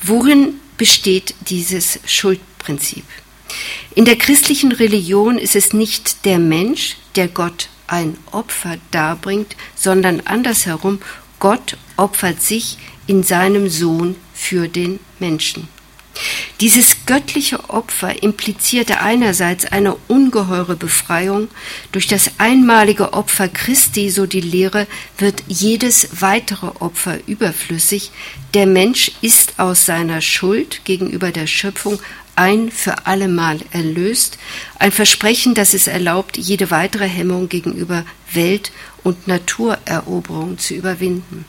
Worin 0.03 0.55
besteht 0.77 1.35
dieses 1.49 2.01
Schuldprinzip. 2.07 3.05
In 3.95 4.05
der 4.05 4.17
christlichen 4.17 4.73
Religion 4.73 5.39
ist 5.39 5.57
es 5.57 5.73
nicht 5.73 6.25
der 6.25 6.39
Mensch, 6.39 6.97
der 7.15 7.29
Gott 7.29 7.69
ein 7.87 8.17
Opfer 8.33 8.79
darbringt, 8.91 9.57
sondern 9.77 10.21
andersherum, 10.21 11.01
Gott 11.39 11.77
opfert 11.97 12.43
sich 12.43 12.79
in 13.07 13.23
seinem 13.23 13.69
Sohn 13.69 14.17
für 14.33 14.69
den 14.69 14.99
Menschen. 15.19 15.69
Dieses 16.61 17.07
göttliche 17.07 17.69
Opfer 17.71 18.23
implizierte 18.23 19.01
einerseits 19.01 19.67
eine 19.67 19.97
ungeheure 20.09 20.77
Befreiung. 20.77 21.49
Durch 21.93 22.07
das 22.07 22.33
einmalige 22.39 23.13
Opfer 23.13 23.49
Christi, 23.49 24.11
so 24.11 24.27
die 24.27 24.41
Lehre, 24.41 24.87
wird 25.19 25.43
jedes 25.49 26.21
weitere 26.21 26.69
Opfer 26.79 27.19
überflüssig. 27.27 28.13
Der 28.55 28.67
Mensch 28.67 29.11
ist 29.21 29.59
aus 29.59 29.85
seiner 29.85 30.21
Schuld 30.21 30.85
gegenüber 30.85 31.33
der 31.33 31.47
Schöpfung 31.47 31.99
ein 32.37 32.71
für 32.71 33.07
allemal 33.07 33.61
erlöst, 33.71 34.39
ein 34.79 34.93
Versprechen, 34.93 35.55
das 35.55 35.75
es 35.75 35.87
erlaubt, 35.87 36.37
jede 36.37 36.71
weitere 36.71 37.07
Hemmung 37.07 37.49
gegenüber 37.49 38.05
Welt- 38.33 38.73
und 39.03 39.29
Natureroberung 39.29 40.59
zu 40.59 40.75
überwinden. 40.75 41.45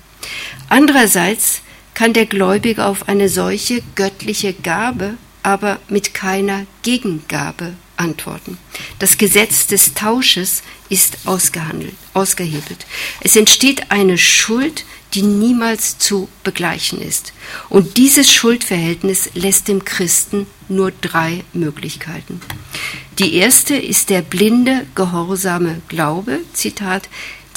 Andererseits 0.70 1.61
kann 1.96 2.14
der 2.14 2.28
Gläubige 2.28 2.86
auf 2.86 3.10
eine 3.10 3.30
solche 3.30 3.82
göttliche 3.96 4.54
Gabe 4.54 5.18
aber 5.46 5.80
mit 5.89 6.16
keiner 6.16 6.66
Gegengabe 6.82 7.74
antworten. 7.98 8.58
Das 8.98 9.20
Gesetz 9.20 9.68
des 9.68 9.93
Tausches 9.93 10.64
ist 10.89 11.18
ausgehandelt, 11.26 11.93
ausgehebelt. 12.14 12.88
Es 13.22 13.36
entsteht 13.36 13.91
eine 13.91 14.18
Schuld, 14.18 14.86
die 15.14 15.22
niemals 15.22 16.00
zu 16.00 16.28
begleichen 16.43 17.00
ist. 17.00 17.32
Und 17.70 17.98
dieses 17.98 18.34
Schuldverhältnis 18.34 19.30
lässt 19.36 19.68
dem 19.68 19.86
Christen 19.86 20.48
nur 20.68 20.91
drei 20.91 21.43
Möglichkeiten. 21.54 22.41
Die 23.20 23.36
erste 23.36 23.76
ist 23.76 24.10
der 24.10 24.24
blinde, 24.24 24.88
gehorsame 24.96 25.82
Glaube, 25.88 26.39
Zitat, 26.54 27.08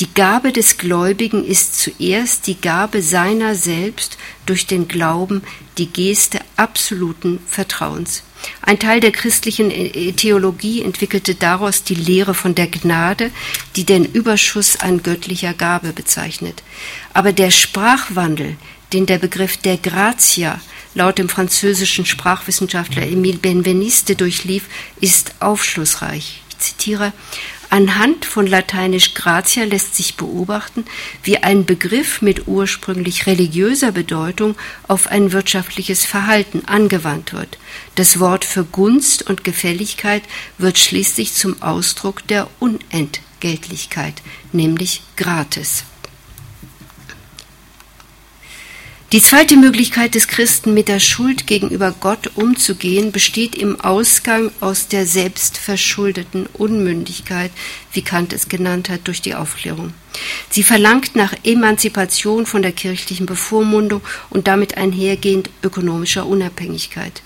die 0.00 0.12
Gabe 0.14 0.52
des 0.52 0.78
Gläubigen 0.78 1.44
ist 1.44 1.80
zuerst 1.80 2.46
die 2.46 2.60
Gabe 2.60 3.02
seiner 3.02 3.56
selbst 3.56 4.16
durch 4.46 4.66
den 4.66 4.86
Glauben, 4.86 5.42
die 5.76 5.86
Geste 5.86 6.40
absoluten 6.56 7.40
Vertrauens. 7.46 8.22
Ein 8.62 8.78
Teil 8.78 9.00
der 9.00 9.10
christlichen 9.10 9.72
äh, 9.72 10.12
Theologie 10.12 10.82
entwickelte 10.82 11.34
daraus 11.34 11.82
die 11.82 11.96
Lehre 11.96 12.34
von 12.34 12.54
der 12.54 12.68
Gnade, 12.68 13.32
die 13.74 13.84
den 13.84 14.04
Überschuss 14.04 14.76
an 14.76 15.02
göttlicher 15.02 15.54
Gabe 15.54 15.92
bezeichnet. 15.92 16.62
Aber 17.12 17.32
der 17.32 17.50
Sprachwandel, 17.50 18.56
den 18.92 19.06
der 19.06 19.18
Begriff 19.18 19.56
der 19.56 19.76
Gratia 19.76 20.60
laut 20.94 21.18
dem 21.18 21.28
französischen 21.28 22.06
Sprachwissenschaftler 22.06 23.02
Emile 23.02 23.38
Benveniste 23.38 24.14
durchlief, 24.14 24.64
ist 25.00 25.34
aufschlussreich. 25.40 26.42
Ich 26.50 26.58
zitiere 26.58 27.12
Anhand 27.70 28.24
von 28.24 28.46
lateinisch 28.46 29.12
gratia 29.12 29.64
lässt 29.64 29.94
sich 29.94 30.16
beobachten, 30.16 30.86
wie 31.22 31.38
ein 31.38 31.66
Begriff 31.66 32.22
mit 32.22 32.48
ursprünglich 32.48 33.26
religiöser 33.26 33.92
Bedeutung 33.92 34.56
auf 34.86 35.08
ein 35.08 35.32
wirtschaftliches 35.32 36.06
Verhalten 36.06 36.62
angewandt 36.66 37.34
wird. 37.34 37.58
Das 37.94 38.20
Wort 38.20 38.46
für 38.46 38.64
Gunst 38.64 39.28
und 39.28 39.44
Gefälligkeit 39.44 40.22
wird 40.56 40.78
schließlich 40.78 41.34
zum 41.34 41.60
Ausdruck 41.62 42.26
der 42.26 42.48
Unentgeltlichkeit, 42.58 44.14
nämlich 44.52 45.02
gratis. 45.16 45.84
Die 49.10 49.22
zweite 49.22 49.56
Möglichkeit 49.56 50.14
des 50.14 50.28
Christen, 50.28 50.74
mit 50.74 50.88
der 50.88 51.00
Schuld 51.00 51.46
gegenüber 51.46 51.94
Gott 51.98 52.32
umzugehen, 52.34 53.10
besteht 53.10 53.54
im 53.54 53.80
Ausgang 53.80 54.50
aus 54.60 54.86
der 54.88 55.06
selbstverschuldeten 55.06 56.44
Unmündigkeit, 56.52 57.50
wie 57.92 58.02
Kant 58.02 58.34
es 58.34 58.50
genannt 58.50 58.90
hat, 58.90 59.08
durch 59.08 59.22
die 59.22 59.34
Aufklärung. 59.34 59.94
Sie 60.50 60.62
verlangt 60.62 61.16
nach 61.16 61.32
Emanzipation 61.42 62.44
von 62.44 62.60
der 62.60 62.72
kirchlichen 62.72 63.24
Bevormundung 63.24 64.02
und 64.28 64.46
damit 64.46 64.76
einhergehend 64.76 65.48
ökonomischer 65.62 66.26
Unabhängigkeit. 66.26 67.22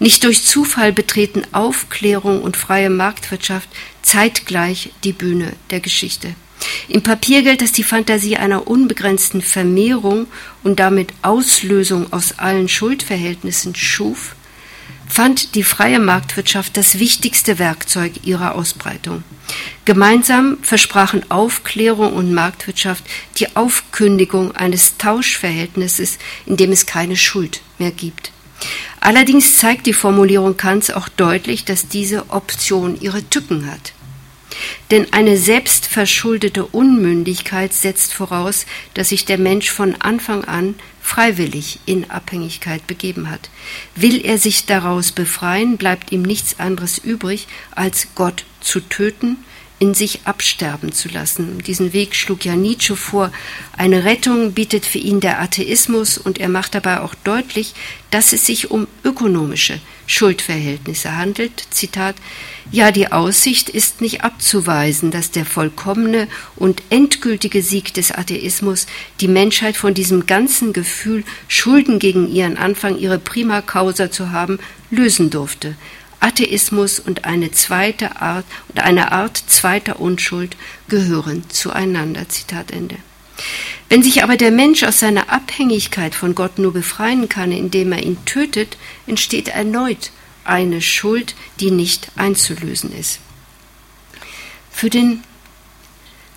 Nicht 0.00 0.24
durch 0.24 0.44
Zufall 0.44 0.92
betreten 0.92 1.44
Aufklärung 1.52 2.42
und 2.42 2.58
freie 2.58 2.90
Marktwirtschaft 2.90 3.70
zeitgleich 4.02 4.90
die 5.02 5.14
Bühne 5.14 5.54
der 5.70 5.80
Geschichte. 5.80 6.34
Im 6.88 7.02
Papiergeld, 7.02 7.62
das 7.62 7.72
die 7.72 7.82
Fantasie 7.82 8.36
einer 8.36 8.66
unbegrenzten 8.66 9.42
Vermehrung 9.42 10.26
und 10.62 10.78
damit 10.78 11.12
Auslösung 11.22 12.12
aus 12.12 12.38
allen 12.38 12.68
Schuldverhältnissen 12.68 13.74
schuf, 13.74 14.34
fand 15.08 15.54
die 15.54 15.62
freie 15.62 15.98
Marktwirtschaft 15.98 16.76
das 16.76 16.98
wichtigste 16.98 17.58
Werkzeug 17.58 18.12
ihrer 18.24 18.54
Ausbreitung. 18.54 19.22
Gemeinsam 19.84 20.58
versprachen 20.62 21.30
Aufklärung 21.30 22.14
und 22.14 22.32
Marktwirtschaft 22.32 23.04
die 23.38 23.54
Aufkündigung 23.54 24.52
eines 24.52 24.96
Tauschverhältnisses, 24.96 26.18
in 26.46 26.56
dem 26.56 26.72
es 26.72 26.86
keine 26.86 27.16
Schuld 27.16 27.60
mehr 27.78 27.90
gibt. 27.90 28.32
Allerdings 29.00 29.58
zeigt 29.58 29.86
die 29.86 29.92
Formulierung 29.92 30.56
Kants 30.56 30.90
auch 30.90 31.08
deutlich, 31.08 31.64
dass 31.64 31.88
diese 31.88 32.30
Option 32.30 32.98
ihre 33.00 33.28
Tücken 33.28 33.70
hat. 33.70 33.92
Denn 34.90 35.12
eine 35.12 35.36
selbstverschuldete 35.36 36.64
Unmündigkeit 36.66 37.72
setzt 37.72 38.14
voraus, 38.14 38.66
dass 38.94 39.10
sich 39.10 39.24
der 39.24 39.38
Mensch 39.38 39.70
von 39.70 39.94
Anfang 40.00 40.44
an 40.44 40.74
freiwillig 41.00 41.80
in 41.86 42.10
Abhängigkeit 42.10 42.86
begeben 42.86 43.30
hat. 43.30 43.50
Will 43.96 44.24
er 44.24 44.38
sich 44.38 44.66
daraus 44.66 45.12
befreien, 45.12 45.76
bleibt 45.76 46.12
ihm 46.12 46.22
nichts 46.22 46.60
anderes 46.60 46.98
übrig, 46.98 47.48
als 47.72 48.08
Gott 48.14 48.44
zu 48.60 48.80
töten, 48.80 49.38
in 49.82 49.94
sich 49.94 50.20
absterben 50.26 50.92
zu 50.92 51.08
lassen. 51.08 51.58
Diesen 51.58 51.92
Weg 51.92 52.14
schlug 52.14 52.44
ja 52.44 52.54
Nietzsche 52.54 52.94
vor. 52.94 53.32
Eine 53.76 54.04
Rettung 54.04 54.52
bietet 54.52 54.86
für 54.86 54.98
ihn 54.98 55.18
der 55.18 55.40
Atheismus 55.40 56.18
und 56.18 56.38
er 56.38 56.48
macht 56.48 56.76
dabei 56.76 57.00
auch 57.00 57.16
deutlich, 57.16 57.74
dass 58.12 58.32
es 58.32 58.46
sich 58.46 58.70
um 58.70 58.86
ökonomische 59.02 59.80
Schuldverhältnisse 60.06 61.16
handelt. 61.16 61.66
Zitat 61.70 62.14
Ja, 62.70 62.92
die 62.92 63.10
Aussicht 63.10 63.70
ist 63.70 64.00
nicht 64.00 64.22
abzuweisen, 64.22 65.10
dass 65.10 65.32
der 65.32 65.44
vollkommene 65.44 66.28
und 66.54 66.80
endgültige 66.90 67.60
Sieg 67.60 67.92
des 67.92 68.12
Atheismus 68.12 68.86
die 69.20 69.26
Menschheit 69.26 69.76
von 69.76 69.94
diesem 69.94 70.26
ganzen 70.26 70.72
Gefühl, 70.72 71.24
Schulden 71.48 71.98
gegen 71.98 72.32
ihren 72.32 72.56
Anfang, 72.56 72.98
ihre 72.98 73.18
Prima 73.18 73.62
causa 73.62 74.12
zu 74.12 74.30
haben, 74.30 74.60
lösen 74.92 75.30
durfte. 75.30 75.74
Atheismus 76.22 77.00
und 77.00 77.24
eine 77.24 77.50
zweite 77.50 78.20
Art 78.20 78.44
und 78.68 78.80
eine 78.80 79.12
Art 79.12 79.36
zweiter 79.36 80.00
Unschuld 80.00 80.56
gehören 80.88 81.44
zueinander. 81.48 82.28
Zitat 82.28 82.70
Ende. 82.70 82.96
Wenn 83.88 84.02
sich 84.02 84.22
aber 84.22 84.36
der 84.36 84.50
Mensch 84.50 84.84
aus 84.84 85.00
seiner 85.00 85.30
Abhängigkeit 85.30 86.14
von 86.14 86.34
Gott 86.34 86.58
nur 86.58 86.72
befreien 86.72 87.28
kann, 87.28 87.52
indem 87.52 87.92
er 87.92 88.02
ihn 88.02 88.16
tötet, 88.24 88.76
entsteht 89.06 89.48
erneut 89.48 90.10
eine 90.44 90.80
Schuld, 90.80 91.34
die 91.60 91.70
nicht 91.70 92.08
einzulösen 92.16 92.92
ist. 92.98 93.20
Für 94.70 94.90
den 94.90 95.22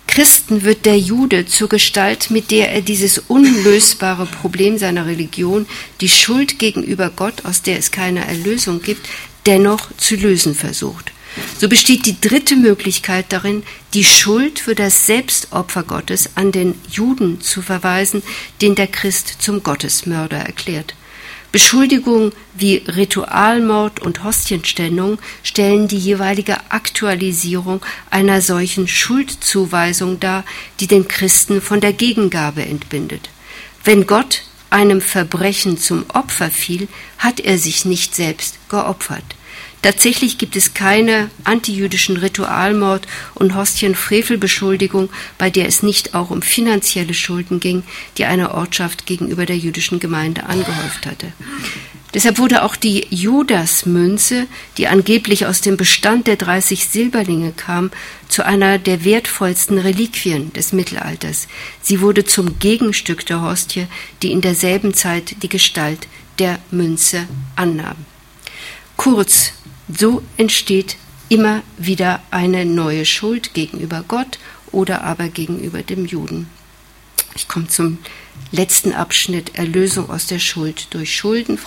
Christen 0.06 0.62
wird 0.62 0.86
der 0.86 0.98
Jude 0.98 1.46
zur 1.46 1.68
Gestalt, 1.68 2.30
mit 2.30 2.50
der 2.50 2.72
er 2.72 2.80
dieses 2.80 3.18
unlösbare 3.18 4.26
Problem 4.26 4.78
seiner 4.78 5.06
Religion, 5.06 5.66
die 6.00 6.08
Schuld 6.08 6.58
gegenüber 6.58 7.10
Gott, 7.14 7.44
aus 7.44 7.62
der 7.62 7.78
es 7.78 7.90
keine 7.90 8.26
Erlösung 8.26 8.80
gibt, 8.80 9.06
dennoch 9.46 9.88
zu 9.96 10.16
lösen 10.16 10.54
versucht. 10.54 11.12
So 11.58 11.68
besteht 11.68 12.06
die 12.06 12.20
dritte 12.20 12.56
Möglichkeit 12.56 13.26
darin, 13.30 13.62
die 13.94 14.04
Schuld 14.04 14.58
für 14.58 14.74
das 14.74 15.06
Selbstopfer 15.06 15.82
Gottes 15.82 16.30
an 16.34 16.52
den 16.52 16.74
Juden 16.90 17.40
zu 17.40 17.62
verweisen, 17.62 18.22
den 18.62 18.74
der 18.74 18.86
Christ 18.86 19.36
zum 19.40 19.62
Gottesmörder 19.62 20.38
erklärt. 20.38 20.94
Beschuldigungen 21.52 22.32
wie 22.54 22.76
Ritualmord 22.76 24.00
und 24.00 24.24
Hostienstellung 24.24 25.18
stellen 25.42 25.88
die 25.88 25.98
jeweilige 25.98 26.58
Aktualisierung 26.70 27.84
einer 28.10 28.42
solchen 28.42 28.88
Schuldzuweisung 28.88 30.20
dar, 30.20 30.44
die 30.80 30.86
den 30.86 31.08
Christen 31.08 31.62
von 31.62 31.80
der 31.80 31.92
Gegengabe 31.92 32.62
entbindet. 32.62 33.30
Wenn 33.84 34.06
Gott 34.06 34.42
einem 34.68 35.00
Verbrechen 35.00 35.78
zum 35.78 36.04
Opfer 36.12 36.50
fiel, 36.50 36.88
hat 37.18 37.40
er 37.40 37.56
sich 37.56 37.84
nicht 37.84 38.14
selbst 38.14 38.58
geopfert. 38.68 39.35
Tatsächlich 39.86 40.36
gibt 40.36 40.56
es 40.56 40.74
keine 40.74 41.30
antijüdischen 41.44 42.16
Ritualmord- 42.16 43.06
und 43.36 43.54
Hostienfrevelbeschuldigung, 43.54 45.10
bei 45.38 45.48
der 45.48 45.68
es 45.68 45.84
nicht 45.84 46.12
auch 46.12 46.30
um 46.30 46.42
finanzielle 46.42 47.14
Schulden 47.14 47.60
ging, 47.60 47.84
die 48.18 48.24
eine 48.24 48.52
Ortschaft 48.52 49.06
gegenüber 49.06 49.46
der 49.46 49.56
jüdischen 49.56 50.00
Gemeinde 50.00 50.46
angehäuft 50.46 51.06
hatte. 51.06 51.32
Deshalb 52.12 52.38
wurde 52.38 52.64
auch 52.64 52.74
die 52.74 53.06
Judasmünze, 53.10 54.48
die 54.76 54.88
angeblich 54.88 55.46
aus 55.46 55.60
dem 55.60 55.76
Bestand 55.76 56.26
der 56.26 56.34
30 56.34 56.88
Silberlinge 56.88 57.52
kam, 57.52 57.92
zu 58.28 58.44
einer 58.44 58.78
der 58.78 59.04
wertvollsten 59.04 59.78
Reliquien 59.78 60.52
des 60.52 60.72
Mittelalters. 60.72 61.46
Sie 61.80 62.00
wurde 62.00 62.24
zum 62.24 62.58
Gegenstück 62.58 63.24
der 63.26 63.40
Hostie, 63.40 63.86
die 64.22 64.32
in 64.32 64.40
derselben 64.40 64.94
Zeit 64.94 65.44
die 65.44 65.48
Gestalt 65.48 66.08
der 66.40 66.58
Münze 66.72 67.28
annahm. 67.54 67.94
Kurz, 68.96 69.52
so 69.88 70.22
entsteht 70.36 70.96
immer 71.28 71.62
wieder 71.78 72.22
eine 72.30 72.64
neue 72.64 73.04
Schuld 73.04 73.54
gegenüber 73.54 74.04
Gott 74.06 74.38
oder 74.72 75.04
aber 75.04 75.28
gegenüber 75.28 75.82
dem 75.82 76.06
Juden. 76.06 76.48
Ich 77.34 77.48
komme 77.48 77.68
zum 77.68 77.98
letzten 78.50 78.92
Abschnitt 78.92 79.56
Erlösung 79.58 80.10
aus 80.10 80.26
der 80.26 80.38
Schuld 80.38 80.88
durch 80.90 81.14
Schulden. 81.14 81.58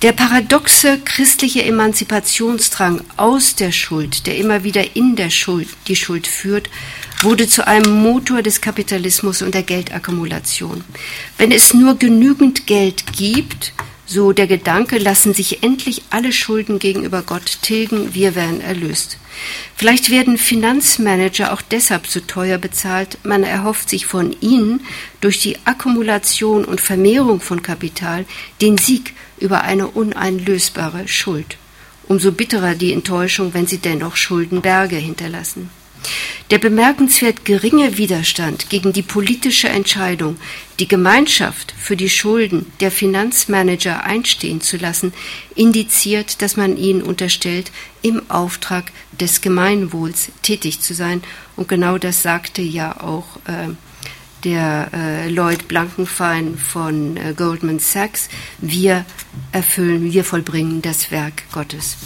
Der 0.00 0.12
paradoxe 0.12 0.98
christliche 1.04 1.62
Emanzipationsdrang 1.62 3.02
aus 3.16 3.54
der 3.54 3.70
Schuld, 3.70 4.26
der 4.26 4.36
immer 4.36 4.64
wieder 4.64 4.96
in 4.96 5.14
der 5.14 5.30
Schuld 5.30 5.68
die 5.86 5.94
Schuld 5.94 6.26
führt, 6.26 6.70
wurde 7.20 7.46
zu 7.46 7.66
einem 7.66 8.02
Motor 8.02 8.42
des 8.42 8.60
Kapitalismus 8.60 9.42
und 9.42 9.54
der 9.54 9.62
Geldakkumulation. 9.62 10.82
Wenn 11.38 11.52
es 11.52 11.72
nur 11.72 11.94
genügend 11.94 12.66
Geld 12.66 13.12
gibt, 13.12 13.72
so 14.12 14.32
der 14.32 14.46
Gedanke, 14.46 14.98
lassen 14.98 15.32
sich 15.32 15.62
endlich 15.62 16.02
alle 16.10 16.32
Schulden 16.32 16.78
gegenüber 16.78 17.22
Gott 17.22 17.58
tilgen, 17.62 18.14
wir 18.14 18.34
werden 18.34 18.60
erlöst. 18.60 19.16
Vielleicht 19.74 20.10
werden 20.10 20.36
Finanzmanager 20.36 21.52
auch 21.52 21.62
deshalb 21.62 22.06
so 22.06 22.20
teuer 22.20 22.58
bezahlt, 22.58 23.18
man 23.24 23.42
erhofft 23.42 23.88
sich 23.88 24.06
von 24.06 24.36
ihnen 24.40 24.80
durch 25.20 25.40
die 25.40 25.56
Akkumulation 25.64 26.64
und 26.64 26.80
Vermehrung 26.80 27.40
von 27.40 27.62
Kapital 27.62 28.26
den 28.60 28.76
Sieg 28.76 29.14
über 29.38 29.62
eine 29.62 29.88
uneinlösbare 29.88 31.08
Schuld. 31.08 31.56
Umso 32.06 32.30
bitterer 32.32 32.74
die 32.74 32.92
Enttäuschung, 32.92 33.54
wenn 33.54 33.66
sie 33.66 33.78
dennoch 33.78 34.16
Schuldenberge 34.16 34.96
hinterlassen. 34.96 35.70
Der 36.50 36.58
bemerkenswert 36.58 37.44
geringe 37.44 37.96
Widerstand 37.96 38.68
gegen 38.68 38.92
die 38.92 39.02
politische 39.02 39.68
Entscheidung, 39.68 40.36
die 40.78 40.88
Gemeinschaft 40.88 41.74
für 41.78 41.96
die 41.96 42.10
Schulden 42.10 42.70
der 42.80 42.90
Finanzmanager 42.90 44.04
einstehen 44.04 44.60
zu 44.60 44.76
lassen, 44.76 45.12
indiziert, 45.54 46.42
dass 46.42 46.56
man 46.56 46.76
ihnen 46.76 47.02
unterstellt, 47.02 47.70
im 48.02 48.28
Auftrag 48.30 48.92
des 49.18 49.40
Gemeinwohls 49.40 50.30
tätig 50.42 50.80
zu 50.80 50.92
sein. 50.92 51.22
Und 51.56 51.68
genau 51.68 51.98
das 51.98 52.22
sagte 52.22 52.62
ja 52.62 53.00
auch 53.00 53.36
äh, 53.46 53.72
der 54.44 54.90
äh, 54.92 55.28
Lloyd 55.28 55.68
Blankenfein 55.68 56.58
von 56.58 57.16
äh, 57.16 57.34
Goldman 57.36 57.78
Sachs. 57.78 58.28
Wir 58.58 59.04
erfüllen, 59.52 60.12
wir 60.12 60.24
vollbringen 60.24 60.82
das 60.82 61.10
Werk 61.10 61.44
Gottes. 61.52 61.96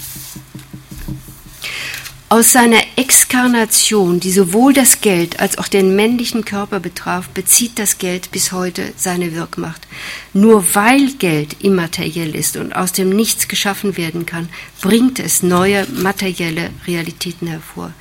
Aus 2.29 2.51
seiner 2.51 2.81
Exkarnation, 2.97 4.19
die 4.19 4.33
sowohl 4.33 4.73
das 4.73 5.01
Geld 5.01 5.39
als 5.39 5.59
auch 5.59 5.69
den 5.69 5.95
männlichen 5.95 6.45
Körper 6.45 6.81
betraf, 6.81 7.29
bezieht 7.29 7.79
das 7.79 7.99
Geld 7.99 8.33
bis 8.33 8.51
heute 8.51 8.93
seine 8.97 9.37
Wirkmacht. 9.37 9.87
Nur 10.33 10.75
weil 10.75 11.13
Geld 11.21 11.63
immateriell 11.63 12.35
ist 12.35 12.57
und 12.57 12.75
aus 12.75 12.91
dem 12.91 13.11
Nichts 13.11 13.47
geschaffen 13.47 13.97
werden 13.97 14.27
kann, 14.27 14.49
bringt 14.81 15.21
es 15.21 15.45
neue 15.45 15.87
materielle 15.87 16.71
Realitäten 16.89 17.47
hervor. 17.47 17.93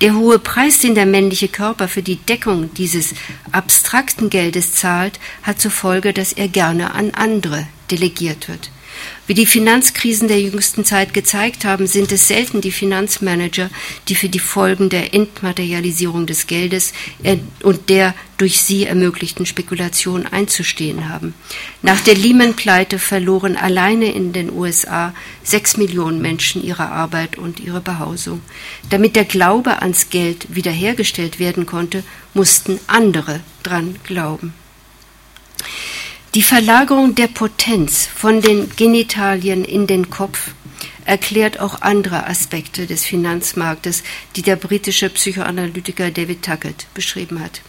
Der 0.00 0.16
hohe 0.16 0.40
Preis, 0.40 0.80
den 0.80 0.96
der 0.96 1.06
männliche 1.06 1.46
Körper 1.46 1.86
für 1.86 2.02
die 2.02 2.16
Deckung 2.16 2.74
dieses 2.74 3.14
abstrakten 3.52 4.28
Geldes 4.28 4.74
zahlt, 4.74 5.20
hat 5.44 5.60
zur 5.60 5.70
Folge, 5.70 6.12
dass 6.12 6.32
er 6.32 6.48
gerne 6.48 6.94
an 6.94 7.12
andere 7.12 7.68
delegiert 7.92 8.48
wird. 8.48 8.70
Wie 9.26 9.34
die 9.34 9.46
Finanzkrisen 9.46 10.26
der 10.28 10.40
jüngsten 10.40 10.84
Zeit 10.84 11.12
gezeigt 11.12 11.64
haben, 11.64 11.86
sind 11.86 12.12
es 12.12 12.28
selten 12.28 12.60
die 12.60 12.70
Finanzmanager, 12.70 13.70
die 14.08 14.14
für 14.14 14.28
die 14.28 14.38
Folgen 14.38 14.88
der 14.88 15.12
Entmaterialisierung 15.14 16.26
des 16.26 16.46
Geldes 16.46 16.92
und 17.62 17.90
der 17.90 18.14
durch 18.38 18.60
sie 18.60 18.86
ermöglichten 18.86 19.44
Spekulation 19.46 20.26
einzustehen 20.26 21.08
haben. 21.08 21.34
Nach 21.82 22.00
der 22.00 22.14
Lehman-Pleite 22.14 22.98
verloren 22.98 23.56
alleine 23.56 24.12
in 24.12 24.32
den 24.32 24.50
USA 24.52 25.12
sechs 25.42 25.76
Millionen 25.76 26.22
Menschen 26.22 26.62
ihre 26.64 26.88
Arbeit 26.88 27.36
und 27.36 27.60
ihre 27.60 27.80
Behausung. 27.80 28.40
Damit 28.90 29.16
der 29.16 29.24
Glaube 29.24 29.82
ans 29.82 30.08
Geld 30.08 30.46
wiederhergestellt 30.54 31.38
werden 31.38 31.66
konnte, 31.66 32.02
mussten 32.32 32.78
andere 32.86 33.40
dran 33.62 33.96
glauben. 34.04 34.54
Die 36.38 36.44
Verlagerung 36.44 37.16
der 37.16 37.26
Potenz 37.26 38.06
von 38.06 38.40
den 38.40 38.70
Genitalien 38.76 39.64
in 39.64 39.88
den 39.88 40.08
Kopf 40.08 40.52
erklärt 41.04 41.58
auch 41.58 41.82
andere 41.82 42.28
Aspekte 42.28 42.86
des 42.86 43.04
Finanzmarktes, 43.04 44.04
die 44.36 44.42
der 44.42 44.54
britische 44.54 45.10
Psychoanalytiker 45.10 46.12
David 46.12 46.44
Tuckett 46.44 46.86
beschrieben 46.94 47.40
hat. 47.40 47.60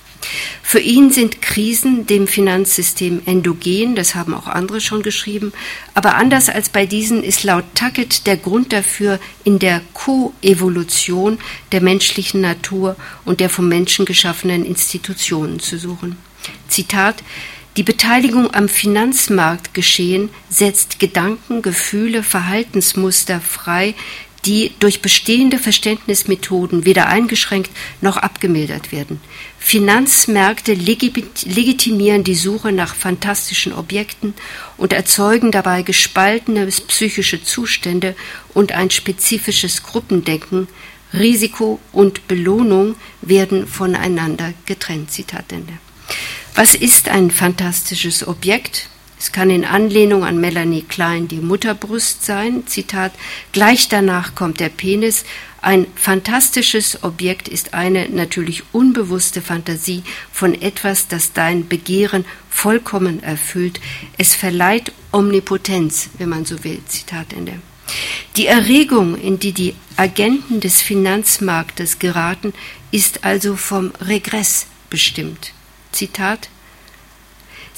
Für 0.61 0.77
ihn 0.77 1.09
sind 1.09 1.41
Krisen 1.41 2.05
dem 2.05 2.27
Finanzsystem 2.27 3.23
endogen, 3.25 3.95
das 3.95 4.13
haben 4.13 4.35
auch 4.35 4.45
andere 4.45 4.81
schon 4.81 5.01
geschrieben, 5.01 5.51
aber 5.95 6.13
anders 6.13 6.47
als 6.47 6.69
bei 6.69 6.85
diesen 6.85 7.23
ist 7.23 7.43
laut 7.43 7.65
Tuckett 7.73 8.27
der 8.27 8.37
Grund 8.37 8.71
dafür 8.71 9.19
in 9.43 9.57
der 9.57 9.81
Koevolution 9.95 11.39
der 11.71 11.81
menschlichen 11.81 12.41
Natur 12.41 12.97
und 13.25 13.39
der 13.39 13.49
vom 13.49 13.67
Menschen 13.67 14.05
geschaffenen 14.05 14.63
Institutionen 14.63 15.59
zu 15.59 15.79
suchen. 15.79 16.17
Zitat 16.67 17.23
die 17.77 17.83
Beteiligung 17.83 18.53
am 18.53 18.67
Finanzmarktgeschehen 18.67 20.29
setzt 20.49 20.99
Gedanken, 20.99 21.61
Gefühle, 21.61 22.23
Verhaltensmuster 22.23 23.39
frei, 23.39 23.93
die 24.45 24.71
durch 24.79 25.01
bestehende 25.01 25.59
Verständnismethoden 25.59 26.85
weder 26.85 27.07
eingeschränkt 27.07 27.71
noch 28.01 28.17
abgemildert 28.17 28.91
werden. 28.91 29.19
Finanzmärkte 29.59 30.73
legitimieren 30.73 32.23
die 32.23 32.35
Suche 32.35 32.71
nach 32.71 32.95
fantastischen 32.95 33.73
Objekten 33.73 34.33
und 34.77 34.93
erzeugen 34.93 35.51
dabei 35.51 35.81
gespaltene 35.81 36.67
psychische 36.67 37.43
Zustände 37.43 38.15
und 38.53 38.71
ein 38.71 38.89
spezifisches 38.89 39.83
Gruppendenken. 39.83 40.67
Risiko 41.13 41.79
und 41.91 42.27
Belohnung 42.27 42.95
werden 43.21 43.67
voneinander 43.67 44.53
getrennt. 44.65 45.11
Zitat 45.11 45.51
Ende. 45.51 45.73
Was 46.55 46.75
ist 46.75 47.09
ein 47.09 47.31
fantastisches 47.31 48.27
Objekt? 48.27 48.89
Es 49.19 49.31
kann 49.31 49.49
in 49.49 49.65
Anlehnung 49.65 50.23
an 50.23 50.39
Melanie 50.39 50.81
Klein 50.81 51.27
die 51.27 51.41
Mutterbrust 51.41 52.25
sein. 52.25 52.67
Zitat, 52.67 53.11
gleich 53.51 53.89
danach 53.89 54.33
kommt 54.33 54.61
der 54.61 54.69
Penis. 54.69 55.25
Ein 55.61 55.87
fantastisches 55.95 57.03
Objekt 57.03 57.49
ist 57.49 57.73
eine 57.73 58.07
natürlich 58.07 58.63
unbewusste 58.71 59.41
Fantasie 59.41 60.03
von 60.31 60.59
etwas, 60.61 61.09
das 61.09 61.33
dein 61.33 61.67
Begehren 61.67 62.23
vollkommen 62.49 63.21
erfüllt. 63.21 63.81
Es 64.17 64.35
verleiht 64.35 64.93
Omnipotenz, 65.11 66.09
wenn 66.17 66.29
man 66.29 66.45
so 66.45 66.63
will. 66.63 66.81
Zitat 66.87 67.33
Ende. 67.33 67.59
Die 68.37 68.45
Erregung, 68.47 69.19
in 69.19 69.39
die 69.39 69.51
die 69.51 69.75
Agenten 69.97 70.61
des 70.61 70.81
Finanzmarktes 70.81 71.99
geraten, 71.99 72.53
ist 72.91 73.25
also 73.25 73.57
vom 73.57 73.91
Regress 73.99 74.67
bestimmt. 74.89 75.51
Zitat 75.91 76.49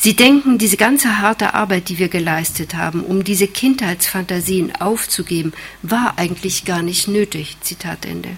Sie 0.03 0.16
denken, 0.16 0.57
diese 0.57 0.78
ganze 0.78 1.20
harte 1.20 1.53
Arbeit, 1.53 1.89
die 1.89 1.99
wir 1.99 2.07
geleistet 2.07 2.74
haben, 2.74 3.03
um 3.03 3.24
diese 3.24 3.47
Kindheitsfantasien 3.47 4.76
aufzugeben, 4.78 5.53
war 5.84 6.18
eigentlich 6.18 6.66
gar 6.66 6.82
nicht 6.82 7.07
nötig. 7.07 7.57
Zitat 7.62 8.07
Ende. 8.07 8.30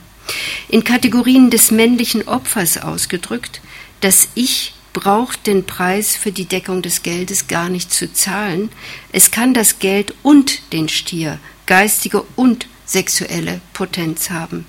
In 0.68 0.84
Kategorien 0.84 1.50
des 1.50 1.72
männlichen 1.72 2.28
Opfers 2.28 2.78
ausgedrückt, 2.78 3.62
das 4.02 4.28
Ich 4.36 4.74
braucht 4.92 5.48
den 5.48 5.66
Preis 5.66 6.18
für 6.18 6.34
die 6.34 6.46
Deckung 6.46 6.82
des 6.82 7.02
Geldes 7.02 7.48
gar 7.48 7.70
nicht 7.70 7.94
zu 7.94 8.12
zahlen. 8.12 8.70
Es 9.14 9.32
kann 9.32 9.54
das 9.54 9.80
Geld 9.80 10.14
und 10.22 10.74
den 10.74 10.90
Stier, 10.90 11.40
geistige 11.66 12.24
und 12.36 12.68
sexuelle 12.86 13.62
Potenz 13.72 14.30
haben. 14.30 14.66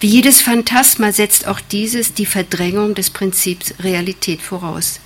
Wie 0.00 0.06
jedes 0.06 0.40
Phantasma 0.40 1.12
setzt 1.12 1.46
auch 1.46 1.60
dieses 1.60 2.14
die 2.14 2.26
Verdrängung 2.26 2.94
des 2.94 3.10
Prinzips 3.10 3.74
Realität 3.80 4.40
voraus. 4.40 5.00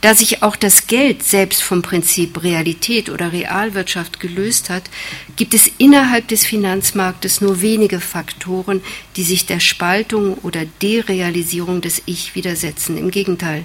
Da 0.00 0.14
sich 0.14 0.42
auch 0.42 0.56
das 0.56 0.86
Geld 0.86 1.22
selbst 1.22 1.62
vom 1.62 1.82
Prinzip 1.82 2.42
Realität 2.42 3.10
oder 3.10 3.32
Realwirtschaft 3.32 4.20
gelöst 4.20 4.70
hat, 4.70 4.84
gibt 5.36 5.54
es 5.54 5.70
innerhalb 5.78 6.28
des 6.28 6.46
Finanzmarktes 6.46 7.40
nur 7.40 7.62
wenige 7.62 8.00
Faktoren, 8.00 8.82
die 9.16 9.24
sich 9.24 9.46
der 9.46 9.60
Spaltung 9.60 10.34
oder 10.42 10.64
Derealisierung 10.82 11.80
des 11.80 12.02
Ich 12.06 12.34
widersetzen. 12.34 12.96
Im 12.96 13.10
Gegenteil, 13.10 13.64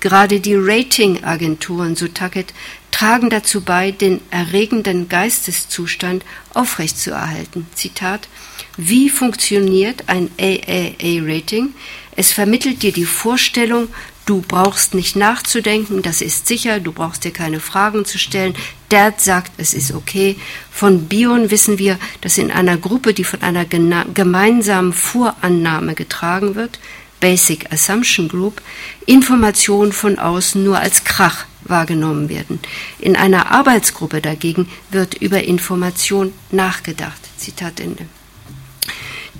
gerade 0.00 0.40
die 0.40 0.56
Ratingagenturen, 0.56 1.96
so 1.96 2.08
Tuckett, 2.08 2.52
tragen 2.90 3.30
dazu 3.30 3.60
bei, 3.60 3.90
den 3.90 4.20
erregenden 4.30 5.08
Geisteszustand 5.08 6.24
aufrechtzuerhalten. 6.54 7.66
Zitat 7.74 8.28
wie 8.76 9.08
funktioniert 9.08 10.04
ein 10.06 10.30
AAA-Rating? 10.38 11.74
Es 12.14 12.32
vermittelt 12.32 12.82
dir 12.82 12.92
die 12.92 13.06
Vorstellung, 13.06 13.88
du 14.26 14.42
brauchst 14.42 14.94
nicht 14.94 15.16
nachzudenken, 15.16 16.02
das 16.02 16.20
ist 16.20 16.46
sicher, 16.46 16.80
du 16.80 16.92
brauchst 16.92 17.24
dir 17.24 17.30
keine 17.30 17.60
Fragen 17.60 18.04
zu 18.04 18.18
stellen. 18.18 18.54
Dad 18.90 19.20
sagt, 19.20 19.52
es 19.56 19.72
ist 19.72 19.94
okay. 19.94 20.36
Von 20.70 21.06
Bion 21.06 21.50
wissen 21.50 21.78
wir, 21.78 21.98
dass 22.20 22.36
in 22.36 22.50
einer 22.50 22.76
Gruppe, 22.76 23.14
die 23.14 23.24
von 23.24 23.40
einer 23.40 23.64
gemeinsamen 23.64 24.92
Vorannahme 24.92 25.94
getragen 25.94 26.54
wird, 26.54 26.78
Basic 27.20 27.72
Assumption 27.72 28.28
Group, 28.28 28.60
Informationen 29.06 29.92
von 29.92 30.18
außen 30.18 30.62
nur 30.62 30.78
als 30.78 31.04
Krach 31.04 31.46
wahrgenommen 31.68 32.28
werden. 32.28 32.60
In 32.98 33.16
einer 33.16 33.50
Arbeitsgruppe 33.50 34.20
dagegen 34.20 34.68
wird 34.90 35.14
über 35.14 35.44
Information 35.44 36.32
nachgedacht. 36.50 37.20
Zitat 37.36 37.80
Ende. 37.80 38.06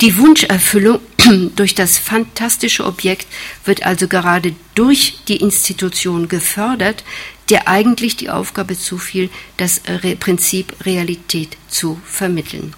Die 0.00 0.18
Wunscherfüllung 0.18 1.00
durch 1.56 1.74
das 1.74 1.96
fantastische 1.96 2.84
Objekt 2.84 3.26
wird 3.64 3.84
also 3.86 4.08
gerade 4.08 4.54
durch 4.74 5.20
die 5.28 5.36
Institution 5.36 6.28
gefördert, 6.28 7.02
der 7.48 7.68
eigentlich 7.68 8.16
die 8.16 8.28
Aufgabe 8.28 8.78
zufiel, 8.78 9.30
das 9.56 9.80
Prinzip 10.20 10.74
Realität 10.84 11.56
zu 11.68 12.00
vermitteln. 12.04 12.74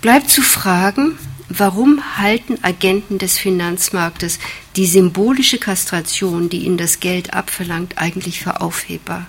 Bleibt 0.00 0.30
zu 0.30 0.42
fragen, 0.42 1.18
warum 1.58 2.18
halten 2.18 2.58
Agenten 2.62 3.18
des 3.18 3.38
Finanzmarktes 3.38 4.38
die 4.76 4.86
symbolische 4.86 5.58
Kastration, 5.58 6.48
die 6.48 6.64
ihnen 6.64 6.78
das 6.78 7.00
Geld 7.00 7.34
abverlangt, 7.34 7.98
eigentlich 7.98 8.40
für 8.40 8.60
aufhebbar? 8.60 9.26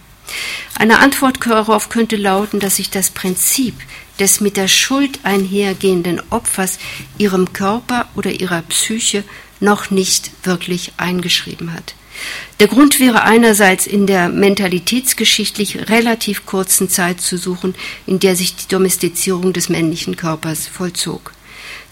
Eine 0.76 1.00
Antwort 1.00 1.46
darauf 1.46 1.90
könnte 1.90 2.16
lauten, 2.16 2.60
dass 2.60 2.78
sich 2.78 2.90
das 2.90 3.12
Prinzip 3.12 3.76
des 4.20 4.42
mit 4.42 4.58
der 4.58 4.68
Schuld 4.68 5.20
einhergehenden 5.24 6.22
Opfers 6.30 6.80
ihrem 7.18 7.54
Körper 7.54 8.08
oder 8.16 8.32
ihrer 8.32 8.62
Psyche 8.64 9.24
noch 9.60 9.92
nicht 9.92 10.32
wirklich 10.44 10.94
eingeschrieben 10.98 11.74
hat. 11.74 11.96
Der 12.60 12.68
Grund 12.68 13.00
wäre 13.00 13.24
einerseits 13.24 13.88
in 13.88 14.06
der 14.06 14.30
mentalitätsgeschichtlich 14.30 15.90
relativ 15.90 16.46
kurzen 16.46 16.90
Zeit 16.90 17.22
zu 17.22 17.38
suchen, 17.38 17.74
in 18.06 18.20
der 18.20 18.36
sich 18.36 18.56
die 18.56 18.68
Domestizierung 18.68 19.52
des 19.52 19.70
männlichen 19.70 20.16
Körpers 20.16 20.68
vollzog. 20.68 21.34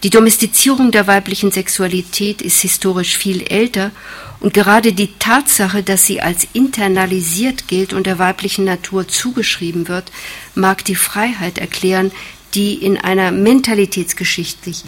Die 0.02 0.10
Domestizierung 0.10 0.90
der 0.90 1.06
weiblichen 1.06 1.52
Sexualität 1.52 2.42
ist 2.42 2.60
historisch 2.60 3.16
viel 3.16 3.42
älter 3.42 3.92
und 4.40 4.52
gerade 4.52 4.92
die 4.92 5.16
Tatsache, 5.20 5.84
dass 5.84 6.04
sie 6.06 6.20
als 6.20 6.48
internalisiert 6.52 7.68
gilt 7.68 7.92
und 7.92 8.06
der 8.06 8.18
weiblichen 8.18 8.64
Natur 8.64 9.06
zugeschrieben 9.06 9.86
wird, 9.86 10.10
mag 10.56 10.84
die 10.84 10.96
Freiheit 10.96 11.58
erklären, 11.58 12.10
die 12.54 12.74
in 12.74 12.98
einer 12.98 13.30
mentalitätsgeschichtlich 13.30 14.82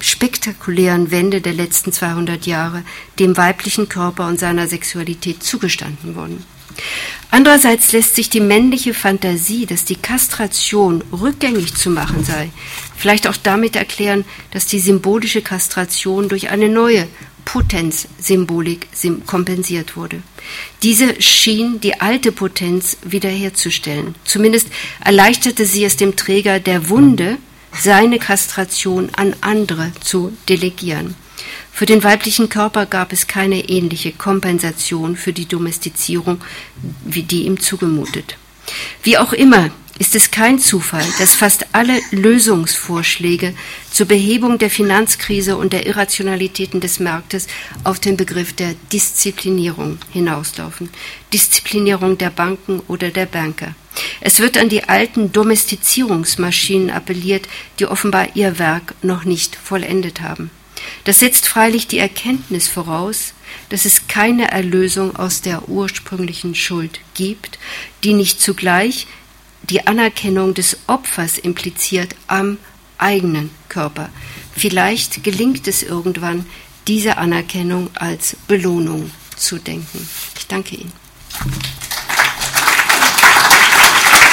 spektakulären 0.00 1.10
Wende 1.10 1.42
der 1.42 1.52
letzten 1.52 1.92
200 1.92 2.46
Jahre 2.46 2.82
dem 3.18 3.36
weiblichen 3.36 3.90
Körper 3.90 4.26
und 4.26 4.40
seiner 4.40 4.66
Sexualität 4.66 5.42
zugestanden 5.42 6.16
wurden. 6.16 6.42
Andererseits 7.30 7.92
lässt 7.92 8.14
sich 8.14 8.30
die 8.30 8.40
männliche 8.40 8.94
Fantasie, 8.94 9.66
dass 9.66 9.84
die 9.84 9.96
Kastration 9.96 11.02
rückgängig 11.12 11.74
zu 11.74 11.90
machen 11.90 12.24
sei, 12.24 12.50
vielleicht 12.96 13.26
auch 13.26 13.36
damit 13.36 13.76
erklären, 13.76 14.24
dass 14.50 14.66
die 14.66 14.80
symbolische 14.80 15.42
Kastration 15.42 16.28
durch 16.28 16.50
eine 16.50 16.68
neue 16.68 17.08
Potenzsymbolik 17.44 18.88
kompensiert 19.26 19.96
wurde. 19.96 20.22
Diese 20.82 21.20
schien 21.20 21.80
die 21.80 22.00
alte 22.00 22.32
Potenz 22.32 22.96
wiederherzustellen. 23.04 24.14
Zumindest 24.24 24.68
erleichterte 25.04 25.66
sie 25.66 25.84
es 25.84 25.96
dem 25.96 26.16
Träger 26.16 26.60
der 26.60 26.88
Wunde, 26.88 27.38
seine 27.72 28.18
Kastration 28.18 29.10
an 29.14 29.34
andere 29.40 29.92
zu 30.00 30.32
delegieren. 30.48 31.14
Für 31.72 31.86
den 31.86 32.04
weiblichen 32.04 32.48
Körper 32.48 32.86
gab 32.86 33.12
es 33.12 33.26
keine 33.26 33.68
ähnliche 33.68 34.12
Kompensation 34.12 35.16
für 35.16 35.32
die 35.32 35.46
Domestizierung, 35.46 36.40
wie 37.04 37.24
die 37.24 37.46
ihm 37.46 37.58
zugemutet. 37.58 38.36
Wie 39.02 39.18
auch 39.18 39.32
immer, 39.32 39.70
ist 39.98 40.16
es 40.16 40.30
kein 40.30 40.58
Zufall, 40.58 41.04
dass 41.18 41.36
fast 41.36 41.66
alle 41.72 42.00
Lösungsvorschläge 42.10 43.54
zur 43.90 44.06
Behebung 44.06 44.58
der 44.58 44.70
Finanzkrise 44.70 45.56
und 45.56 45.72
der 45.72 45.86
Irrationalitäten 45.86 46.80
des 46.80 46.98
Marktes 46.98 47.46
auf 47.84 48.00
den 48.00 48.16
Begriff 48.16 48.52
der 48.52 48.74
Disziplinierung 48.92 49.98
hinauslaufen. 50.12 50.90
Disziplinierung 51.32 52.18
der 52.18 52.30
Banken 52.30 52.80
oder 52.88 53.10
der 53.10 53.26
Banker. 53.26 53.74
Es 54.20 54.40
wird 54.40 54.58
an 54.58 54.68
die 54.68 54.84
alten 54.84 55.30
Domestizierungsmaschinen 55.30 56.90
appelliert, 56.90 57.48
die 57.78 57.86
offenbar 57.86 58.34
ihr 58.34 58.58
Werk 58.58 58.94
noch 59.02 59.24
nicht 59.24 59.54
vollendet 59.54 60.20
haben. 60.20 60.50
Das 61.04 61.20
setzt 61.20 61.46
freilich 61.46 61.86
die 61.86 61.98
Erkenntnis 61.98 62.66
voraus, 62.66 63.32
dass 63.68 63.84
es 63.84 64.08
keine 64.08 64.50
Erlösung 64.50 65.14
aus 65.14 65.40
der 65.40 65.68
ursprünglichen 65.68 66.56
Schuld 66.56 66.98
gibt, 67.14 67.60
die 68.02 68.12
nicht 68.12 68.40
zugleich 68.40 69.06
die 69.70 69.86
Anerkennung 69.86 70.54
des 70.54 70.78
Opfers 70.86 71.38
impliziert 71.38 72.14
am 72.26 72.58
eigenen 72.98 73.50
Körper. 73.68 74.10
Vielleicht 74.56 75.24
gelingt 75.24 75.66
es 75.68 75.82
irgendwann, 75.82 76.46
diese 76.86 77.16
Anerkennung 77.16 77.90
als 77.94 78.36
Belohnung 78.46 79.10
zu 79.36 79.58
denken. 79.58 80.08
Ich 80.36 80.46
danke 80.46 80.76
Ihnen. 80.76 80.92